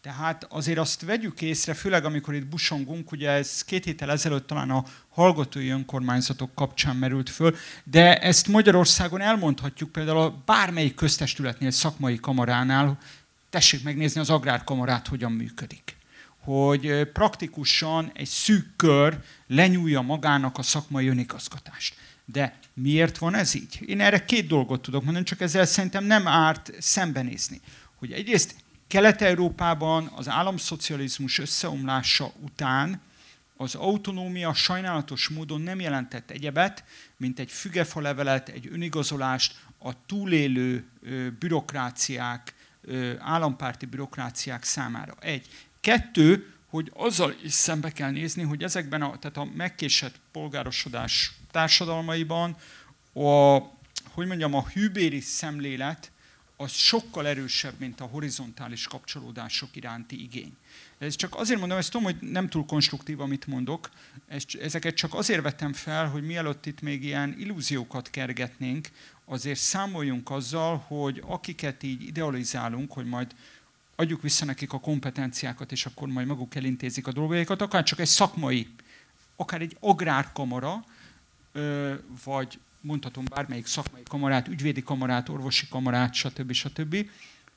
[0.03, 4.71] Tehát azért azt vegyük észre, főleg amikor itt busongunk, ugye ez két héttel ezelőtt talán
[4.71, 12.17] a hallgatói önkormányzatok kapcsán merült föl, de ezt Magyarországon elmondhatjuk például a bármelyik köztestületnél, szakmai
[12.17, 12.99] kamaránál,
[13.51, 15.97] tessék megnézni az agrárkamarát, hogyan működik.
[16.39, 21.95] Hogy praktikusan egy szűk kör lenyúlja magának a szakmai önigazgatást.
[22.33, 23.83] De miért van ez így?
[23.87, 27.61] Én erre két dolgot tudok mondani, csak ezzel szerintem nem árt szembenézni.
[27.95, 28.55] Hogy egyrészt
[28.87, 33.01] Kelet-Európában az államszocializmus összeomlása után
[33.57, 36.85] az autonómia sajnálatos módon nem jelentett egyebet,
[37.17, 40.85] mint egy fügefalevelet, egy önigazolást a túlélő
[41.39, 42.55] bürokráciák,
[43.19, 45.15] állampárti bürokráciák számára.
[45.21, 45.47] Egy.
[45.81, 52.57] Kettő, hogy azzal is szembe kell nézni, hogy ezekben a, tehát a megkésett polgárosodás társadalmaiban
[53.13, 53.59] a,
[54.11, 56.11] hogy mondjam, a hűbéri szemlélet
[56.57, 60.57] az sokkal erősebb, mint a horizontális kapcsolódások iránti igény.
[60.99, 63.91] Ez csak azért mondom, ezt tudom, hogy nem túl konstruktív, amit mondok,
[64.61, 68.89] ezeket csak azért vettem fel, hogy mielőtt itt még ilyen illúziókat kergetnénk,
[69.25, 73.35] azért számoljunk azzal, hogy akiket így idealizálunk, hogy majd
[73.97, 78.07] adjuk vissza nekik a kompetenciákat, és akkor majd maguk elintézik a dolgaikat, akár csak egy
[78.07, 78.69] szakmai,
[79.37, 80.85] akár egy agrárkamara,
[82.25, 86.53] vagy mondhatom bármelyik szakmai kamarát, ügyvédi kamarát, orvosi kamarát, stb.
[86.53, 86.97] stb.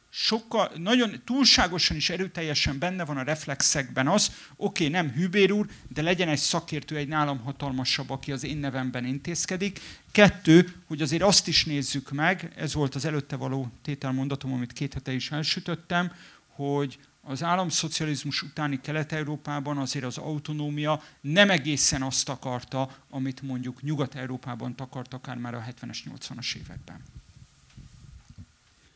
[0.10, 5.68] Sokkal, nagyon túlságosan is erőteljesen benne van a reflexekben az, oké, okay, nem hűbér úr,
[5.88, 9.80] de legyen egy szakértő, egy nálam hatalmasabb, aki az én nevemben intézkedik.
[10.12, 14.94] Kettő, hogy azért azt is nézzük meg, ez volt az előtte való tételmondatom, amit két
[14.94, 16.12] hete is elsütöttem,
[16.48, 24.76] hogy az államszocializmus utáni Kelet-Európában azért az autonómia nem egészen azt akarta, amit mondjuk Nyugat-Európában
[24.76, 27.04] takart akár már a 70-es, 80-as években.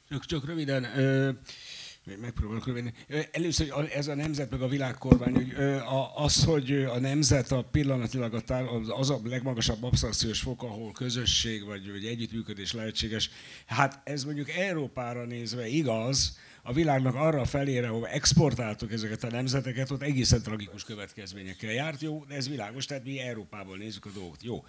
[0.09, 1.31] Csak, csak röviden, ö,
[2.21, 2.93] megpróbálok röviden.
[3.31, 5.53] Először ez a nemzet meg a világkormány, hogy
[6.15, 11.65] az, hogy a nemzet a pillanatilag a tár, az a legmagasabb absztrakciós fok, ahol közösség
[11.65, 13.29] vagy, vagy együttműködés lehetséges,
[13.65, 16.37] hát ez mondjuk Európára nézve igaz,
[16.67, 22.01] a világnak arra felére, ahol exportáltuk ezeket a nemzeteket, ott egészen tragikus következményekkel járt.
[22.01, 24.43] Jó, de ez világos, tehát mi Európából nézzük a dolgot.
[24.43, 24.65] Jó.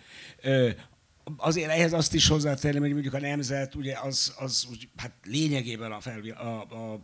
[1.37, 5.93] Azért ehhez azt is hozzátenném, hogy mondjuk a nemzet, ugye az, az úgy, hát lényegében
[5.93, 7.01] a, fel, a, a, a,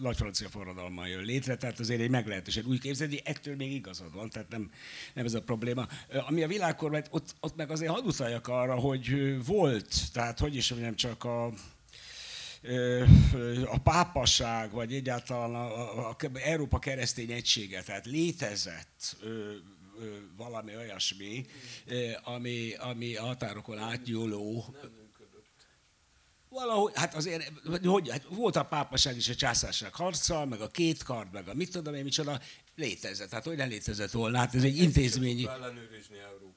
[0.00, 4.30] nagy francia forradalma jön létre, tehát azért egy meglehetősen új képzelni, ettől még igazad van,
[4.30, 4.70] tehát nem,
[5.14, 5.86] nem ez a probléma.
[6.28, 10.70] Ami a világkormány, ott, ott meg azért hadd utaljak arra, hogy volt, tehát hogy is
[10.70, 11.52] mondjam, csak a
[13.66, 19.16] a pápaság, vagy egyáltalán a, a, a Európa keresztény egysége, tehát létezett
[20.36, 21.46] valami olyasmi,
[22.24, 24.74] ami, ami a határokon átnyúló
[26.50, 27.52] valahogy, hát azért,
[27.84, 31.54] hogy, hát volt a pápaság is a császárság harccal, meg a két kard, meg a
[31.54, 32.40] mit tudom én, micsoda,
[32.76, 33.30] létezett.
[33.30, 35.46] Hát hogy nem létezett volna, hát ez egy intézményi...
[35.46, 36.49] ellenőrizni Európa.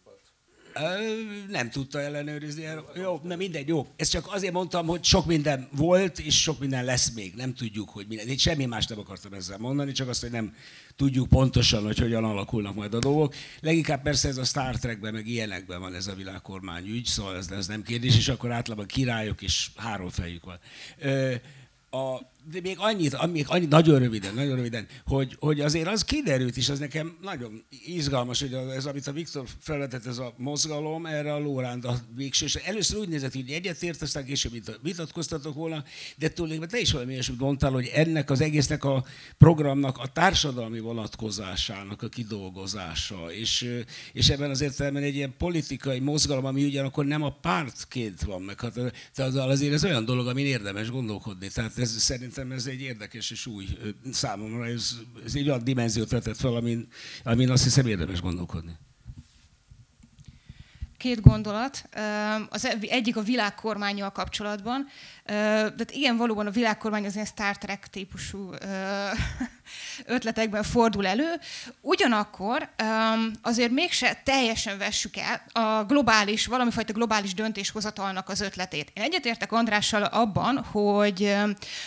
[1.50, 2.64] Nem tudta ellenőrizni.
[2.96, 3.88] Jó, nem mindegy, jó.
[3.96, 7.34] Ezt csak azért mondtam, hogy sok minden volt, és sok minden lesz még.
[7.36, 8.28] Nem tudjuk, hogy minden.
[8.28, 10.56] Én semmi más nem akartam ezzel mondani, csak azt, hogy nem
[10.96, 13.36] tudjuk pontosan, hogy hogyan alakulnak majd a dolgok.
[13.60, 17.52] Leginkább persze ez a Star Trekben, meg ilyenekben van ez a világkormány ügy, szóval ez,
[17.52, 20.60] ez nem kérdés, és akkor általában királyok és három fejük van.
[21.90, 22.20] a,
[22.52, 26.70] de még annyit, még annyit, nagyon röviden, nagyon röviden, hogy, hogy azért az kiderült is,
[26.70, 31.40] az nekem nagyon izgalmas, hogy ez, amit a Viktor felvetett, ez a mozgalom, erre a
[31.40, 34.52] Lóránd a végső, és először úgy nézett, hogy egyetért, aztán később
[34.82, 35.84] vitatkoztatok volna,
[36.18, 39.06] de tulajdonképpen te is valami ilyesmit mondtál, hogy ennek az egésznek a
[39.38, 43.82] programnak a társadalmi vonatkozásának a kidolgozása, és,
[44.14, 48.60] és ebben az értelemben egy ilyen politikai mozgalom, ami ugyanakkor nem a pártként van meg,
[48.60, 48.80] hát,
[49.14, 51.48] tehát azért ez olyan dolog, amin érdemes gondolkodni.
[51.48, 53.68] Tehát ez szerint szerintem ez egy érdekes és új
[54.12, 54.66] számomra.
[54.66, 54.96] Ez,
[55.26, 56.88] ez egy olyan dimenziót vetett fel, amin,
[57.24, 58.78] amin azt hiszem érdemes gondolkodni
[61.04, 61.90] két gondolat.
[62.50, 64.88] Az egyik a világkormányjal kapcsolatban.
[65.26, 68.50] De igen, valóban a világkormány az ilyen Star Trek típusú
[70.06, 71.40] ötletekben fordul elő.
[71.82, 72.70] Ugyanakkor
[73.42, 78.92] azért mégse teljesen vessük el a globális, valamifajta globális döntéshozatalnak az ötletét.
[78.94, 81.36] Én egyetértek Andrással abban, hogy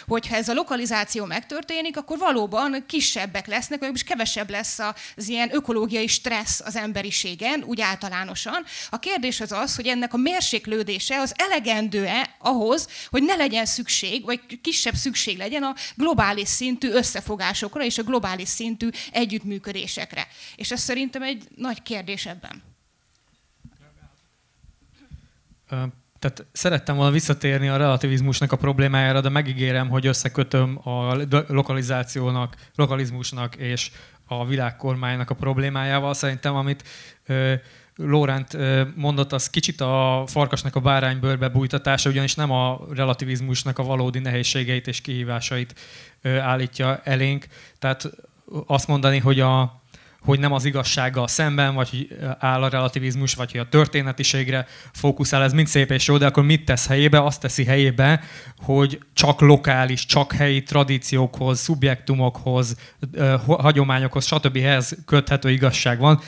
[0.07, 4.79] hogyha ez a lokalizáció megtörténik, akkor valóban kisebbek lesznek, vagy kevesebb lesz
[5.17, 8.65] az ilyen ökológiai stressz az emberiségen, úgy általánosan.
[8.91, 14.25] A kérdés az az, hogy ennek a mérséklődése az elegendő-e ahhoz, hogy ne legyen szükség,
[14.25, 20.27] vagy kisebb szükség legyen a globális szintű összefogásokra és a globális szintű együttműködésekre.
[20.57, 22.63] És ez szerintem egy nagy kérdés ebben.
[26.19, 31.15] Tehát szerettem volna visszatérni a relativizmusnak a problémájára, de megígérem, hogy összekötöm a
[31.49, 33.91] lokalizációnak, lokalizmusnak és
[34.27, 36.15] a világkormánynak a problémájával.
[36.15, 36.85] Szerintem, amit
[37.97, 38.57] Lórent
[38.95, 44.87] mondott, az kicsit a farkasnak a báránybőrbe bújtatása, ugyanis nem a relativizmusnak a valódi nehézségeit
[44.87, 45.75] és kihívásait
[46.23, 47.47] állítja elénk.
[47.79, 48.11] Tehát
[48.67, 49.83] azt mondani, hogy a,
[50.21, 55.43] hogy nem az igazsággal szemben, vagy hogy áll a relativizmus, vagy hogy a történetiségre fókuszál,
[55.43, 57.23] ez mind szép és jó, de akkor mit tesz helyébe?
[57.23, 58.21] Azt teszi helyébe,
[58.57, 62.77] hogy csak lokális, csak helyi tradíciókhoz, szubjektumokhoz,
[63.47, 64.59] hagyományokhoz, stb.
[65.05, 66.21] köthető igazság van.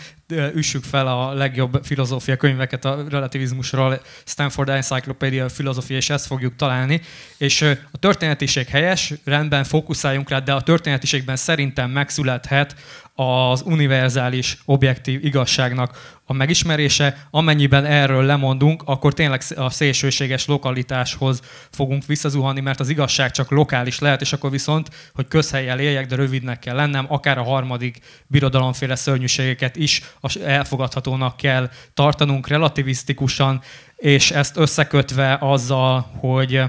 [0.54, 7.00] Üssük fel a legjobb filozófia könyveket a relativizmusról, Stanford Encyclopedia filozófia, és ezt fogjuk találni.
[7.36, 12.74] És a történetiség helyes, rendben fókuszáljunk rá, de a történetiségben szerintem megszülethet
[13.20, 17.26] az univerzális, objektív igazságnak a megismerése.
[17.30, 21.40] Amennyiben erről lemondunk, akkor tényleg a szélsőséges lokalitáshoz
[21.70, 26.16] fogunk visszazuhanni, mert az igazság csak lokális lehet, és akkor viszont, hogy közhelyel éljek, de
[26.16, 30.02] rövidnek kell lennem, akár a harmadik birodalomféle szörnyűségeket is
[30.44, 33.60] elfogadhatónak kell tartanunk relativisztikusan,
[33.96, 36.62] és ezt összekötve azzal, hogy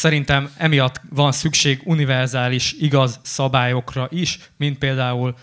[0.00, 5.34] szerintem emiatt van szükség univerzális, igaz szabályokra is, mint például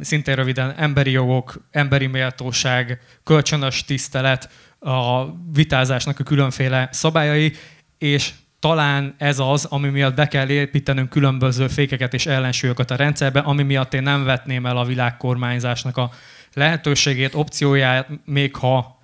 [0.00, 7.52] szintén röviden emberi jogok, emberi méltóság, kölcsönös tisztelet, a vitázásnak a különféle szabályai,
[7.98, 13.40] és talán ez az, ami miatt be kell építenünk különböző fékeket és ellensúlyokat a rendszerbe,
[13.40, 16.10] ami miatt én nem vetném el a világkormányzásnak a
[16.52, 18.95] lehetőségét, opcióját, még ha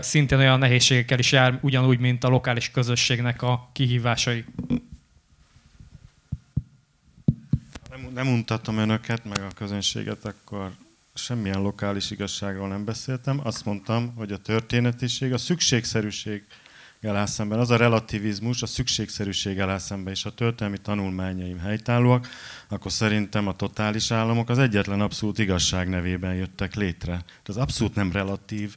[0.00, 4.44] szintén olyan nehézségekkel is jár, ugyanúgy, mint a lokális közösségnek a kihívásai.
[7.90, 10.70] Nem, nem untattam önöket, meg a közönséget, akkor
[11.14, 13.40] semmilyen lokális igazságról nem beszéltem.
[13.42, 16.44] Azt mondtam, hogy a történetiség, a szükségszerűség
[17.02, 22.28] áll szemben, az a relativizmus, a szükségszerűség áll szemben, és a történelmi tanulmányaim helytállóak,
[22.68, 27.24] akkor szerintem a totális államok az egyetlen abszolút igazság nevében jöttek létre.
[27.44, 28.76] Ez abszolút nem relatív,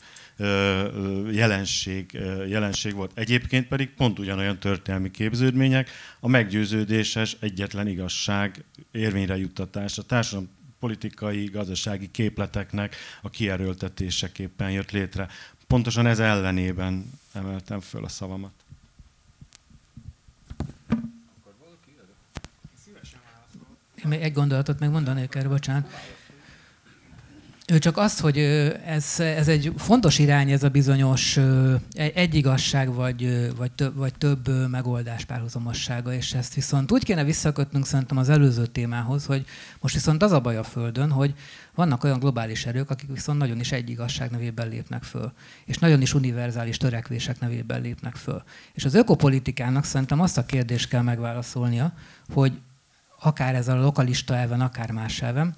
[1.31, 2.11] jelenség,
[2.47, 3.11] jelenség volt.
[3.13, 5.89] Egyébként pedig pont ugyanolyan történelmi képződmények,
[6.19, 10.49] a meggyőződéses egyetlen igazság érvényre juttatás, a társadalom
[10.79, 15.27] politikai, gazdasági képleteknek a kierőltetéseképpen jött létre.
[15.67, 18.51] Pontosan ez ellenében emeltem föl a szavamat.
[23.95, 26.17] Én még egy gondolatot megmondanék erre, bocsánat.
[27.77, 28.37] Csak azt, hogy
[28.85, 31.39] ez, ez egy fontos irány, ez a bizonyos
[31.93, 37.85] egy igazság vagy, vagy, több, vagy több megoldás párhuzamossága, és ezt viszont úgy kéne visszakötnünk
[37.85, 39.45] szerintem az előző témához, hogy
[39.79, 41.33] most viszont az a baj a Földön, hogy
[41.75, 45.31] vannak olyan globális erők, akik viszont nagyon is egy igazság nevében lépnek föl,
[45.65, 48.43] és nagyon is univerzális törekvések nevében lépnek föl.
[48.73, 51.93] És az ökopolitikának szerintem azt a kérdést kell megválaszolnia,
[52.33, 52.59] hogy
[53.19, 55.55] akár ez a lokalista elven, akár más elven,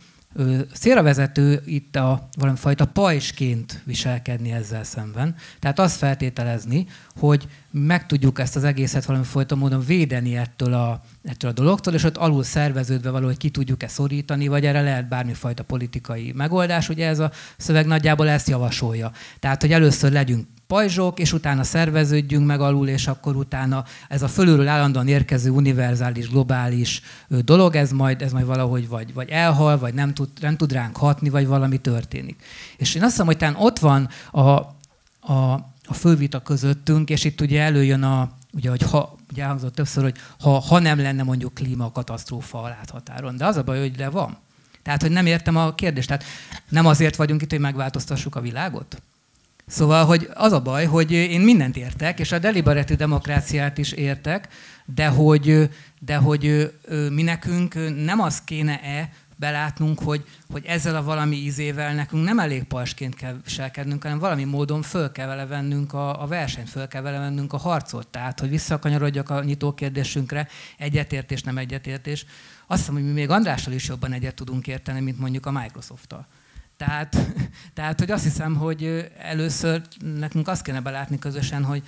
[0.73, 5.35] szélrevezető itt a valamifajta pajsként viselkedni ezzel szemben.
[5.59, 6.85] Tehát azt feltételezni,
[7.15, 12.03] hogy meg tudjuk ezt az egészet valamifajta módon védeni ettől a, ettől a dologtól, és
[12.03, 16.89] ott alul szerveződve valahogy ki tudjuk-e szorítani, vagy erre lehet bármifajta politikai megoldás.
[16.89, 19.11] Ugye ez a szöveg nagyjából ezt javasolja.
[19.39, 24.27] Tehát, hogy először legyünk pajzsok, és utána szerveződjünk meg alul, és akkor utána ez a
[24.27, 29.93] fölülről állandóan érkező univerzális, globális dolog, ez majd, ez majd valahogy vagy, vagy elhal, vagy
[29.93, 32.43] nem tud, nem tud ránk hatni, vagy valami történik.
[32.77, 35.53] És én azt hiszem, hogy talán ott van a, a,
[35.85, 40.15] a fővita közöttünk, és itt ugye előjön a, ugye, hogy ha, ugye elhangzott többször, hogy
[40.39, 44.37] ha, ha nem lenne mondjuk klímakatasztrófa a láthatáron, de az a baj, hogy de van.
[44.83, 46.07] Tehát, hogy nem értem a kérdést.
[46.07, 46.23] Tehát
[46.69, 49.01] nem azért vagyunk itt, hogy megváltoztassuk a világot?
[49.67, 54.47] Szóval, hogy az a baj, hogy én mindent értek, és a deliberatív demokráciát is értek,
[54.85, 55.69] de hogy,
[55.99, 56.73] de hogy
[57.09, 57.73] mi nekünk
[58.05, 59.09] nem az kéne-e
[59.41, 64.43] belátnunk, hogy, hogy ezzel a valami ízével nekünk nem elég pajsként kell viselkednünk, hanem valami
[64.43, 68.07] módon föl kell vele vennünk a, a versenyt, föl kell vele vennünk a harcot.
[68.07, 70.47] Tehát, hogy visszakanyarodjak a nyitó kérdésünkre,
[70.77, 72.25] egyetértés, nem egyetértés.
[72.67, 76.27] Azt hiszem, hogy mi még Andrással is jobban egyet tudunk érteni, mint mondjuk a Microsoft-tal.
[76.85, 77.17] Tehát,
[77.73, 81.83] tehát, hogy azt hiszem, hogy először nekünk azt kéne belátni közösen, hogy,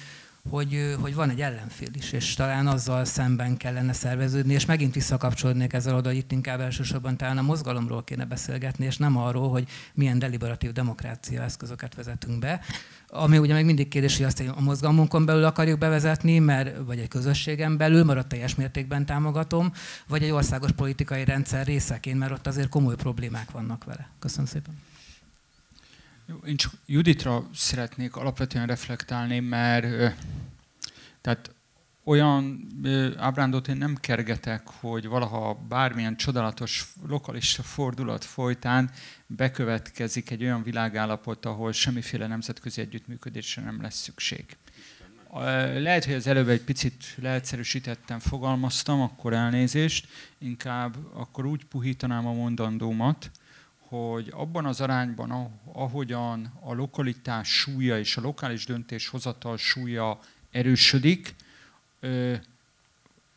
[0.50, 5.74] hogy, hogy van egy ellenfél is, és talán azzal szemben kellene szerveződni, és megint visszakapcsolódnék
[5.74, 9.68] ezzel oda, hogy itt inkább elsősorban talán a mozgalomról kéne beszélgetni, és nem arról, hogy
[9.94, 12.62] milyen deliberatív demokrácia eszközöket vezetünk be.
[13.16, 17.08] Ami ugye még mindig kérdés, hogy azt a mozgalmunkon belül akarjuk bevezetni, mert, vagy egy
[17.08, 19.72] közösségen belül, mert ott teljes mértékben támogatom,
[20.08, 24.10] vagy egy országos politikai rendszer részeként, mert ott azért komoly problémák vannak vele.
[24.20, 24.82] Köszönöm szépen.
[26.46, 30.16] Én csak Juditra szeretnék alapvetően reflektálni, mert
[31.22, 31.52] tehát
[32.04, 32.68] olyan
[33.18, 38.92] ábrándot én nem kergetek, hogy valaha bármilyen csodálatos lokalista fordulat folytán
[39.36, 44.58] bekövetkezik egy olyan világállapot, ahol semmiféle nemzetközi együttműködésre nem lesz szükség.
[45.78, 50.08] Lehet, hogy az előbb egy picit leegyszerűsítettem, fogalmaztam, akkor elnézést,
[50.38, 53.32] inkább akkor úgy puhítanám a mondandómat,
[53.78, 60.20] hogy abban az arányban, ahogyan a lokalitás súlya és a lokális döntéshozatal súlya
[60.52, 61.36] erősödik,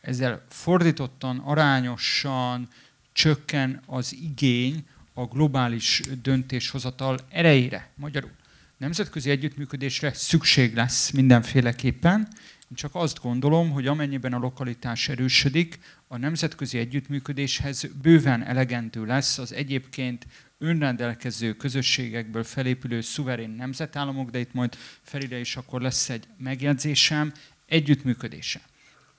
[0.01, 2.69] ezzel fordítottan, arányosan
[3.13, 4.87] csökken az igény
[5.19, 7.91] a globális döntéshozatal erejére.
[7.95, 8.31] Magyarul
[8.77, 12.29] nemzetközi együttműködésre szükség lesz mindenféleképpen,
[12.71, 15.79] én csak azt gondolom, hogy amennyiben a lokalitás erősödik,
[16.09, 20.27] a nemzetközi együttműködéshez bőven elegendő lesz az egyébként
[20.59, 27.33] önrendelkező közösségekből felépülő szuverén nemzetállamok, de itt majd Feride is akkor lesz egy megjegyzésem,
[27.67, 28.61] együttműködése.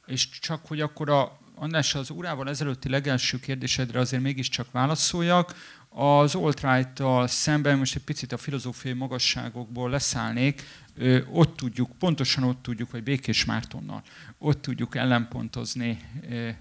[0.05, 5.55] És csak, hogy akkor a András az órával ezelőtti legelső kérdésedre azért mégiscsak válaszoljak,
[5.99, 6.65] az alt
[7.29, 10.63] szemben most egy picit a filozófiai magasságokból leszállnék,
[11.31, 14.03] ott tudjuk, pontosan ott tudjuk, vagy Békés Mártonnal,
[14.37, 15.99] ott tudjuk ellenpontozni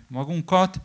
[0.08, 0.80] magunkat,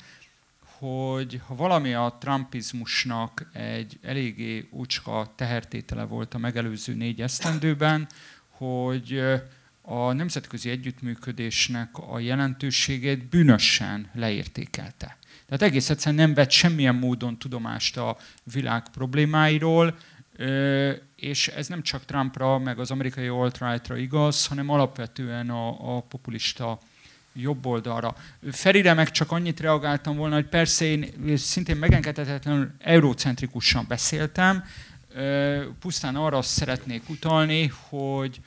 [0.77, 8.07] hogy ha valami a trumpizmusnak egy eléggé úcska tehertétele volt a megelőző négy esztendőben,
[8.49, 9.23] hogy
[9.81, 15.17] a nemzetközi együttműködésnek a jelentőségét bűnösen leértékelte.
[15.45, 19.97] Tehát egész egyszerűen nem vett semmilyen módon tudomást a világ problémáiról,
[21.15, 26.79] és ez nem csak Trumpra, meg az amerikai alt-rightra igaz, hanem alapvetően a, a populista
[27.33, 28.15] jobb oldalra.
[28.51, 34.63] Ferire meg csak annyit reagáltam volna, hogy persze én szintén megengedhetetlenül eurocentrikusan beszéltem,
[35.79, 38.39] pusztán arra szeretnék utalni, hogy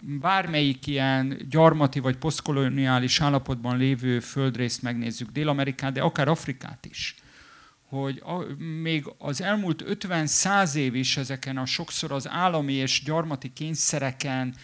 [0.00, 7.14] bármelyik ilyen gyarmati vagy posztkoloniális állapotban lévő földrészt megnézzük, Dél-Amerikát, de akár Afrikát is,
[7.88, 13.52] hogy a, még az elmúlt 50-100 év is ezeken a sokszor az állami és gyarmati
[13.52, 14.54] kényszereken,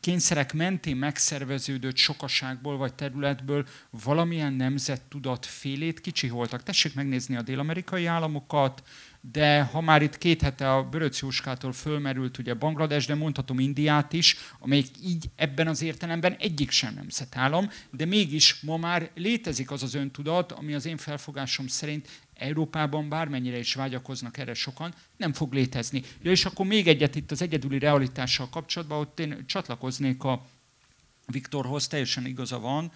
[0.00, 3.66] kényszerek mentén megszerveződött sokaságból vagy területből
[4.04, 6.62] valamilyen nemzettudat félét kicsiholtak.
[6.62, 8.82] Tessék megnézni a dél-amerikai államokat,
[9.20, 14.12] de ha már itt két hete a Böröc Jóskától fölmerült ugye Banglades, de mondhatom Indiát
[14.12, 19.82] is, amelyik így ebben az értelemben egyik sem nemzetállam, de mégis ma már létezik az
[19.82, 25.52] az öntudat, ami az én felfogásom szerint Európában bármennyire is vágyakoznak erre sokan, nem fog
[25.52, 26.02] létezni.
[26.22, 30.46] Ja, és akkor még egyet itt az egyedüli realitással kapcsolatban, ott én csatlakoznék a
[31.26, 32.92] Viktorhoz, teljesen igaza van,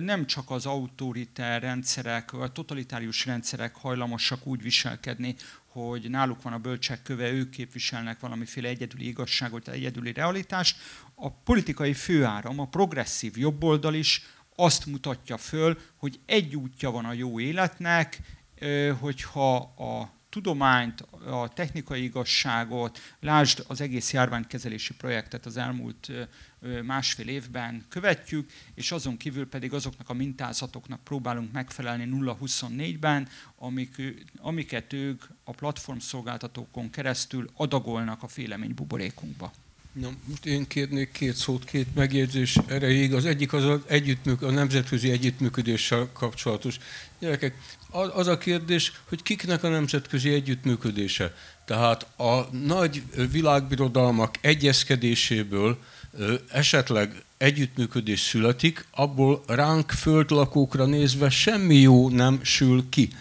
[0.00, 5.34] nem csak az autoritár rendszerek, a totalitárius rendszerek hajlamosak úgy viselkedni,
[5.66, 10.76] hogy náluk van a bölcsek köve, ők képviselnek valamiféle egyedüli igazságot, egyedüli realitást.
[11.14, 14.22] A politikai főáram, a progresszív jobboldal is
[14.56, 18.18] azt mutatja föl, hogy egy útja van a jó életnek,
[19.00, 26.10] hogyha a tudományt, a technikai igazságot, lásd az egész járványkezelési projektet az elmúlt
[26.84, 34.02] másfél évben követjük, és azon kívül pedig azoknak a mintázatoknak próbálunk megfelelni 0-24-ben, amik,
[34.38, 39.52] amiket ők a platform szolgáltatókon keresztül adagolnak a félemény buborékunkba.
[39.92, 43.14] Na, most én kérnék két szót, két megjegyzés erejéig.
[43.14, 46.78] Az egyik az az együttműk, a nemzetközi együttműködéssel kapcsolatos.
[47.18, 47.54] Gyerekek,
[47.90, 51.34] az a kérdés, hogy kiknek a nemzetközi együttműködése.
[51.64, 55.78] Tehát a nagy világbirodalmak egyezkedéséből
[56.52, 63.12] esetleg együttműködés születik, abból ránk földlakókra nézve semmi jó nem sül ki.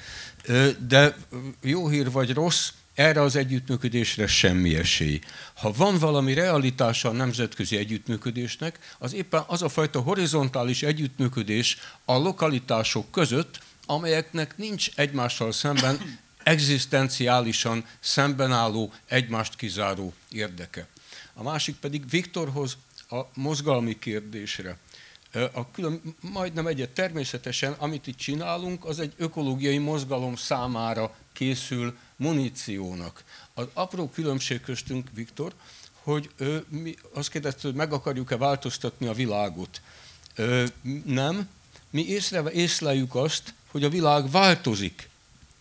[0.88, 1.16] De
[1.62, 5.20] jó hír vagy rossz, erre az együttműködésre semmi esély.
[5.54, 12.18] Ha van valami realitása a nemzetközi együttműködésnek, az éppen az a fajta horizontális együttműködés a
[12.18, 16.00] lokalitások között, amelyeknek nincs egymással szemben
[16.44, 20.88] egzisztenciálisan szemben álló, egymást kizáró érdeke.
[21.40, 22.78] A másik pedig Viktorhoz
[23.10, 24.78] a mozgalmi kérdésre.
[25.54, 33.24] A külön, majdnem egyet természetesen, amit itt csinálunk, az egy ökológiai mozgalom számára készül muníciónak.
[33.54, 35.54] Az apró különbség köztünk, Viktor,
[36.04, 39.82] hogy ő, mi azt kérdezte, hogy meg akarjuk-e változtatni a világot.
[40.36, 40.66] Ö,
[41.06, 41.50] nem,
[41.90, 45.10] mi észre, észleljük azt, hogy a világ változik.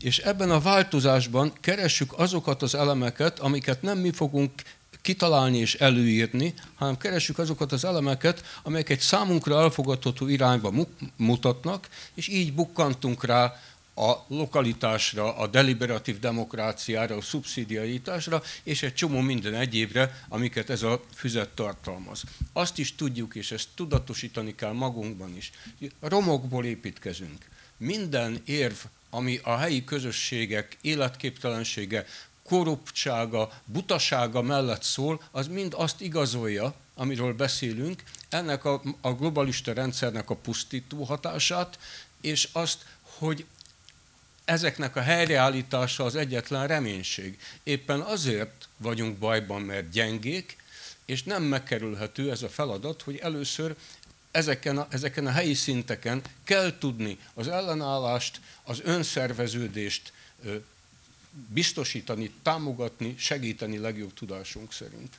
[0.01, 4.53] És ebben a változásban keressük azokat az elemeket, amiket nem mi fogunk
[5.01, 10.73] kitalálni és előírni, hanem keressük azokat az elemeket, amelyek egy számunkra elfogadható irányba
[11.17, 13.55] mutatnak, és így bukkantunk rá
[13.99, 21.01] a lokalitásra, a deliberatív demokráciára, a szubszidiaritásra, és egy csomó minden egyébre, amiket ez a
[21.15, 22.23] füzet tartalmaz.
[22.53, 25.53] Azt is tudjuk, és ezt tudatosítani kell magunkban is.
[26.01, 27.45] Romokból építkezünk.
[27.77, 28.77] Minden érv,
[29.11, 32.07] ami a helyi közösségek életképtelensége,
[32.49, 40.31] korruptsága, butasága mellett szól, az mind azt igazolja, amiről beszélünk, ennek a, a globalista rendszernek
[40.31, 41.79] a pusztító hatását,
[42.21, 43.47] és azt, hogy
[44.45, 47.39] ezeknek a helyreállítása az egyetlen reménység.
[47.63, 50.57] Éppen azért vagyunk bajban, mert gyengék,
[51.05, 53.77] és nem megkerülhető ez a feladat, hogy először
[54.31, 60.13] ezeken a, ezeken a helyi szinteken kell tudni az ellenállást, az önszerveződést
[61.47, 65.19] biztosítani, támogatni, segíteni legjobb tudásunk szerint.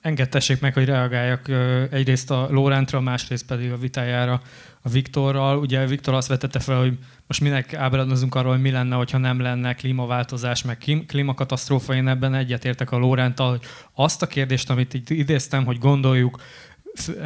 [0.00, 1.48] Engedtessék meg, hogy reagáljak
[1.92, 4.42] egyrészt a Lórántra, másrészt pedig a vitájára
[4.82, 5.58] a Viktorral.
[5.58, 9.40] Ugye Viktor azt vetette fel, hogy most minek ábrázolunk arról, hogy mi lenne, ha nem
[9.40, 11.94] lenne klímaváltozás, meg klímakatasztrófa.
[11.94, 13.62] Én ebben egyetértek a Lórántal, hogy
[13.92, 16.42] azt a kérdést, amit itt idéztem, hogy gondoljuk,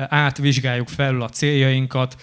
[0.08, 2.22] átvizsgáljuk felül a céljainkat,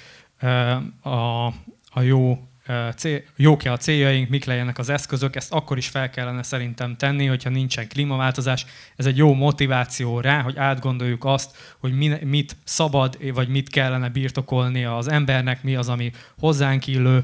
[1.02, 1.46] a,
[1.90, 2.51] a jó
[2.96, 7.26] cél, jók-e a céljaink, mik legyenek az eszközök, ezt akkor is fel kellene szerintem tenni,
[7.26, 8.66] hogyha nincsen klímaváltozás.
[8.96, 11.94] Ez egy jó motiváció rá, hogy átgondoljuk azt, hogy
[12.24, 17.24] mit szabad, vagy mit kellene birtokolni az embernek, mi az, ami hozzánk illő,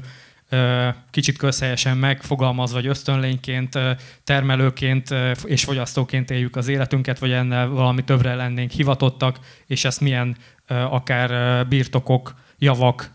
[1.10, 3.78] kicsit közhelyesen megfogalmazva, vagy ösztönlényként,
[4.24, 5.14] termelőként
[5.44, 11.66] és fogyasztóként éljük az életünket, vagy ennél valami többre lennénk hivatottak, és ezt milyen akár
[11.66, 13.10] birtokok, javak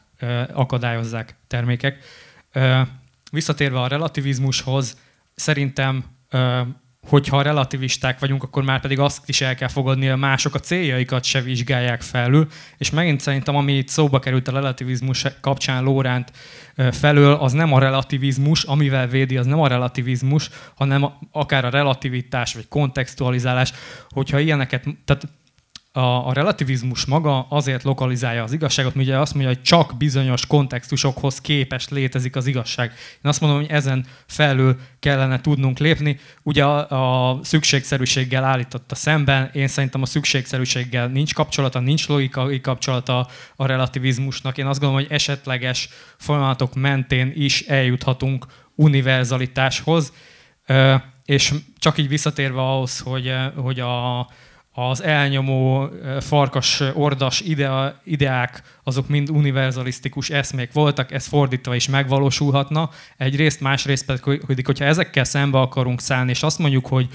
[0.53, 1.97] akadályozzák termékek.
[3.31, 4.97] Visszatérve a relativizmushoz,
[5.35, 6.03] szerintem
[7.07, 11.23] hogyha relativisták vagyunk, akkor már pedig azt is el kell fogadni, hogy mások a céljaikat
[11.23, 12.47] se vizsgálják felül,
[12.77, 16.31] és megint szerintem, ami itt szóba került a relativizmus kapcsán Lóránt
[16.91, 22.53] felől, az nem a relativizmus, amivel védi, az nem a relativizmus, hanem akár a relativitás
[22.53, 23.73] vagy kontextualizálás,
[24.09, 25.27] hogyha ilyeneket, tehát
[25.95, 31.41] a, a relativizmus maga azért lokalizálja az igazságot, ugye azt mondja, hogy csak bizonyos kontextusokhoz
[31.41, 32.89] képest létezik az igazság.
[32.91, 36.19] Én azt mondom, hogy ezen felül kellene tudnunk lépni.
[36.43, 43.27] Ugye a, a szükségszerűséggel állította szemben, én szerintem a szükségszerűséggel nincs kapcsolata, nincs logikai kapcsolata
[43.55, 44.57] a relativizmusnak.
[44.57, 48.45] Én azt gondolom, hogy esetleges folyamatok mentén is eljuthatunk
[48.75, 50.13] univerzalitáshoz,
[51.25, 54.27] és csak így visszatérve ahhoz, hogy, hogy a,
[54.75, 55.89] az elnyomó
[56.19, 62.89] farkas ordas idea, ideák, azok mind univerzalisztikus eszmék voltak, ez fordítva is megvalósulhatna.
[63.17, 67.07] Egyrészt, másrészt pedig, hogyha ezekkel szembe akarunk szállni, és azt mondjuk, hogy,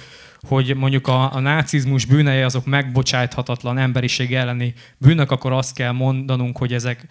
[0.48, 6.58] hogy mondjuk a, a nácizmus bűnei azok megbocsáthatatlan emberiség elleni bűnök, akkor azt kell mondanunk,
[6.58, 7.06] hogy ezek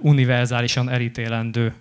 [0.00, 1.74] univerzálisan elítélendő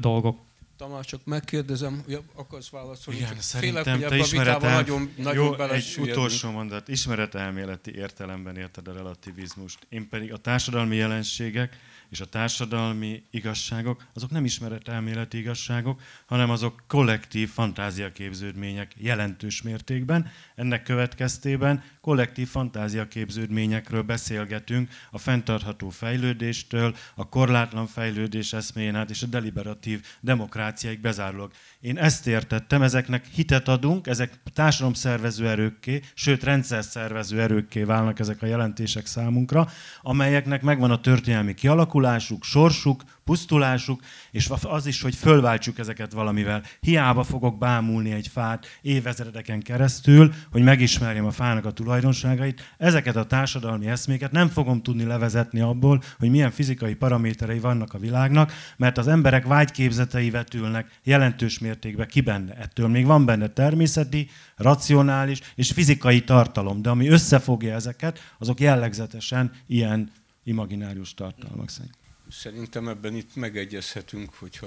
[0.00, 0.47] dolgok.
[0.78, 3.20] Tamás, csak megkérdezem, hogy akarsz válaszolni?
[3.20, 4.74] Igen, csak szerintem félek, hogy te ismeretel...
[4.74, 6.88] nagyon, nagyon Jó, egy utolsó mondat.
[6.88, 9.78] Ismeretelméleti értelemben érted a relativizmust.
[9.88, 11.76] Én pedig a társadalmi jelenségek
[12.10, 20.30] és a társadalmi igazságok, azok nem ismeretelméleti igazságok, hanem azok kollektív fantáziaképződmények jelentős mértékben.
[20.54, 29.26] Ennek következtében kollektív fantáziaképződményekről beszélgetünk, a fenntartható fejlődéstől, a korlátlan fejlődés eszméjén át és a
[29.26, 31.52] deliberatív demokráciáig bezárólag.
[31.80, 38.42] Én ezt értettem, ezeknek hitet adunk, ezek társadalomszervező erőkké, sőt rendszer szervező erőkké válnak ezek
[38.42, 39.68] a jelentések számunkra,
[40.02, 44.00] amelyeknek megvan a történelmi kialakulásuk, sorsuk, pusztulásuk,
[44.30, 46.62] és az is, hogy fölváltsuk ezeket valamivel.
[46.80, 52.74] Hiába fogok bámulni egy fát évezredeken keresztül, hogy megismerjem a fának a tulajdonságait.
[52.78, 57.98] Ezeket a társadalmi eszméket nem fogom tudni levezetni abból, hogy milyen fizikai paraméterei vannak a
[57.98, 62.54] világnak, mert az emberek vágyképzetei vetülnek jelentős mértékben ki benne.
[62.54, 69.52] Ettől még van benne természeti, racionális és fizikai tartalom, de ami összefogja ezeket, azok jellegzetesen
[69.66, 70.10] ilyen
[70.44, 71.96] imaginárius tartalmak szerint.
[72.30, 74.66] Szerintem ebben itt megegyezhetünk, hogyha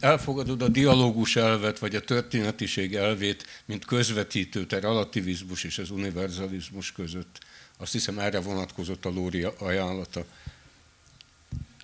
[0.00, 6.92] elfogadod a dialógus elvet, vagy a történetiség elvét, mint közvetítőt a relativizmus és az univerzalizmus
[6.92, 7.38] között.
[7.78, 10.24] Azt hiszem erre vonatkozott a Lóri ajánlata.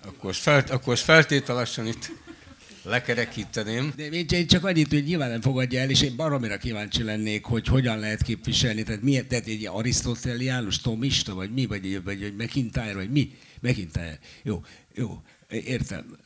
[0.03, 2.11] Akkor ezt, felt, akkor ezt feltételesen itt
[2.83, 3.93] lekerekíteném.
[3.95, 7.67] De én csak annyit, hogy nyilván nem fogadja el, és én baromira kíváncsi lennék, hogy
[7.67, 8.83] hogyan lehet képviselni.
[8.83, 13.31] Tehát miért, tehát egy arisztoteliánus, tomista, vagy mi, vagy, vagy, vagy McIntyre, vagy mi?
[13.61, 14.19] McIntyre.
[14.43, 14.63] Jó,
[14.93, 16.17] jó, értem.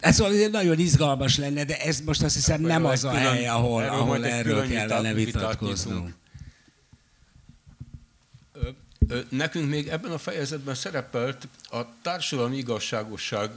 [0.00, 3.48] Ez szóval azért nagyon izgalmas lenne, de ez most azt hiszem nem az a hely,
[3.48, 6.14] ahol erről, ahol erről kellene vitatkoznunk.
[9.28, 13.50] Nekünk még ebben a fejezetben szerepelt a társadalmi igazságosság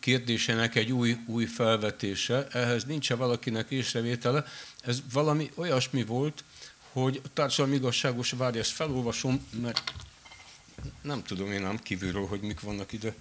[0.00, 2.46] kérdésének egy új, új felvetése.
[2.50, 4.44] Ehhez nincs -e valakinek észrevétele.
[4.80, 6.44] Ez valami olyasmi volt,
[6.92, 9.92] hogy a társadalmi igazságos, várj, ezt felolvasom, mert
[11.02, 13.14] nem tudom én nem kívülről, hogy mik vannak ide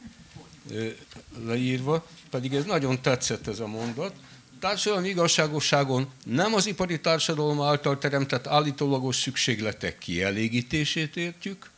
[1.46, 4.16] leírva, pedig ez nagyon tetszett ez a mondat.
[4.60, 11.70] Társadalmi igazságosságon nem az ipari társadalom által teremtett állítólagos szükségletek kielégítését értjük,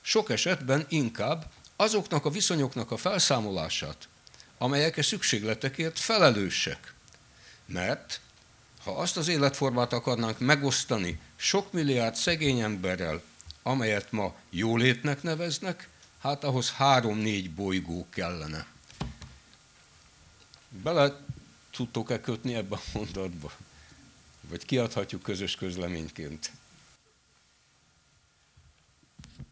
[0.00, 4.08] sok esetben inkább azoknak a viszonyoknak a felszámolását,
[4.58, 6.94] amelyek a szükségletekért felelősek.
[7.66, 8.20] Mert
[8.84, 13.22] ha azt az életformát akarnánk megosztani sok milliárd szegény emberrel,
[13.66, 15.88] amelyet ma jólétnek neveznek,
[16.18, 18.66] hát ahhoz három-négy bolygó kellene.
[20.82, 21.20] Bele
[21.70, 23.52] tudtok-e kötni ebbe a mondatba?
[24.40, 26.52] Vagy kiadhatjuk közös közleményként?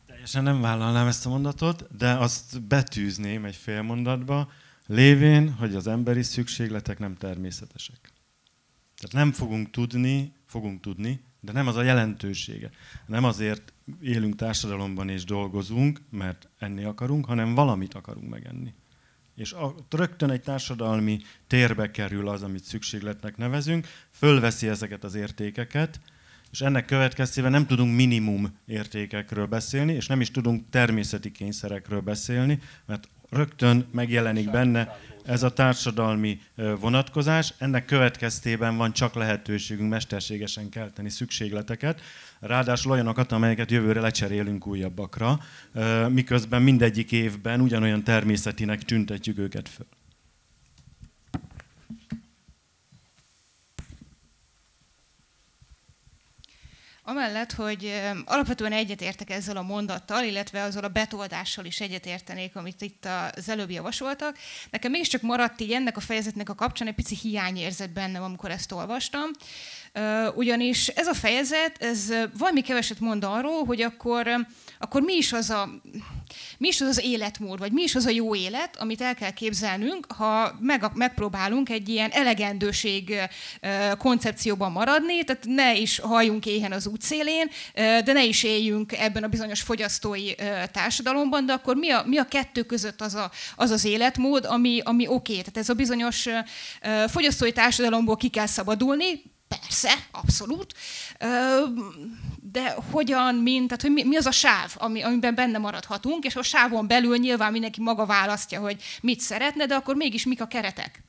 [0.06, 4.52] Teljesen nem vállalnám ezt a mondatot, de azt betűzném egy fél mondatba,
[4.86, 8.12] lévén, hogy az emberi szükségletek nem természetesek.
[8.96, 12.70] Tehát nem fogunk tudni, fogunk tudni, de nem az a jelentősége.
[13.06, 18.74] Nem azért élünk társadalomban és dolgozunk, mert enni akarunk, hanem valamit akarunk megenni.
[19.34, 26.00] És a, rögtön egy társadalmi térbe kerül az, amit szükségletnek nevezünk, fölveszi ezeket az értékeket,
[26.50, 32.58] és ennek következtében nem tudunk minimum értékekről beszélni, és nem is tudunk természeti kényszerekről beszélni,
[32.86, 36.40] mert rögtön megjelenik benne ez a társadalmi
[36.80, 37.54] vonatkozás.
[37.58, 42.00] Ennek következtében van csak lehetőségünk mesterségesen kelteni szükségleteket,
[42.40, 45.40] ráadásul olyanokat, amelyeket jövőre lecserélünk újabbakra,
[46.08, 49.86] miközben mindegyik évben ugyanolyan természetinek tüntetjük őket föl.
[57.06, 63.08] Amellett, hogy alapvetően egyetértek ezzel a mondattal, illetve azzal a betoldással is egyetértenék, amit itt
[63.36, 64.36] az előbb javasoltak.
[64.70, 68.72] Nekem mégiscsak maradt így ennek a fejezetnek a kapcsán egy pici hiányérzet bennem, amikor ezt
[68.72, 69.30] olvastam.
[70.34, 74.46] Ugyanis ez a fejezet, ez valami keveset mond arról, hogy akkor,
[74.84, 75.68] akkor mi is az a
[76.58, 79.30] mi is az az életmód, vagy mi is az a jó élet, amit el kell
[79.30, 83.14] képzelnünk, ha meg, megpróbálunk egy ilyen elegendőség
[83.98, 89.28] koncepcióban maradni, tehát ne is halljunk éhen az útszélén, de ne is éljünk ebben a
[89.28, 90.34] bizonyos fogyasztói
[90.72, 94.80] társadalomban, de akkor mi a, mi a kettő között az a, az, az életmód, ami,
[94.84, 95.14] ami oké.
[95.14, 95.36] Okay.
[95.36, 96.26] Tehát ez a bizonyos
[97.08, 99.22] fogyasztói társadalomból ki kell szabadulni,
[99.60, 100.74] Persze, abszolút.
[102.40, 106.42] De hogyan, mint, tehát hogy mi, az a sáv, ami, amiben benne maradhatunk, és a
[106.42, 111.02] sávon belül nyilván mindenki maga választja, hogy mit szeretne, de akkor mégis mik a keretek?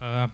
[0.00, 0.30] Uh,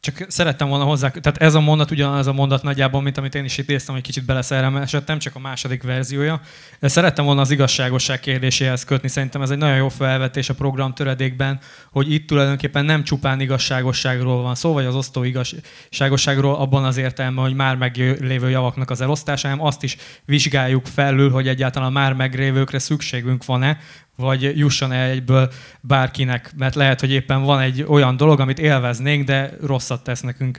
[0.00, 3.44] csak szerettem volna hozzá, tehát ez a mondat ugyanaz a mondat nagyjából, mint amit én
[3.44, 6.40] is idéztem, hogy kicsit beleszerelmesedtem, csak a második verziója.
[6.80, 11.60] Szerettem volna az igazságosság kérdéséhez kötni, szerintem ez egy nagyon jó felvetés a program töredékben,
[11.90, 17.44] hogy itt tulajdonképpen nem csupán igazságosságról van szó, vagy az osztó igazságosságról abban az értelemben,
[17.44, 22.78] hogy már meglévő javaknak az elosztása, hanem azt is vizsgáljuk felül, hogy egyáltalán már meglévőkre
[22.78, 23.78] szükségünk van-e,
[24.18, 25.50] vagy jusson el egyből
[25.80, 30.58] bárkinek, mert lehet, hogy éppen van egy olyan dolog, amit élveznénk, de rosszat tesz nekünk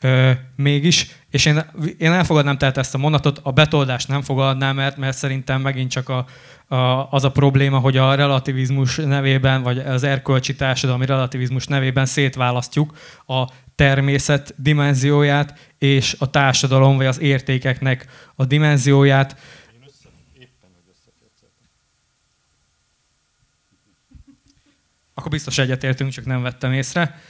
[0.00, 1.06] ö, mégis.
[1.30, 1.64] És én,
[1.98, 6.08] én elfogadnám tehát ezt a mondatot, a betoldást nem fogadnám, mert, mert szerintem megint csak
[6.08, 6.26] a,
[6.74, 12.98] a, az a probléma, hogy a relativizmus nevében, vagy az erkölcsi társadalmi relativizmus nevében szétválasztjuk
[13.26, 13.44] a
[13.74, 19.36] természet dimenzióját és a társadalom vagy az értékeknek a dimenzióját.
[25.20, 27.20] Akkor biztos egyetértünk, csak nem vettem észre.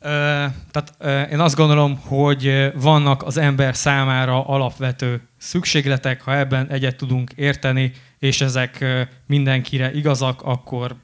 [0.00, 0.94] Tehát
[1.30, 7.92] én azt gondolom, hogy vannak az ember számára alapvető szükségletek, ha ebben egyet tudunk érteni,
[8.18, 8.84] és ezek
[9.26, 10.96] mindenkire igazak, akkor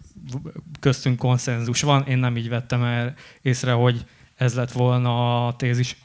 [0.81, 2.07] köztünk konszenzus van.
[2.07, 4.05] Én nem így vettem el észre, hogy
[4.37, 5.97] ez lett volna a tézis.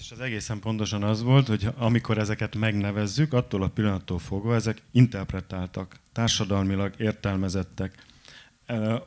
[0.00, 4.82] És az egészen pontosan az volt, hogy amikor ezeket megnevezzük, attól a pillanattól fogva ezek
[4.92, 8.04] interpretáltak, társadalmilag értelmezettek.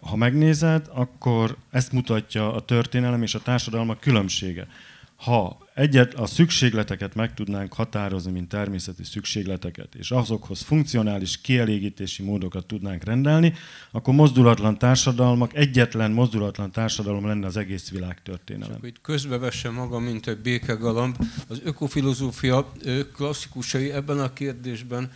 [0.02, 4.68] Ha megnézed, akkor ezt mutatja a történelem és a társadalmak különbsége.
[5.15, 12.65] Ha egyet a szükségleteket meg tudnánk határozni, mint természeti szükségleteket, és azokhoz funkcionális kielégítési módokat
[12.65, 13.53] tudnánk rendelni,
[13.91, 18.76] akkor mozdulatlan társadalmak, egyetlen mozdulatlan társadalom lenne az egész világ történelem.
[18.76, 21.15] Csak itt közbevesse maga, mint egy békegalamb.
[21.47, 22.72] Az ökofilozófia
[23.14, 25.11] klasszikusai ebben a kérdésben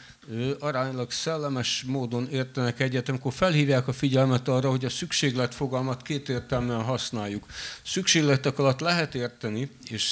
[0.59, 6.29] aránylag szellemes módon értenek egyet, amikor felhívják a figyelmet arra, hogy a szükséglet fogalmat két
[6.29, 7.45] értelműen használjuk.
[7.83, 10.03] Szükségletek alatt lehet érteni, és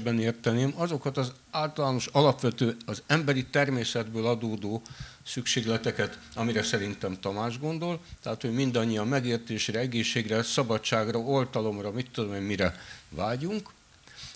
[0.00, 4.82] szívesebben érteném, azokat az általános alapvető, az emberi természetből adódó
[5.26, 12.42] szükségleteket, amire szerintem Tamás gondol, tehát hogy mindannyian megértésre, egészségre, szabadságra, oltalomra, mit tudom én,
[12.42, 12.74] mire
[13.08, 13.70] vágyunk,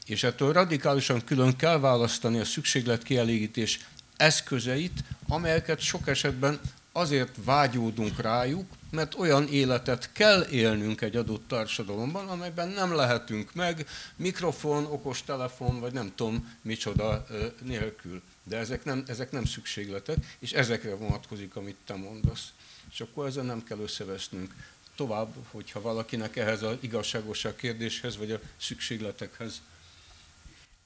[0.06, 3.80] és ettől radikálisan külön kell választani a szükséglet kielégítés
[4.16, 6.60] eszközeit, amelyeket sok esetben
[6.92, 13.86] azért vágyódunk rájuk, mert olyan életet kell élnünk egy adott társadalomban, amelyben nem lehetünk meg
[14.16, 17.26] mikrofon, okostelefon, vagy nem tudom micsoda
[17.62, 18.22] nélkül.
[18.44, 22.52] De ezek nem, ezek nem szükségletek, és ezekre vonatkozik, amit te mondasz.
[22.90, 24.54] És akkor ezzel nem kell összevesznünk.
[24.96, 29.60] Tovább, hogyha valakinek ehhez az igazságosság kérdéshez, vagy a szükségletekhez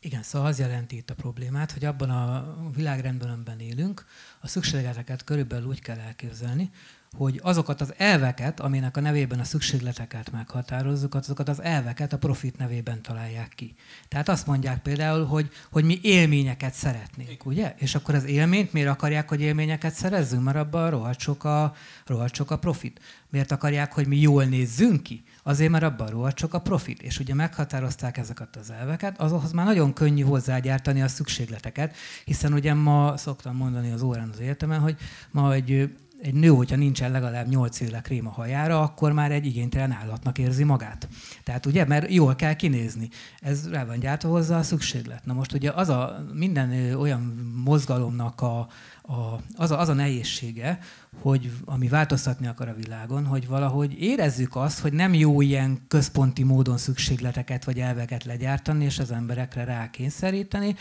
[0.01, 4.07] igen, szóval az jelenti itt a problémát, hogy abban a világrendben, amiben élünk,
[4.41, 6.71] a szükségleteket körülbelül úgy kell elképzelni,
[7.17, 12.59] hogy azokat az elveket, aminek a nevében a szükségleteket meghatározzuk, azokat az elveket a profit
[12.59, 13.75] nevében találják ki.
[14.09, 17.75] Tehát azt mondják például, hogy, hogy mi élményeket szeretnénk, ugye?
[17.79, 20.43] És akkor az élményt miért akarják, hogy élményeket szerezzünk?
[20.43, 21.75] Mert abban rohadt sok a,
[22.07, 23.01] rohadt sok a profit.
[23.31, 25.23] Miért akarják, hogy mi jól nézzünk ki?
[25.43, 27.03] Azért, mert abban rohadt sok a profit.
[27.03, 32.75] És ugye meghatározták ezeket az elveket, azokhoz már nagyon könnyű hozzágyártani a szükségleteket, hiszen ugye
[32.75, 34.97] ma szoktam mondani az órán az értemen, hogy
[35.31, 35.91] ma egy
[36.23, 40.39] egy nő, hogyha nincsen legalább 8 éle krém a hajára, akkor már egy igénytelen állatnak
[40.39, 41.09] érzi magát.
[41.45, 43.09] Tehát ugye, mert jól kell kinézni.
[43.41, 45.25] Ez rá van gyártva hozzá a szükséglet.
[45.25, 48.69] Na most ugye az a minden olyan mozgalomnak a,
[49.03, 50.79] a, az, a, az a nehézsége,
[51.21, 56.43] hogy ami változtatni akar a világon, hogy valahogy érezzük azt, hogy nem jó ilyen központi
[56.43, 60.77] módon szükségleteket vagy elveket legyártani, és az emberekre rákényszeríteni,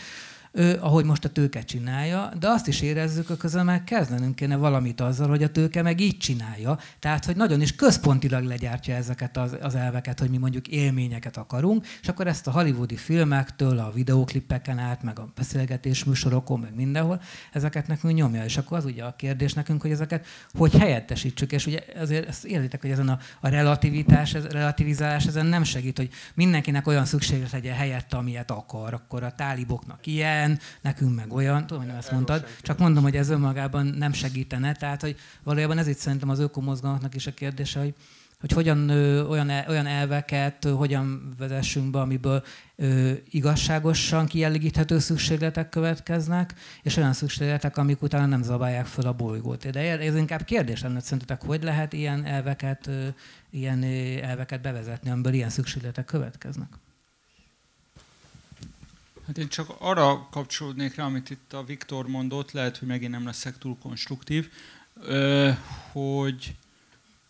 [0.80, 5.00] ahogy most a tőke csinálja, de azt is érezzük, hogy közben meg kezdenünk kéne valamit
[5.00, 6.78] azzal, hogy a tőke meg így csinálja.
[6.98, 12.08] Tehát, hogy nagyon is központilag legyártja ezeket az, elveket, hogy mi mondjuk élményeket akarunk, és
[12.08, 17.20] akkor ezt a hollywoodi filmektől, a videóklippeken át, meg a beszélgetés műsorokon, meg mindenhol,
[17.52, 18.44] ezeket nekünk nyomja.
[18.44, 20.26] És akkor az ugye a kérdés nekünk, hogy ezeket
[20.56, 21.52] hogy helyettesítsük.
[21.52, 25.96] És ugye azért ezt érzitek, hogy ezen a, a relativitás, ez, relativizálás ezen nem segít,
[25.96, 28.94] hogy mindenkinek olyan szükséget legyen helyette, amilyet akar.
[28.94, 33.02] Akkor a táliboknak ilyen, ilyen, nekünk meg olyan, tudom, hogy nem ezt mondtad, csak mondom,
[33.02, 37.34] hogy ez önmagában nem segítene, tehát hogy valójában ez itt szerintem az ökomozgalmaknak is a
[37.34, 37.94] kérdése, hogy,
[38.40, 42.42] hogy hogyan ö, olyan, olyan elveket ö, hogyan vezessünk be, amiből
[42.76, 49.70] ö, igazságosan kielégíthető szükségletek következnek, és olyan szükségletek, amik utána nem zabálják fel a bolygót.
[49.70, 53.06] De ez inkább kérdés lenne, szerintetek, hogy lehet ilyen elveket, ö,
[53.50, 53.82] ilyen
[54.22, 56.68] elveket bevezetni, amiből ilyen szükségletek következnek?
[59.28, 63.24] Hát én csak arra kapcsolódnék rá, amit itt a Viktor mondott, lehet, hogy megint nem
[63.24, 64.50] leszek túl konstruktív,
[65.92, 66.56] hogy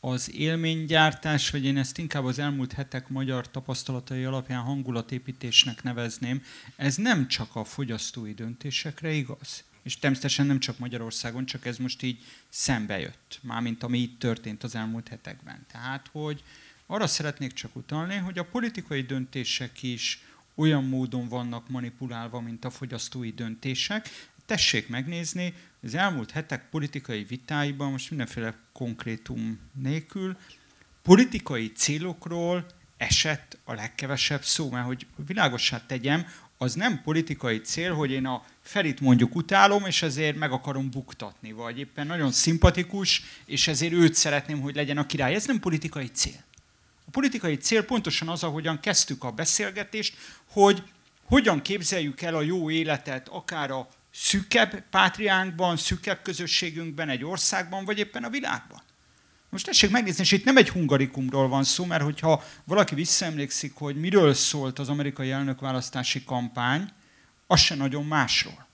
[0.01, 6.43] az élménygyártás, vagy én ezt inkább az elmúlt hetek magyar tapasztalatai alapján hangulatépítésnek nevezném,
[6.77, 9.65] ez nem csak a fogyasztói döntésekre igaz.
[9.83, 14.63] És természetesen nem csak Magyarországon, csak ez most így szembe jött, mármint ami itt történt
[14.63, 15.67] az elmúlt hetekben.
[15.73, 16.43] Tehát, hogy
[16.87, 20.23] arra szeretnék csak utalni, hogy a politikai döntések is
[20.59, 24.09] olyan módon vannak manipulálva, mint a fogyasztói döntések.
[24.47, 30.37] Tessék megnézni, az elmúlt hetek politikai vitáiban, most mindenféle konkrétum nélkül,
[31.03, 32.67] politikai célokról
[32.97, 36.27] esett a legkevesebb szó, mert hogy világossá tegyem,
[36.59, 41.53] az nem politikai cél, hogy én a Ferit mondjuk utálom, és ezért meg akarom buktatni,
[41.53, 45.35] vagy éppen nagyon szimpatikus, és ezért őt szeretném, hogy legyen a király.
[45.35, 46.45] Ez nem politikai cél.
[47.09, 50.17] A politikai cél pontosan az, ahogyan kezdtük a beszélgetést,
[50.51, 50.83] hogy
[51.25, 57.99] hogyan képzeljük el a jó életet, akár a szűkebb pátriánkban, szűkebb közösségünkben, egy országban, vagy
[57.99, 58.83] éppen a világban.
[59.51, 63.97] Most tessék megnézni, és itt nem egy hungarikumról van szó, mert hogyha valaki visszaemlékszik, hogy
[63.97, 66.89] miről szólt az amerikai elnökválasztási kampány,
[67.47, 68.67] az se nagyon másról.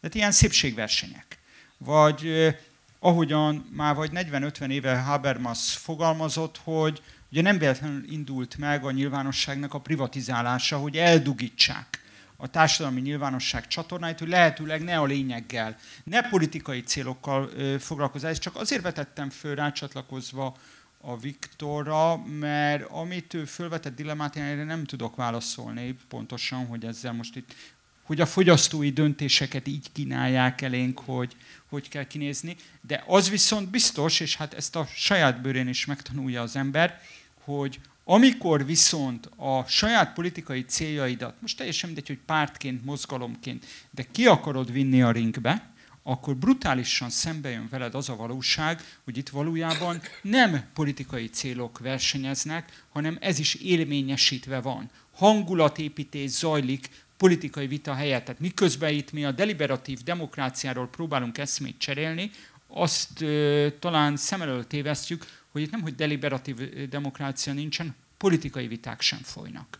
[0.00, 1.38] Tehát ilyen szépségversenyek.
[1.78, 2.56] Vagy eh,
[2.98, 9.74] ahogyan már vagy 40-50 éve Habermas fogalmazott, hogy ugye nem véletlenül indult meg a nyilvánosságnak
[9.74, 12.00] a privatizálása, hogy eldugítsák
[12.36, 18.38] a társadalmi nyilvánosság csatornáit, hogy lehetőleg ne a lényeggel, ne politikai célokkal foglalkozás.
[18.38, 20.56] Csak azért vetettem föl rácsatlakozva
[21.00, 27.12] a Viktorra, mert amit ő fölvetett dilemmát, én erre nem tudok válaszolni pontosan, hogy ezzel
[27.12, 27.54] most itt
[28.02, 31.36] hogy a fogyasztói döntéseket így kínálják elénk, hogy
[31.68, 32.56] hogy kell kinézni.
[32.80, 37.00] De az viszont biztos, és hát ezt a saját bőrén is megtanulja az ember,
[37.44, 44.26] hogy amikor viszont a saját politikai céljaidat, most teljesen mindegy, hogy pártként, mozgalomként, de ki
[44.26, 45.70] akarod vinni a ringbe,
[46.02, 52.84] akkor brutálisan szembe jön veled az a valóság, hogy itt valójában nem politikai célok versenyeznek,
[52.92, 54.90] hanem ez is élményesítve van.
[55.14, 58.24] Hangulatépítés zajlik politikai vita helyett.
[58.24, 62.30] Tehát miközben itt mi a deliberatív demokráciáról próbálunk eszmét cserélni,
[62.72, 69.00] azt ö, talán szem előtt tévesztjük, hogy itt nem, hogy deliberatív demokrácia nincsen, politikai viták
[69.00, 69.78] sem folynak.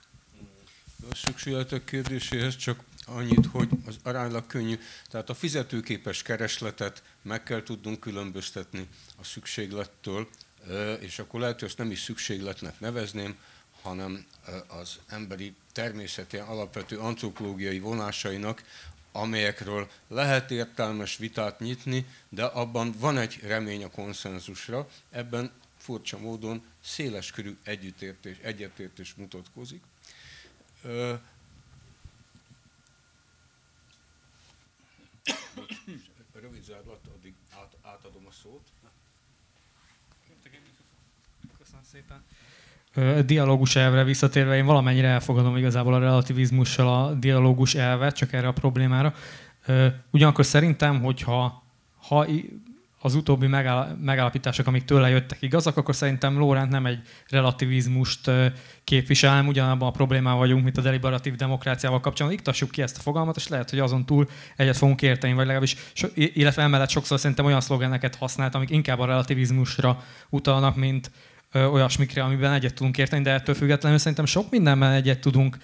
[1.10, 4.78] A szükségletek kérdéséhez csak annyit, hogy az aránylag könnyű.
[5.08, 10.28] Tehát a fizetőképes keresletet meg kell tudnunk különböztetni a szükséglettől,
[11.00, 13.36] és akkor lehet, hogy ezt nem is szükségletnek nevezném,
[13.82, 14.24] hanem
[14.80, 18.62] az emberi természeti alapvető antropológiai vonásainak,
[19.12, 26.62] amelyekről lehet értelmes vitát nyitni, de abban van egy remény a konszenzusra, ebben furcsa módon
[26.80, 29.82] széles körű együttértés, egyetértés mutatkozik.
[36.32, 38.68] Rövid zárlat, addig át, átadom a szót.
[41.58, 42.24] Köszönöm szépen
[43.24, 48.52] dialógus elvre visszatérve, én valamennyire elfogadom igazából a relativizmussal a dialógus elvet, csak erre a
[48.52, 49.14] problémára.
[50.10, 51.62] Ugyanakkor szerintem, hogyha
[52.08, 52.26] ha
[53.02, 53.46] az utóbbi
[54.00, 56.98] megállapítások, amik tőle jöttek igazak, akkor szerintem Lórent nem egy
[57.28, 58.30] relativizmust
[58.84, 62.40] képvisel, hanem ugyanabban a problémával vagyunk, mint a deliberatív demokráciával kapcsolatban.
[62.40, 65.76] Iktassuk ki ezt a fogalmat, és lehet, hogy azon túl egyet fogunk érteni, vagy legalábbis,
[66.14, 71.10] illetve emellett sokszor szerintem olyan szlogeneket használt, amik inkább a relativizmusra utalnak, mint
[71.54, 75.56] olyasmikre, amiben egyet tudunk érteni, de ettől függetlenül szerintem sok mindenben egyet tudunk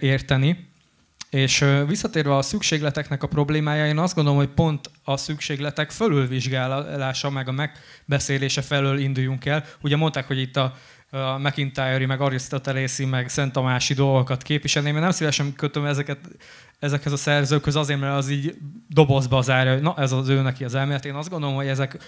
[0.00, 0.66] érteni.
[1.30, 7.48] És visszatérve a szükségleteknek a problémája, én azt gondolom, hogy pont a szükségletek fölülvizsgálása, meg
[7.48, 9.64] a megbeszélése felől induljunk el.
[9.80, 10.74] Ugye mondták, hogy itt a,
[11.10, 14.94] a McIntyre-i, meg Arisztotelészi, meg Szent Tamási dolgokat képviselném.
[14.94, 16.18] Én nem szívesen kötöm ezeket
[16.78, 18.54] ezekhez a szerzőkhöz azért, mert az így
[18.88, 21.04] dobozba zárja, hogy na ez az ő neki az elmélet.
[21.04, 21.98] Én azt gondolom, hogy ezek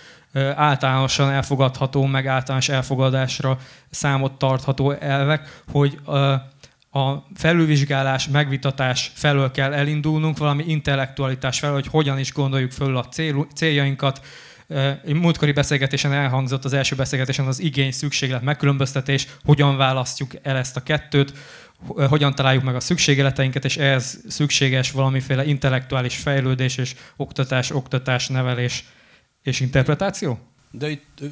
[0.54, 3.58] általánosan elfogadható, meg általános elfogadásra
[3.90, 5.98] számot tartható elvek, hogy
[6.92, 13.04] a felülvizsgálás, megvitatás felől kell elindulnunk, valami intellektualitás felől, hogy hogyan is gondoljuk föl a
[13.04, 14.20] cél, céljainkat.
[15.04, 20.82] Múltkori beszélgetésen elhangzott az első beszélgetésen az igény, szükséglet, megkülönböztetés, hogyan választjuk el ezt a
[20.82, 21.32] kettőt,
[21.86, 28.84] hogyan találjuk meg a szükségleteinket, és ehhez szükséges valamiféle intellektuális fejlődés és oktatás, oktatás, nevelés
[29.42, 30.38] és interpretáció?
[30.70, 31.22] De itt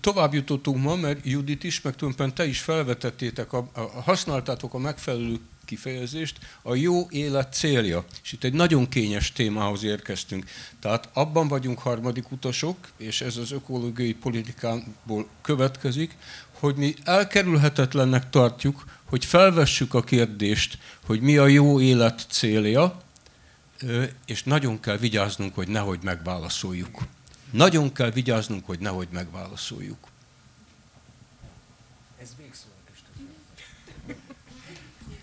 [0.00, 4.78] tovább jutottunk ma, mert Judit is, meg tulajdonképpen te is felvetettétek, a, a, használtátok a
[4.78, 8.04] megfelelő kifejezést, a jó élet célja.
[8.22, 10.44] És itt egy nagyon kényes témához érkeztünk.
[10.80, 16.16] Tehát abban vagyunk harmadik utasok, és ez az ökológiai politikából következik,
[16.52, 23.00] hogy mi elkerülhetetlennek tartjuk, hogy felvessük a kérdést, hogy mi a jó élet célja,
[24.26, 27.06] és nagyon kell vigyáznunk, hogy nehogy megválaszoljuk.
[27.50, 29.98] Nagyon kell vigyáznunk, hogy nehogy megválaszoljuk.
[32.22, 32.50] Ez még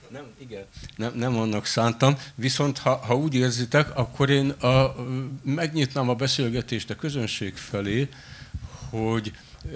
[0.09, 0.65] Nem, igen.
[0.95, 4.95] Nem, nem annak szántam, viszont ha, ha úgy érzitek, akkor én a,
[5.43, 8.09] megnyitnám a beszélgetést a közönség felé,
[8.89, 9.33] hogy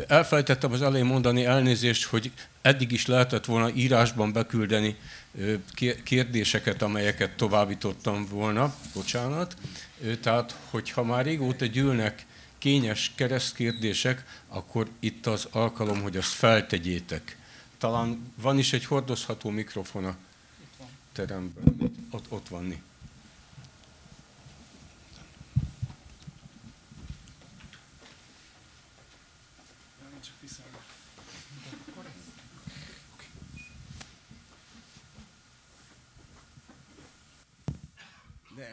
[0.08, 2.32] elfelejtettem az elején mondani elnézést, hogy
[2.62, 4.96] eddig is lehetett volna írásban beküldeni
[6.04, 9.56] kérdéseket, amelyeket továbbítottam volna, bocsánat.
[10.22, 12.26] Tehát, hogyha már régóta gyűlnek
[12.58, 17.38] kényes keresztkérdések, akkor itt az alkalom, hogy azt feltegyétek.
[17.78, 20.16] Talán van is egy hordozható mikrofon a
[21.12, 21.92] teremben.
[22.12, 22.70] Ott, ott van.
[22.70, 22.76] De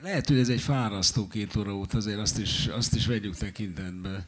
[0.03, 4.27] lehet, hogy ez egy fárasztó két óra volt, azért azt is, azt is vegyük tekintetbe.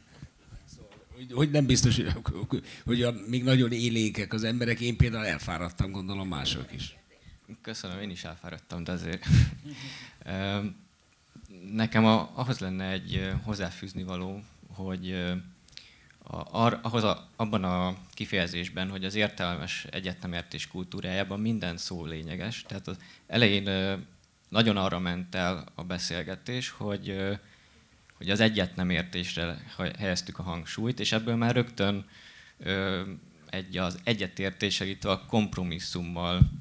[1.15, 2.01] Hogy, hogy nem biztos,
[2.49, 6.95] hogy, hogy a, még nagyon élénkek az emberek, én például elfáradtam, gondolom mások is.
[7.61, 9.25] Köszönöm, én is elfáradtam, de azért.
[11.73, 15.11] Nekem a, ahhoz lenne egy hozzáfűzni való, hogy
[16.23, 22.63] a, ahhoz a, abban a kifejezésben, hogy az értelmes egyetemértés kultúrájában minden szó lényeges.
[22.67, 23.69] Tehát az elején
[24.51, 27.17] nagyon arra ment el a beszélgetés, hogy,
[28.13, 29.63] hogy az egyetnemértésre
[29.97, 32.05] helyeztük a hangsúlyt, és ebből már rögtön
[33.49, 36.51] egy az egyetértéssel, itt a kompromisszummal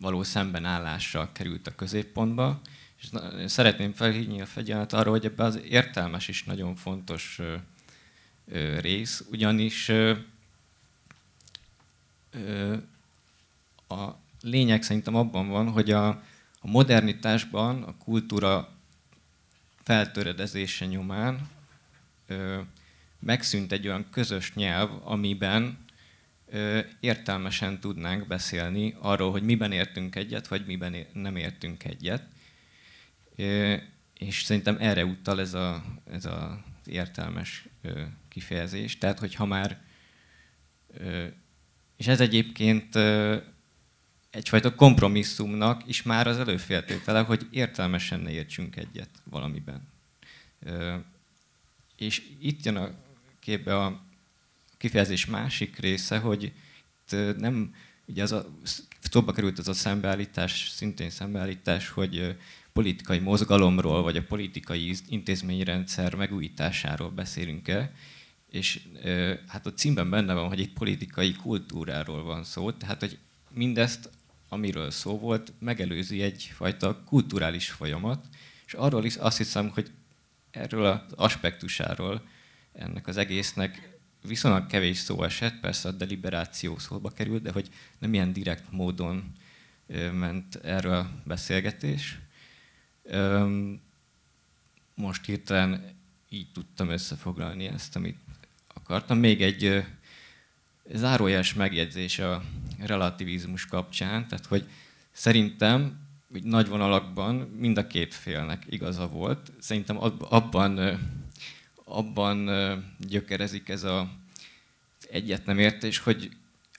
[0.00, 2.60] való szembenállásra került a középpontba.
[2.96, 3.08] És
[3.46, 7.40] szeretném felhívni a fegyelmet arra, hogy ebben az értelmes is nagyon fontos
[8.80, 9.88] rész, ugyanis
[13.88, 16.08] a lényeg szerintem abban van, hogy a,
[16.60, 18.72] a modernitásban a kultúra
[19.82, 21.48] feltöredezése nyomán
[22.26, 22.60] ö,
[23.18, 25.78] megszűnt egy olyan közös nyelv, amiben
[26.46, 32.22] ö, értelmesen tudnánk beszélni arról, hogy miben értünk egyet, vagy miben nem értünk egyet.
[33.36, 33.74] Ö,
[34.18, 38.98] és szerintem erre utal ez, a, ez az értelmes ö, kifejezés.
[38.98, 39.80] Tehát, hogy ha már,
[40.98, 41.26] ö,
[41.96, 43.36] és ez egyébként ö,
[44.32, 49.88] egyfajta kompromisszumnak is már az előfeltétele, hogy értelmesen ne értsünk egyet valamiben.
[51.96, 52.90] És itt jön a
[53.40, 54.02] képbe a
[54.76, 57.74] kifejezés másik része, hogy itt nem,
[58.06, 58.46] ugye az a,
[59.00, 62.36] szóba került az a szembeállítás, szintén szembeállítás, hogy
[62.72, 67.92] politikai mozgalomról, vagy a politikai intézményrendszer megújításáról beszélünk-e,
[68.50, 68.80] és
[69.46, 73.18] hát a címben benne van, hogy egy politikai kultúráról van szó, tehát hogy
[73.50, 74.10] mindezt
[74.52, 78.26] amiről szó volt, megelőzi egyfajta kulturális folyamat,
[78.66, 79.90] és arról is azt hiszem, hogy
[80.50, 82.22] erről az aspektusáról
[82.72, 87.68] ennek az egésznek viszonylag kevés szó esett, persze a deliberáció szóba került, de hogy
[87.98, 89.32] nem ilyen direkt módon
[90.12, 92.18] ment erről a beszélgetés.
[94.94, 95.94] Most hirtelen
[96.28, 98.18] így tudtam összefoglalni ezt, amit
[98.74, 99.18] akartam.
[99.18, 99.84] Még egy
[100.90, 102.42] zárójeles megjegyzés a
[102.78, 104.68] relativizmus kapcsán, tehát hogy
[105.12, 106.00] szerintem
[106.32, 109.52] hogy nagy vonalakban mind a két félnek igaza volt.
[109.60, 110.98] Szerintem abban,
[111.84, 112.50] abban
[112.98, 114.10] gyökerezik ez a
[115.10, 116.30] egyetlen értés, hogy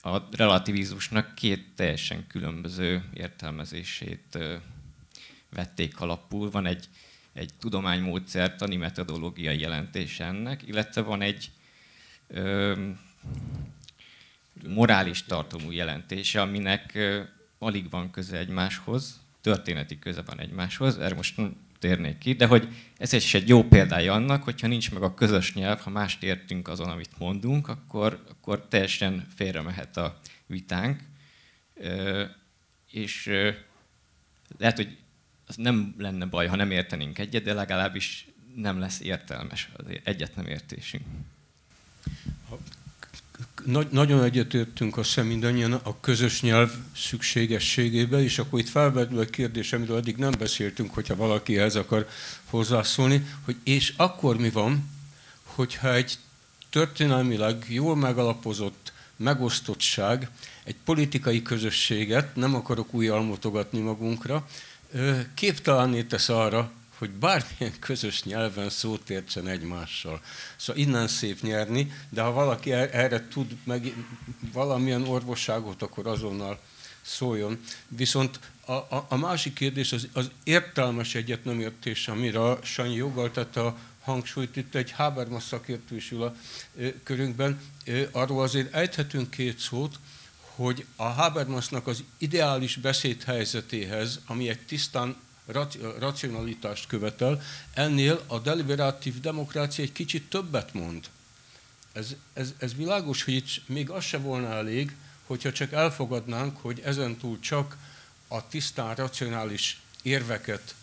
[0.02, 4.38] a relativizmusnak két teljesen különböző értelmezését
[5.50, 6.50] vették alapul.
[6.50, 6.88] Van egy,
[7.32, 11.50] egy tudománymódszertani metodológiai jelentés ennek, illetve van egy
[14.68, 16.98] morális tartalmú jelentése, aminek
[17.58, 21.40] alig van köze egymáshoz, történeti köze van egymáshoz, erre most
[21.78, 25.54] térnék ki, de hogy ez is egy jó példája annak, hogyha nincs meg a közös
[25.54, 31.00] nyelv, ha mást értünk azon, amit mondunk, akkor, akkor teljesen félre mehet a vitánk,
[32.90, 33.26] és
[34.58, 34.96] lehet, hogy
[35.46, 40.36] az nem lenne baj, ha nem értenénk egyet, de legalábbis nem lesz értelmes az egyet
[40.36, 41.04] nem értésünk
[43.64, 49.30] nagy, nagyon egyetértünk azt hiszem mindannyian a közös nyelv szükségességébe, és akkor itt felvetül egy
[49.30, 52.08] kérdés, amiről eddig nem beszéltünk, hogyha valaki ehhez akar
[52.44, 54.90] hozzászólni, hogy és akkor mi van,
[55.42, 56.18] hogyha egy
[56.70, 60.28] történelmileg jól megalapozott megosztottság
[60.64, 64.46] egy politikai közösséget, nem akarok új almotogatni magunkra,
[65.34, 66.70] képtelenné tesz arra,
[67.04, 70.20] hogy bármilyen közös nyelven szót értsen egymással.
[70.56, 73.94] Szóval innen szép nyerni, de ha valaki er-, erre tud meg
[74.52, 76.60] valamilyen orvosságot, akkor azonnal
[77.02, 77.60] szóljon.
[77.88, 82.94] Viszont a, a, a másik kérdés az, az értelmes egyet nem értés, amire a Sanyi
[82.94, 86.34] joggal, tehát a hangsúlyt itt egy Habermas szakértő is ül a
[87.02, 87.60] körünkben,
[88.10, 89.98] arról azért ejthetünk két szót,
[90.40, 95.16] hogy a Habermasnak az ideális beszédhelyzetéhez, ami egy tisztán
[95.98, 97.42] racionalitást követel,
[97.74, 101.08] ennél a deliberatív demokrácia egy kicsit többet mond.
[101.92, 104.96] Ez, ez, ez világos, hogy itt még az se volna elég,
[105.26, 107.76] hogyha csak elfogadnánk, hogy ezentúl csak
[108.28, 110.74] a tisztán racionális érveket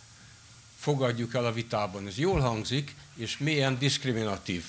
[0.78, 2.08] fogadjuk el a vitában.
[2.08, 4.64] Ez jól hangzik, és mélyen diszkriminatív,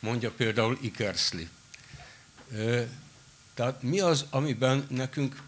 [0.00, 1.48] mondja például Ikersli.
[3.54, 5.42] Tehát mi az, amiben nekünk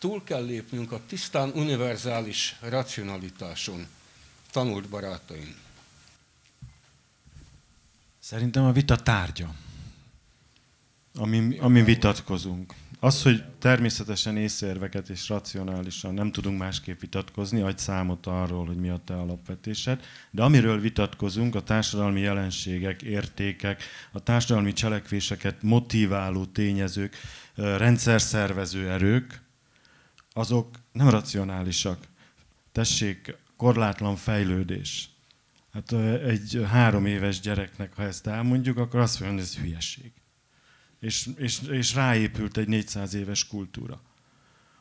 [0.00, 3.86] túl kell lépnünk a tisztán univerzális racionalitáson,
[4.50, 5.54] tanult barátaim?
[8.18, 9.54] Szerintem a vita tárgya,
[11.14, 12.74] amin, amin vitatkozunk.
[13.00, 18.88] Az, hogy természetesen észérveket és racionálisan nem tudunk másképp vitatkozni, adj számot arról, hogy mi
[18.88, 23.82] a te alapvetésed, de amiről vitatkozunk, a társadalmi jelenségek, értékek,
[24.12, 27.16] a társadalmi cselekvéseket motiváló tényezők,
[27.54, 29.40] rendszerszervező erők,
[30.32, 32.08] azok nem racionálisak.
[32.72, 35.10] Tessék, korlátlan fejlődés.
[35.72, 35.92] Hát
[36.22, 40.12] egy három éves gyereknek, ha ezt elmondjuk, akkor azt mondja, hogy ez hülyeség
[41.00, 44.00] és, és, és ráépült egy 400 éves kultúra.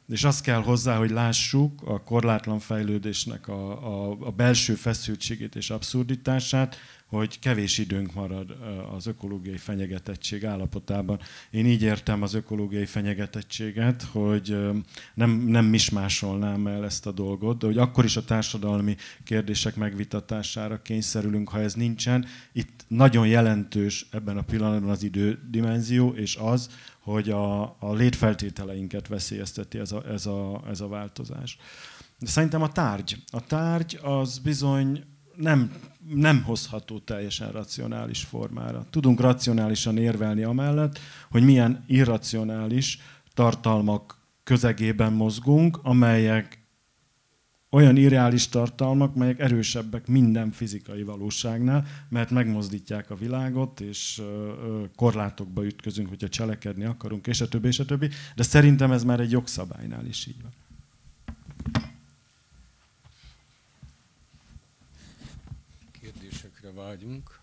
[0.07, 5.69] És azt kell hozzá, hogy lássuk a korlátlan fejlődésnek a, a, a belső feszültségét és
[5.69, 6.77] abszurditását,
[7.10, 8.57] hogy kevés időnk marad
[8.95, 11.19] az ökológiai fenyegetettség állapotában.
[11.49, 14.57] Én így értem az ökológiai fenyegetettséget, hogy
[15.14, 20.81] nem, nem mismásolnám el ezt a dolgot, de hogy akkor is a társadalmi kérdések megvitatására
[20.81, 22.26] kényszerülünk, ha ez nincsen.
[22.52, 26.69] Itt nagyon jelentős ebben a pillanatban az idődimenzió, és az,
[26.99, 31.57] hogy a, a létfeltételeinket veszélyezteti ez a, ez a, ez a változás.
[32.19, 33.15] De szerintem a tárgy.
[33.31, 35.03] A tárgy az bizony
[35.41, 35.72] nem,
[36.14, 38.86] nem hozható teljesen racionális formára.
[38.90, 40.99] Tudunk racionálisan érvelni amellett,
[41.32, 42.99] hogy milyen irracionális
[43.34, 46.60] tartalmak közegében mozgunk, amelyek
[47.70, 54.22] olyan irreális tartalmak, melyek erősebbek minden fizikai valóságnál, mert megmozdítják a világot, és
[54.95, 58.10] korlátokba ütközünk, hogyha cselekedni akarunk, és a többi, és a többi.
[58.36, 60.52] De szerintem ez már egy jogszabálynál is így van.
[66.02, 67.39] Kérdésekre vágyunk.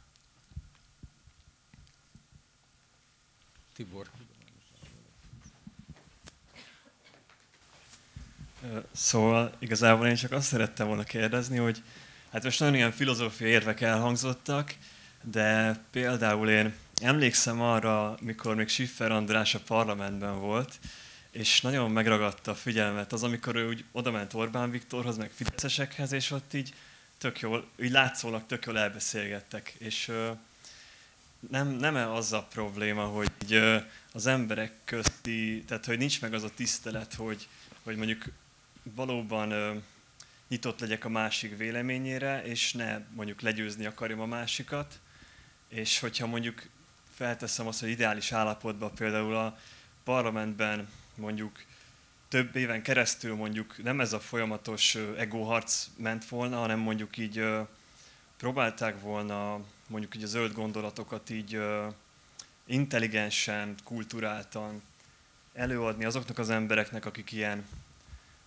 [3.74, 4.06] Tibor.
[8.92, 11.82] Szóval igazából én csak azt szerettem volna kérdezni, hogy
[12.32, 14.74] hát most nagyon ilyen filozófiai érvek elhangzottak,
[15.22, 20.78] de például én emlékszem arra, mikor még Schiffer András a parlamentben volt,
[21.30, 26.30] és nagyon megragadta a figyelmet az, amikor ő úgy odament Orbán Viktorhoz, meg fideszesekhez, és
[26.30, 26.74] ott így
[27.26, 29.74] tök jól, így látszólag tök jól elbeszélgettek.
[29.78, 30.12] És
[31.50, 33.82] nem, nem -e az a probléma, hogy így,
[34.12, 37.48] az emberek közti, tehát hogy nincs meg az a tisztelet, hogy,
[37.82, 38.24] hogy mondjuk
[38.82, 39.82] valóban
[40.48, 45.00] nyitott legyek a másik véleményére, és ne mondjuk legyőzni akarjam a másikat,
[45.68, 46.62] és hogyha mondjuk
[47.14, 49.58] felteszem azt, hogy ideális állapotban például a
[50.04, 51.64] parlamentben mondjuk
[52.28, 57.44] több éven keresztül mondjuk nem ez a folyamatos egóharc ment volna, hanem mondjuk így
[58.36, 61.60] próbálták volna mondjuk így a zöld gondolatokat így
[62.66, 64.82] intelligensen, kulturáltan
[65.54, 67.66] előadni azoknak az embereknek, akik ilyen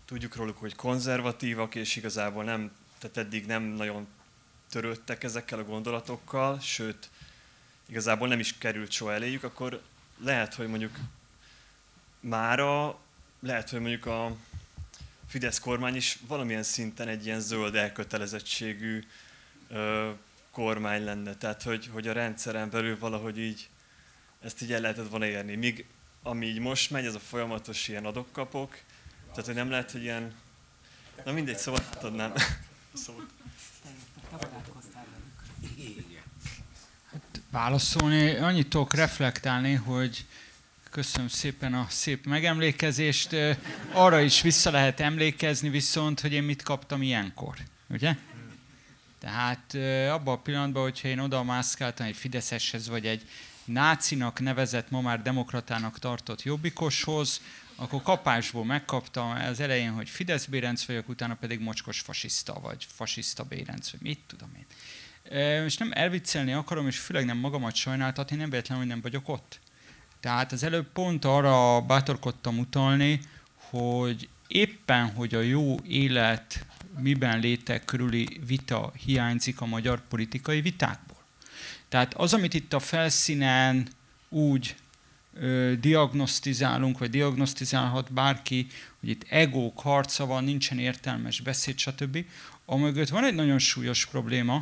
[0.06, 4.08] tudjuk róluk, hogy konzervatívak, és igazából nem, tehát eddig nem nagyon
[4.70, 7.10] törődtek ezekkel a gondolatokkal, sőt,
[7.86, 9.82] igazából nem is került soha eléjük, akkor
[10.18, 10.98] lehet, hogy mondjuk
[12.20, 13.00] mára,
[13.40, 14.36] lehet, hogy mondjuk a
[15.28, 19.04] Fidesz kormány is valamilyen szinten egy ilyen zöld elkötelezettségű
[19.70, 20.12] ö,
[20.52, 21.36] kormány lenne.
[21.36, 23.70] Tehát, hogy, hogy a rendszeren belül valahogy így
[24.42, 25.56] ezt így el lehetett volna érni.
[25.56, 25.86] Míg
[26.24, 28.80] ami így most megy, ez a folyamatos ilyen adokkapok,
[29.30, 30.34] tehát, hogy nem lehet, hogy ilyen...
[31.26, 32.34] Na mindegy, szóval adnám
[33.06, 33.26] szót.
[37.12, 40.26] Hát válaszolni, annyit tudok reflektálni, hogy
[40.90, 43.36] köszönöm szépen a szép megemlékezést.
[43.92, 47.58] Arra is vissza lehet emlékezni viszont, hogy én mit kaptam ilyenkor,
[47.90, 48.16] ugye?
[49.20, 49.74] Tehát
[50.12, 53.28] abban a pillanatban, hogyha én oda mászkáltam egy Fideszeshez, vagy egy
[53.66, 57.42] nácinak nevezett, ma már demokratának tartott jobbikoshoz,
[57.76, 63.44] akkor kapásból megkaptam az elején, hogy Fidesz Bérenc vagyok, utána pedig mocskos fasiszta, vagy fasiszta
[63.44, 64.66] Bérenc, vagy mit tudom én.
[65.64, 69.60] Most nem elviccelni akarom, és főleg nem magamat sajnáltatni, nem véletlenül, hogy nem vagyok ott.
[70.20, 73.20] Tehát az előbb pont arra bátorkodtam utalni,
[73.56, 76.66] hogy éppen, hogy a jó élet
[76.98, 81.18] miben létek körüli vita hiányzik a magyar politikai vitákból.
[81.90, 83.88] Tehát az, amit itt a felszínen
[84.30, 84.76] úgy
[85.34, 88.68] ö, diagnosztizálunk, vagy diagnosztizálhat bárki,
[89.00, 92.26] hogy itt egók harca van, nincsen értelmes beszéd, stb.
[92.66, 94.62] Amögött van egy nagyon súlyos probléma,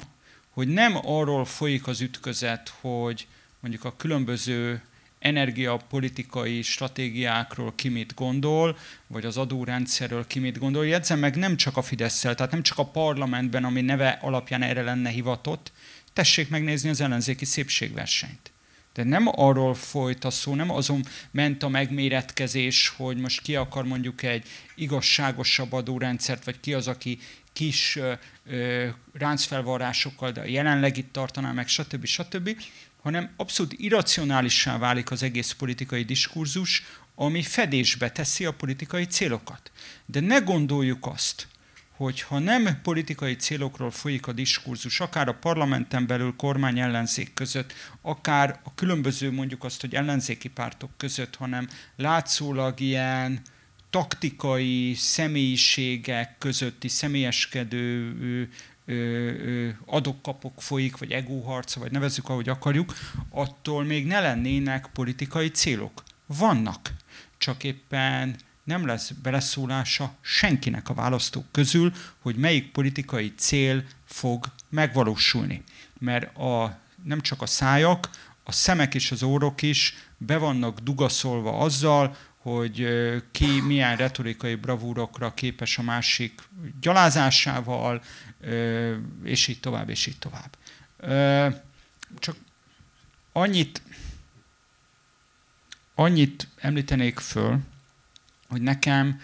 [0.50, 3.28] hogy nem arról folyik az ütközet, hogy
[3.60, 4.82] mondjuk a különböző
[5.20, 8.78] energiapolitikai stratégiákról ki mit gondol,
[9.08, 10.88] vagy az adórendszerről ki mit gondol.
[10.88, 14.82] Jegyzem meg nem csak a fidesz tehát nem csak a parlamentben, ami neve alapján erre
[14.82, 15.72] lenne hivatott,
[16.14, 18.52] tessék megnézni az ellenzéki szépségversenyt.
[18.94, 23.86] De nem arról folyt a szó, nem azon ment a megméretkezés, hogy most ki akar
[23.86, 27.20] mondjuk egy igazságosabb adórendszert, vagy ki az, aki
[27.54, 28.00] kis
[28.44, 32.06] ö, ráncfelvarrásokkal, de jelenleg itt tartaná meg, stb.
[32.06, 32.58] stb.,
[33.02, 36.84] hanem abszolút irracionálissá válik az egész politikai diskurzus,
[37.16, 39.72] ami fedésbe teszi a politikai célokat.
[40.06, 41.48] De ne gondoljuk azt,
[41.98, 47.74] hogy ha nem politikai célokról folyik a diskurzus, akár a parlamenten belül kormány ellenzék között,
[48.02, 53.42] akár a különböző mondjuk azt, hogy ellenzéki pártok között, hanem látszólag ilyen
[53.90, 58.50] taktikai személyiségek közötti személyeskedő
[59.86, 62.94] adok-kapok folyik, vagy egóharca, vagy nevezzük, ahogy akarjuk,
[63.30, 66.04] attól még ne lennének politikai célok.
[66.26, 66.94] Vannak.
[67.38, 75.64] Csak éppen nem lesz beleszólása senkinek a választók közül, hogy melyik politikai cél fog megvalósulni.
[76.00, 78.10] Mert a, nem csak a szájak,
[78.44, 82.88] a szemek és az órok is be vannak dugaszolva azzal, hogy
[83.32, 86.42] ki milyen retorikai bravúrokra képes a másik
[86.82, 88.02] gyalázásával,
[89.24, 90.58] és így tovább, és így tovább.
[92.20, 92.36] Csak
[93.32, 93.82] annyit,
[95.96, 97.60] annyit említenék föl,
[98.48, 99.22] hogy nekem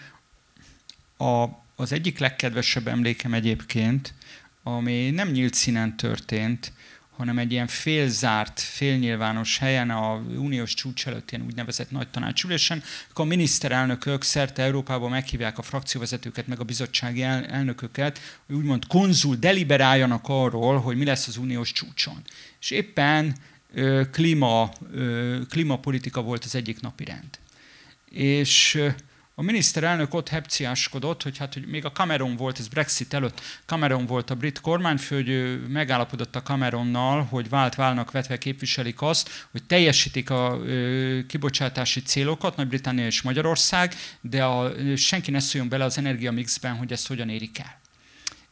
[1.16, 1.46] a,
[1.76, 4.14] az egyik legkedvesebb emlékem egyébként,
[4.62, 6.72] ami nem nyílt színen történt,
[7.16, 13.24] hanem egy ilyen félzárt, félnyilvános helyen, a uniós csúcs előtt ilyen úgynevezett nagy tanácsülésen, akkor
[13.24, 19.36] a miniszterelnökök szerte Európában meghívják a frakcióvezetőket, meg a bizottsági el, elnököket, hogy úgymond konzul
[19.36, 22.22] deliberáljanak arról, hogy mi lesz az uniós csúcson.
[22.60, 23.36] És éppen
[23.74, 27.38] ö, klíma, ö, klímapolitika volt az egyik napi rend.
[28.10, 28.88] És ö,
[29.36, 34.06] a miniszterelnök ott hepciáskodott, hogy hát hogy még a Cameron volt, ez Brexit előtt, Cameron
[34.06, 39.64] volt a brit kormányfő, hogy megállapodott a Cameronnal, hogy vált válnak vetve képviselik azt, hogy
[39.64, 45.98] teljesítik a ö, kibocsátási célokat, Nagy-Britannia és Magyarország, de a, senki ne szóljon bele az
[45.98, 47.82] energiamixben, hogy ezt hogyan érik el.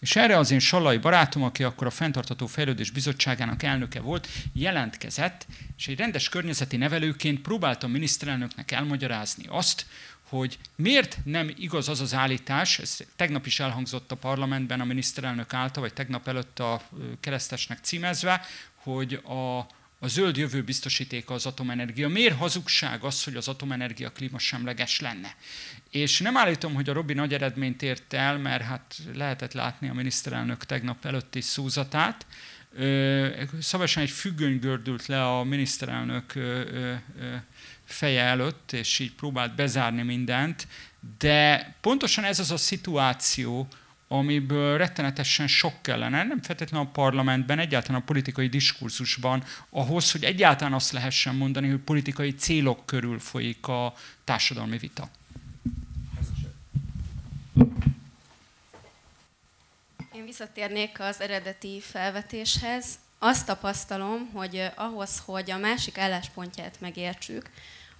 [0.02, 5.46] És erre az én Sallai barátom, aki akkor a Fentartató Fejlődés Bizottságának elnöke volt, jelentkezett,
[5.76, 9.86] és egy rendes környezeti nevelőként próbáltam miniszterelnöknek elmagyarázni azt,
[10.38, 15.54] hogy miért nem igaz az az állítás, ez tegnap is elhangzott a parlamentben a miniszterelnök
[15.54, 16.82] által, vagy tegnap előtt a
[17.20, 19.58] keresztesnek címezve, hogy a,
[19.98, 22.08] a zöld jövő biztosítéka az atomenergia.
[22.08, 25.36] Miért hazugság az, hogy az atomenergia klímasemleges lenne?
[25.90, 29.94] És nem állítom, hogy a Robi nagy eredményt ért el, mert hát lehetett látni a
[29.94, 32.26] miniszterelnök tegnap előtti szúzatát.
[33.60, 36.32] Szavasan egy függöny gördült le a miniszterelnök
[37.92, 40.66] feje előtt, és így próbált bezárni mindent,
[41.18, 43.68] de pontosan ez az a szituáció,
[44.08, 50.72] amiből rettenetesen sok kellene, nem feltétlenül a parlamentben, egyáltalán a politikai diskurzusban, ahhoz, hogy egyáltalán
[50.72, 53.94] azt lehessen mondani, hogy politikai célok körül folyik a
[54.24, 55.10] társadalmi vita.
[60.14, 62.98] Én visszatérnék az eredeti felvetéshez.
[63.18, 67.50] Azt tapasztalom, hogy ahhoz, hogy a másik álláspontját megértsük,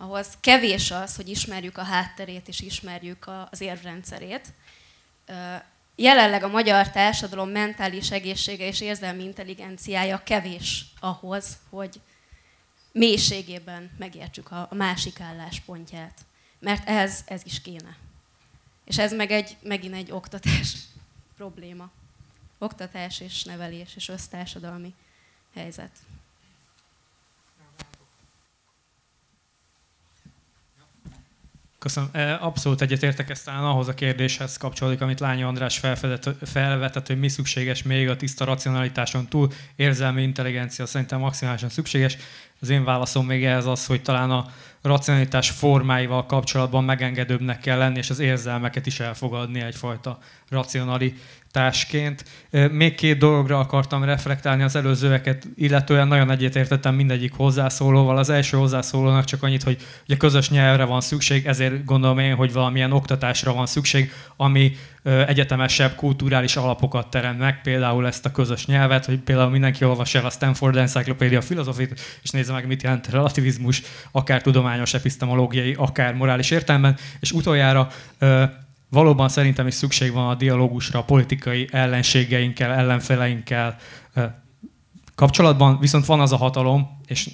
[0.03, 4.53] ahhoz kevés az, hogy ismerjük a hátterét és ismerjük az érvrendszerét.
[5.97, 12.01] Jelenleg a magyar társadalom mentális egészsége és érzelmi intelligenciája kevés ahhoz, hogy
[12.93, 16.21] mélységében megértsük a másik álláspontját.
[16.59, 17.97] Mert ez, ez is kéne.
[18.85, 20.77] És ez meg egy, megint egy oktatás
[21.37, 21.91] probléma.
[22.59, 24.95] Oktatás és nevelés és össztársadalmi
[25.55, 25.91] helyzet.
[31.83, 32.09] Köszönöm.
[32.13, 35.81] E, abszolút egyetértek, ezt talán ahhoz a kérdéshez kapcsolódik, amit Lányi András
[36.43, 39.49] felvetett, hogy mi szükséges még a tiszta racionalitáson túl.
[39.77, 42.17] Érzelmi intelligencia szerintem maximálisan szükséges.
[42.61, 44.47] Az én válaszom még ehhez az, hogy talán a
[44.83, 50.19] racionalitás formáival kapcsolatban megengedőbbnek kell lenni, és az érzelmeket is elfogadni egyfajta
[50.49, 51.21] racionalitás
[51.53, 52.25] társként.
[52.71, 58.19] Még két dologra akartam reflektálni az előzőeket, illetően nagyon egyetértettem mindegyik hozzászólóval.
[58.19, 62.53] Az első hozzászólónak csak annyit, hogy ugye közös nyelvre van szükség, ezért gondolom én, hogy
[62.53, 69.05] valamilyen oktatásra van szükség, ami egyetemesebb kulturális alapokat teremt meg, például ezt a közös nyelvet,
[69.05, 73.83] hogy például mindenki olvassa el a Stanford Encyclopedia Philosophy-t, és nézze meg, mit jelent relativizmus,
[74.11, 77.89] akár tudományos, epistemológiai, akár morális értelemben, és utoljára
[78.93, 83.77] valóban szerintem is szükség van a dialógusra a politikai ellenségeinkkel, ellenfeleinkkel
[85.15, 87.31] kapcsolatban, viszont van az a hatalom, és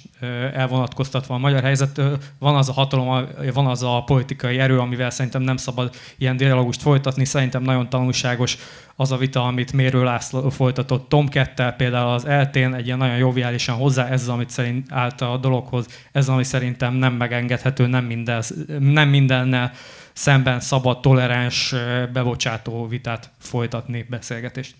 [0.53, 2.01] elvonatkoztatva a magyar helyzet,
[2.39, 6.81] van az a hatalom, van az a politikai erő, amivel szerintem nem szabad ilyen dialógust
[6.81, 7.25] folytatni.
[7.25, 8.57] Szerintem nagyon tanulságos
[8.95, 13.17] az a vita, amit Mérő László folytatott Tom Kettel, például az eltén egy ilyen nagyon
[13.17, 18.43] joviálisan hozzá ezzel, amit szerint állt a dologhoz, ez ami szerintem nem megengedhető, nem, minden,
[18.79, 19.71] nem mindennel
[20.19, 21.75] szemben szabad, toleráns,
[22.13, 24.75] bebocsátó vitát folytatni, beszélgetést.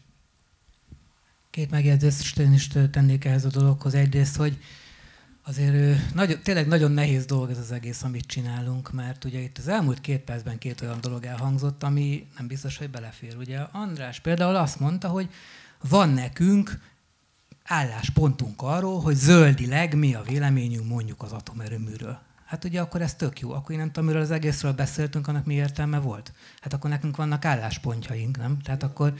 [1.49, 3.93] Két megjegyzést én is tennék ehhez a dologhoz.
[3.93, 4.57] Egyrészt, hogy
[5.43, 9.67] azért nagy, tényleg nagyon nehéz dolog ez az egész, amit csinálunk, mert ugye itt az
[9.67, 13.35] elmúlt két percben két olyan dolog elhangzott, ami nem biztos, hogy belefér.
[13.37, 15.29] Ugye András például azt mondta, hogy
[15.89, 16.79] van nekünk
[17.63, 22.27] álláspontunk arról, hogy zöldileg mi a véleményünk mondjuk az atomerőműről.
[22.49, 23.51] Hát ugye akkor ez tök jó.
[23.51, 26.33] Akkor tudom, amiről az egészről beszéltünk, annak mi értelme volt?
[26.61, 28.59] Hát akkor nekünk vannak álláspontjaink, nem?
[28.59, 29.13] Tehát akkor,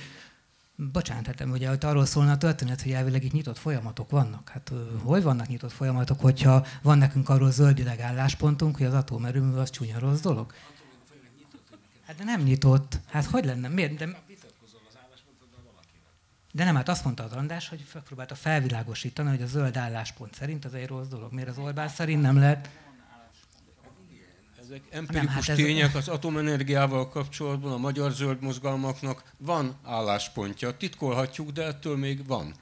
[0.76, 4.49] bocsánat, hát ugye hogy arról szólna a történet, hogy elvileg itt nyitott folyamatok vannak.
[4.49, 4.72] Hát
[5.03, 9.99] hol vannak nyitott folyamatok, hogyha van nekünk arról zöldileg álláspontunk, hogy az atomerőmű az csúnya
[9.99, 10.53] rossz dolog?
[12.06, 12.99] Hát de nem nyitott.
[13.06, 13.68] Hát hogy lenne?
[13.68, 13.97] Miért?
[13.97, 14.06] De,
[16.51, 20.65] de nem, hát azt mondta az András, hogy próbálta felvilágosítani, hogy a zöld álláspont szerint
[20.65, 21.34] az egy rossz dolog.
[21.34, 22.69] Miért az Orbán szerint nem lehet?
[24.69, 30.71] Ezek empirikus nem, hát ez tények az atomenergiával kapcsolatban a magyar zöld mozgalmaknak van álláspontja.
[30.71, 32.53] Titkolhatjuk, de ettől még van.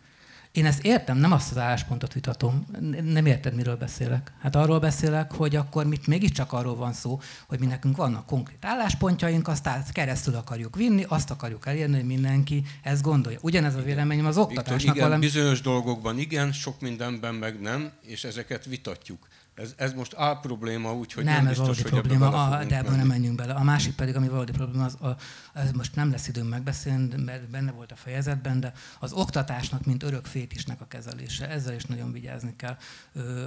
[0.52, 2.66] Én ezt értem, nem azt az álláspontot vitatom.
[3.04, 4.34] Nem érted, miről beszélek.
[4.42, 8.66] Hát arról beszélek, hogy akkor mit mégiscsak arról van szó, hogy mi nekünk vannak konkrét
[8.66, 13.40] álláspontjaink, azt keresztül akarjuk vinni, azt akarjuk elérni, hogy mindenki ezt gondolja.
[13.42, 14.78] Ugyanez a véleményem az oktatásnak.
[14.78, 15.26] Viktor, igen, valami...
[15.26, 19.28] bizonyos dolgokban igen, sok mindenben meg nem, és ezeket vitatjuk.
[19.58, 22.96] Ez, ez most A probléma, úgyhogy nem, nem ez biztos, hogy probléma, a, de ebben
[22.96, 23.54] nem menjünk bele.
[23.54, 25.18] A másik pedig, ami valódi probléma, az, a,
[25.54, 30.04] ez most nem lesz időm megbeszélni, mert benne volt a fejezetben, de az oktatásnak, mint
[30.04, 32.78] örök fétisnek a kezelése, ezzel is nagyon vigyázni kell.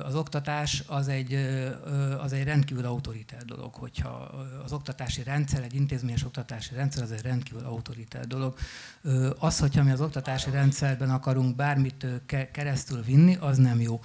[0.03, 1.35] Az oktatás az egy,
[2.19, 4.09] az egy rendkívül autoriter dolog, hogyha
[4.65, 8.55] az oktatási rendszer, egy intézményes oktatási rendszer, az egy rendkívül autoriter dolog.
[9.39, 12.07] Az, hogyha mi az oktatási rendszerben akarunk bármit
[12.53, 14.01] keresztül vinni, az nem jó.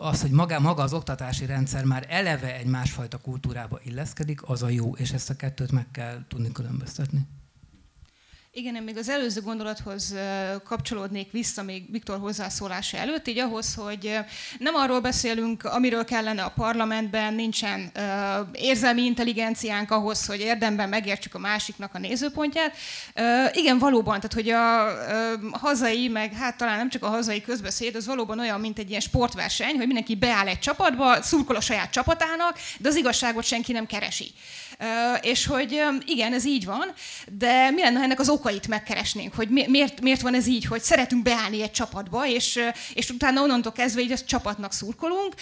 [0.00, 4.62] Az, hogy maga, maga az oktatási oktatási rendszer már eleve egy másfajta kultúrába illeszkedik, az
[4.62, 7.26] a jó, és ezt a kettőt meg kell tudni különböztetni.
[8.52, 10.14] Igen, én még az előző gondolathoz
[10.64, 14.18] kapcsolódnék vissza még Viktor hozzászólása előtt, így ahhoz, hogy
[14.58, 17.92] nem arról beszélünk, amiről kellene a parlamentben, nincsen
[18.52, 22.76] érzelmi intelligenciánk ahhoz, hogy érdemben megértsük a másiknak a nézőpontját.
[23.52, 28.06] Igen, valóban, tehát hogy a hazai, meg hát talán nem csak a hazai közbeszéd, az
[28.06, 32.58] valóban olyan, mint egy ilyen sportverseny, hogy mindenki beáll egy csapatba, szurkol a saját csapatának,
[32.78, 34.32] de az igazságot senki nem keresi.
[35.20, 36.92] És hogy igen, ez így van,
[37.38, 41.22] de mi lenne, ennek az okait megkeresnénk, hogy miért, miért van ez így, hogy szeretünk
[41.22, 42.60] beállni egy csapatba, és,
[42.94, 45.34] és utána onnantól kezdve így a csapatnak szurkolunk,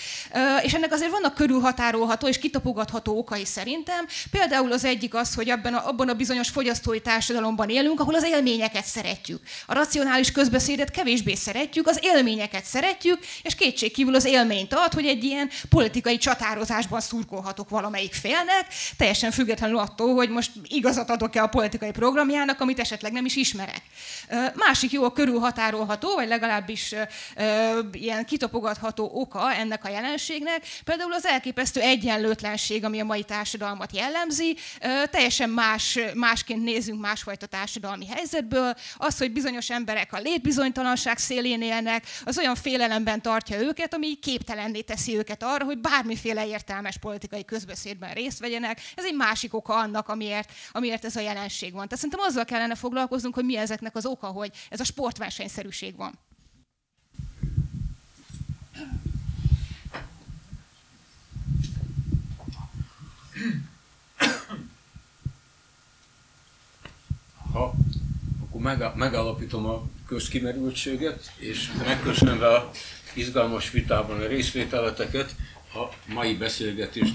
[0.62, 4.06] és ennek azért vannak körülhatárolható és kitapogatható okai szerintem.
[4.30, 8.24] Például az egyik az, hogy abban a, abban a bizonyos fogyasztói társadalomban élünk, ahol az
[8.24, 9.42] élményeket szeretjük.
[9.66, 15.24] A racionális közbeszédet kevésbé szeretjük, az élményeket szeretjük, és kétségkívül az élményt ad, hogy egy
[15.24, 18.66] ilyen politikai csatározásban szurkolhatok valamelyik félnek,
[18.96, 23.36] teljesen teljesen függetlenül attól, hogy most igazat adok-e a politikai programjának, amit esetleg nem is
[23.36, 23.82] ismerek.
[24.54, 26.94] Másik jó a körülhatárolható, vagy legalábbis
[27.92, 34.56] ilyen kitapogatható oka ennek a jelenségnek, például az elképesztő egyenlőtlenség, ami a mai társadalmat jellemzi,
[35.10, 42.04] teljesen más, másként nézünk másfajta társadalmi helyzetből, az, hogy bizonyos emberek a létbizonytalanság szélén élnek,
[42.24, 48.12] az olyan félelemben tartja őket, ami képtelenné teszi őket arra, hogy bármiféle értelmes politikai közbeszédben
[48.12, 48.80] részt vegyenek.
[48.94, 51.88] Ez egy másik oka annak, amiért, amiért ez a jelenség van.
[51.88, 56.18] Tehát szerintem azzal kellene foglalkoznunk, hogy mi ezeknek az oka, hogy ez a sportversenyszerűség van.
[67.52, 67.74] Ha,
[68.40, 68.60] akkor
[68.94, 72.70] megállapítom a közkimerültséget, és megköszönve a
[73.14, 75.34] izgalmas vitában a részvételeteket,
[75.74, 77.14] a mai beszélgetést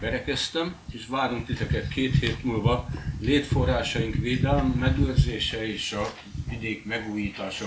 [0.00, 2.88] berekeztem, és várunk titeket két hét múlva
[3.20, 6.12] létforrásaink védelme, megőrzése és a
[6.48, 7.66] vidék megújítása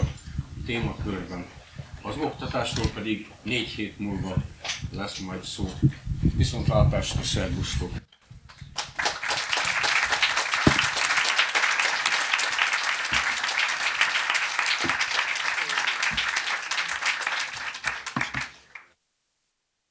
[0.65, 1.45] témakörben.
[2.02, 4.35] Az oktatásról pedig négy hét múlva
[4.91, 5.69] lesz majd szó.
[6.35, 7.91] Viszontlátásra, szervusztok!